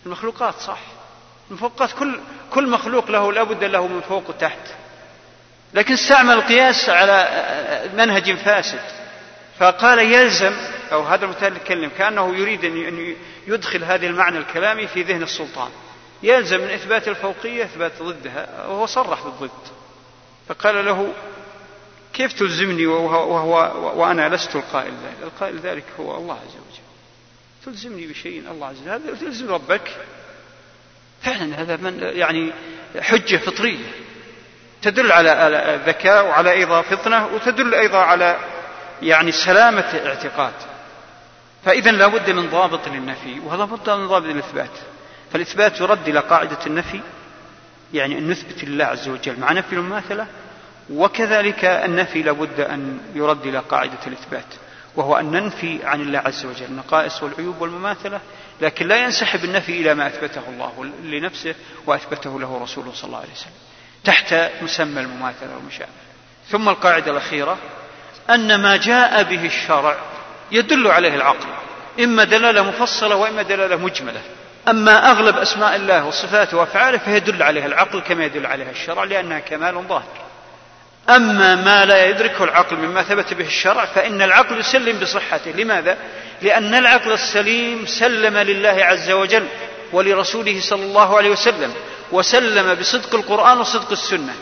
المخلوقات 0.05 0.55
صح. 0.55 0.79
المفوقات 1.49 1.91
كل 1.91 2.19
كل 2.51 2.69
مخلوق 2.69 3.11
له 3.11 3.33
لابد 3.33 3.63
له 3.63 3.87
من 3.87 4.01
فوق 4.01 4.29
وتحت. 4.29 4.80
لكن 5.73 5.93
استعمل 5.93 6.33
القياس 6.33 6.89
على 6.89 7.89
منهج 7.93 8.35
فاسد. 8.35 8.81
فقال 9.59 9.99
يلزم 9.99 10.53
أو 10.91 11.03
هذا 11.03 11.25
المتكلم 11.25 11.91
كأنه 11.97 12.35
يريد 12.35 12.65
أن 12.65 13.15
يدخل 13.47 13.83
هذه 13.83 14.07
المعنى 14.07 14.37
الكلامي 14.37 14.87
في 14.87 15.03
ذهن 15.03 15.23
السلطان. 15.23 15.69
يلزم 16.23 16.61
من 16.61 16.69
إثبات 16.69 17.07
الفوقية 17.07 17.63
إثبات 17.63 17.91
ضدها 18.01 18.67
وهو 18.67 18.85
صرح 18.85 19.23
بالضد. 19.23 19.49
فقال 20.47 20.85
له 20.85 21.13
كيف 22.13 22.33
تلزمني 22.33 22.85
وهو, 22.85 23.33
وهو 23.33 24.01
وأنا 24.01 24.35
لست 24.35 24.55
القائل 24.55 24.91
ذلك؟ 24.91 25.23
القائل 25.23 25.59
ذلك 25.59 25.83
هو 25.99 26.17
الله 26.17 26.33
عز 26.33 26.55
وجل. 26.55 26.81
تلزمني 27.65 28.07
بشيء 28.07 28.43
الله 28.51 28.67
عز 28.67 28.81
وجل 28.81 29.17
تلزم 29.19 29.53
ربك. 29.53 29.91
فعلا 31.21 31.61
هذا 31.61 31.75
من 31.75 31.99
يعني 31.99 32.51
حجة 32.99 33.37
فطرية. 33.37 33.85
تدل 34.81 35.11
على 35.11 35.79
ذكاء 35.85 36.25
وعلى 36.25 36.51
أيضا 36.51 36.81
فطنة 36.81 37.27
وتدل 37.27 37.73
أيضا 37.75 37.97
على 37.97 38.37
يعني 39.01 39.31
سلامة 39.31 40.01
اعتقاد 40.05 40.53
فإذا 41.65 41.91
لا 41.91 42.07
بد 42.07 42.29
من 42.29 42.49
ضابط 42.49 42.87
للنفي 42.87 43.39
ولا 43.39 43.65
بد 43.65 43.89
من 43.89 44.07
ضابط 44.07 44.25
للإثبات. 44.25 44.71
فالإثبات 45.33 45.81
يرد 45.81 46.07
إلى 46.07 46.19
قاعدة 46.19 46.57
النفي 46.67 46.99
يعني 47.93 48.17
أن 48.17 48.29
نثبت 48.29 48.63
لله 48.63 48.85
عز 48.85 49.09
وجل. 49.09 49.39
مع 49.39 49.51
نفي 49.51 49.73
المماثلة 49.73 50.27
وكذلك 50.89 51.65
النفي 51.65 52.23
لابد 52.23 52.59
أن 52.59 52.99
يرد 53.15 53.45
إلى 53.47 53.59
قاعدة 53.59 53.97
الإثبات 54.07 54.45
وهو 54.95 55.15
أن 55.15 55.31
ننفي 55.31 55.79
عن 55.83 56.01
الله 56.01 56.19
عز 56.19 56.45
وجل 56.45 56.65
النقائص 56.65 57.23
والعيوب 57.23 57.61
والمماثلة 57.61 58.19
لكن 58.61 58.87
لا 58.87 59.03
ينسحب 59.03 59.43
النفي 59.43 59.71
إلى 59.71 59.93
ما 59.93 60.07
أثبته 60.07 60.41
الله 60.49 60.91
لنفسه 61.03 61.55
وأثبته 61.87 62.39
له 62.39 62.59
رسوله 62.63 62.91
صلى 62.93 63.07
الله 63.07 63.17
عليه 63.19 63.31
وسلم. 63.31 63.51
تحت 64.03 64.35
مسمى 64.61 65.01
المماثلة 65.01 65.55
والمشابهة 65.55 66.01
ثم 66.51 66.69
القاعدة 66.69 67.11
الأخيرة 67.11 67.57
أن 68.29 68.55
ما 68.55 68.77
جاء 68.77 69.23
به 69.23 69.45
الشرع 69.45 69.95
يدل 70.51 70.87
عليه 70.87 71.15
العقل 71.15 71.47
إما 71.99 72.23
دلالة 72.23 72.63
مفصلة 72.63 73.15
وإما 73.15 73.41
دلالة 73.41 73.75
مجملة. 73.75 74.21
أما 74.67 75.11
أغلب 75.11 75.37
أسماء 75.37 75.75
الله 75.75 76.05
وصفاته 76.05 76.57
وأفعاله 76.57 76.97
فيدل 76.97 77.43
عليها 77.43 77.65
العقل 77.65 78.01
كما 78.01 78.25
يدل 78.25 78.45
عليها 78.45 78.71
الشرع 78.71 79.03
لأنها 79.03 79.39
كمال 79.39 79.83
ظاهر. 79.87 80.03
أما 81.09 81.55
ما 81.55 81.85
لا 81.85 82.05
يدركه 82.05 82.43
العقل 82.43 82.77
مما 82.77 83.03
ثبت 83.03 83.33
به 83.33 83.45
الشرع 83.45 83.85
فإن 83.85 84.21
العقل 84.21 84.59
يسلم 84.59 84.99
بصحته. 84.99 85.51
لماذا؟ 85.51 85.97
لأن 86.41 86.75
العقل 86.75 87.11
السليم 87.11 87.85
سلم 87.85 88.37
لله 88.37 88.85
عز 88.85 89.11
وجل 89.11 89.47
ولرسوله 89.93 90.61
صلى 90.61 90.83
الله 90.83 91.17
عليه 91.17 91.29
وسلم. 91.29 91.73
وسلم 92.11 92.73
بصدق 92.73 93.15
القرآن 93.15 93.59
وصدق 93.59 93.91
السنة. 93.91 94.35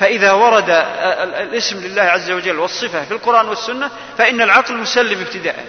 فإذا 0.00 0.32
ورد 0.32 0.70
الاسم 0.70 1.80
لله 1.80 2.02
عز 2.02 2.30
وجل 2.30 2.58
والصفة 2.58 3.04
في 3.04 3.10
القرآن 3.10 3.48
والسنة 3.48 3.90
فإن 4.18 4.40
العقل 4.40 4.76
مسلم 4.76 5.20
ابتداء. 5.20 5.66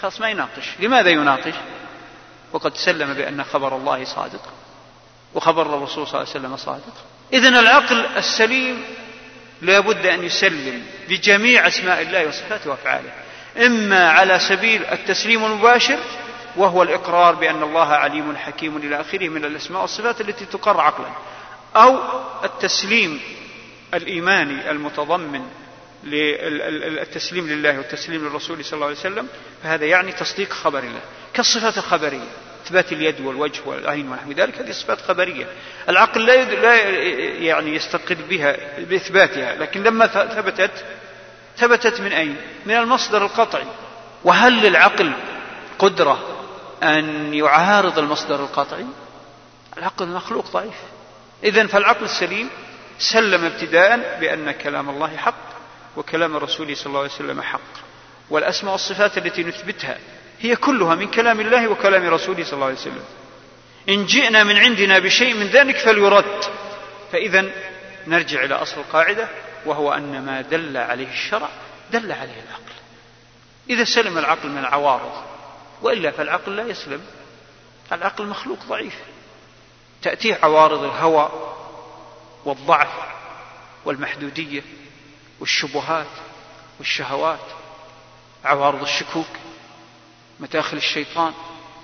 خلاص 0.00 0.20
ما 0.20 0.30
يناقش. 0.30 0.70
لماذا 0.80 1.10
يناقش؟ 1.10 1.54
وقد 2.52 2.76
سلم 2.76 3.14
بأن 3.14 3.44
خبر 3.44 3.76
الله 3.76 4.04
صادق. 4.04 4.42
وخبر 5.34 5.62
الرسول 5.62 6.06
صلى 6.06 6.20
الله 6.20 6.30
عليه 6.30 6.40
وسلم 6.40 6.56
صادق. 6.56 6.94
إذن 7.32 7.56
العقل 7.56 8.06
السليم 8.16 8.84
لا 9.62 9.80
بد 9.80 10.06
أن 10.06 10.24
يسلم 10.24 10.82
بجميع 11.08 11.66
أسماء 11.66 12.02
الله 12.02 12.26
وصفاته 12.26 12.70
وأفعاله. 12.70 13.10
إما 13.56 14.10
على 14.10 14.38
سبيل 14.38 14.84
التسليم 14.84 15.44
المباشر 15.44 15.98
وهو 16.56 16.82
الإقرار 16.82 17.34
بأن 17.34 17.62
الله 17.62 17.86
عليم 17.86 18.36
حكيم 18.36 18.76
إلى 18.76 19.00
آخره 19.00 19.28
من 19.28 19.44
الأسماء 19.44 19.82
والصفات 19.82 20.20
التي 20.20 20.44
تقر 20.46 20.80
عقلا. 20.80 21.08
أو 21.76 21.98
التسليم 22.44 23.20
الإيماني 23.94 24.70
المتضمن 24.70 25.42
للتسليم 26.04 27.48
لله 27.48 27.78
والتسليم 27.78 28.24
للرسول 28.24 28.64
صلى 28.64 28.74
الله 28.74 28.86
عليه 28.86 28.96
وسلم 28.96 29.28
فهذا 29.62 29.84
يعني 29.84 30.12
تصديق 30.12 30.52
خبر 30.52 30.78
الله. 30.78 31.00
كالصفات 31.34 31.78
الخبرية 31.78 32.28
إثبات 32.66 32.92
اليد 32.92 33.20
والوجه 33.20 33.60
والعين 33.66 34.08
ونحو 34.08 34.32
ذلك 34.32 34.58
هذه 34.58 34.70
صفات 34.70 35.00
خبرية. 35.00 35.46
العقل 35.88 36.26
لا 36.26 36.44
لا 36.44 36.76
يعني 37.30 37.74
يستقل 37.74 38.14
بها 38.14 38.56
بإثباتها 38.78 39.56
لكن 39.56 39.82
لما 39.82 40.06
ثبتت 40.06 40.84
ثبتت 41.56 42.00
من 42.00 42.12
أين؟ 42.12 42.36
من 42.66 42.74
المصدر 42.74 43.24
القطعي. 43.24 43.66
وهل 44.24 44.52
للعقل 44.52 45.12
قدرة 45.78 46.35
أن 46.82 47.34
يعارض 47.34 47.98
المصدر 47.98 48.40
القطعي؟ 48.40 48.86
العقل 49.78 50.08
مخلوق 50.08 50.50
ضعيف. 50.50 50.74
إذا 51.44 51.66
فالعقل 51.66 52.04
السليم 52.04 52.50
سلم 52.98 53.44
ابتداء 53.44 54.18
بأن 54.20 54.50
كلام 54.50 54.90
الله 54.90 55.16
حق 55.16 55.46
وكلام 55.96 56.36
الرسول 56.36 56.76
صلى 56.76 56.86
الله 56.86 57.00
عليه 57.00 57.10
وسلم 57.10 57.42
حق. 57.42 57.60
والأسماء 58.30 58.72
والصفات 58.72 59.18
التي 59.18 59.44
نثبتها 59.44 59.98
هي 60.40 60.56
كلها 60.56 60.94
من 60.94 61.10
كلام 61.10 61.40
الله 61.40 61.68
وكلام 61.68 62.06
رسوله 62.06 62.44
صلى 62.44 62.52
الله 62.52 62.66
عليه 62.66 62.76
وسلم. 62.76 63.04
إن 63.88 64.06
جئنا 64.06 64.44
من 64.44 64.56
عندنا 64.56 64.98
بشيء 64.98 65.34
من 65.34 65.46
ذلك 65.46 65.76
فليرد. 65.76 66.44
فإذا 67.12 67.44
نرجع 68.06 68.44
إلى 68.44 68.54
أصل 68.54 68.80
القاعدة 68.80 69.28
وهو 69.66 69.92
أن 69.92 70.26
ما 70.26 70.40
دل 70.40 70.76
عليه 70.76 71.08
الشرع 71.08 71.48
دل 71.92 72.12
عليه 72.12 72.42
العقل. 72.48 72.76
إذا 73.70 73.84
سلم 73.84 74.18
العقل 74.18 74.48
من 74.48 74.58
العوارض 74.58 75.35
وإلا 75.86 76.10
فالعقل 76.10 76.56
لا 76.56 76.62
يسلم. 76.62 77.02
العقل 77.92 78.26
مخلوق 78.26 78.58
ضعيف. 78.68 78.94
تأتيه 80.02 80.38
عوارض 80.42 80.82
الهوى 80.82 81.30
والضعف 82.44 82.88
والمحدودية 83.84 84.62
والشبهات 85.40 86.06
والشهوات. 86.78 87.46
عوارض 88.44 88.82
الشكوك 88.82 89.28
مداخل 90.40 90.76
الشيطان. 90.76 91.32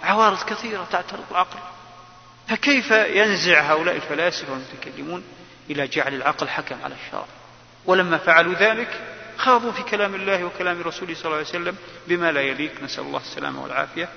عوارض 0.03 0.43
كثيرة 0.43 0.87
تعترض 0.93 1.25
العقل. 1.31 1.59
فكيف 2.49 2.91
ينزع 2.91 3.73
هؤلاء 3.73 3.97
الفلاسفة 3.97 4.53
والمتكلمون 4.53 5.25
إلى 5.71 5.87
جعل 5.87 6.15
العقل 6.15 6.49
حكم 6.49 6.77
على 6.85 6.95
الشرع؟ 6.95 7.25
ولما 7.85 8.19
فعلوا 8.19 8.55
ذلك 8.55 9.01
خاضوا 9.43 9.73
في 9.73 9.83
كلام 9.83 10.15
الله 10.15 10.45
وكلام 10.45 10.83
رسوله 10.83 11.15
صلى 11.15 11.25
الله 11.25 11.37
عليه 11.37 11.47
وسلم 11.47 11.77
بما 12.07 12.33
لا 12.33 12.41
يليق. 12.41 12.83
نسأل 12.83 13.05
الله 13.05 13.21
السلامة 13.21 13.63
والعافية. 13.63 14.09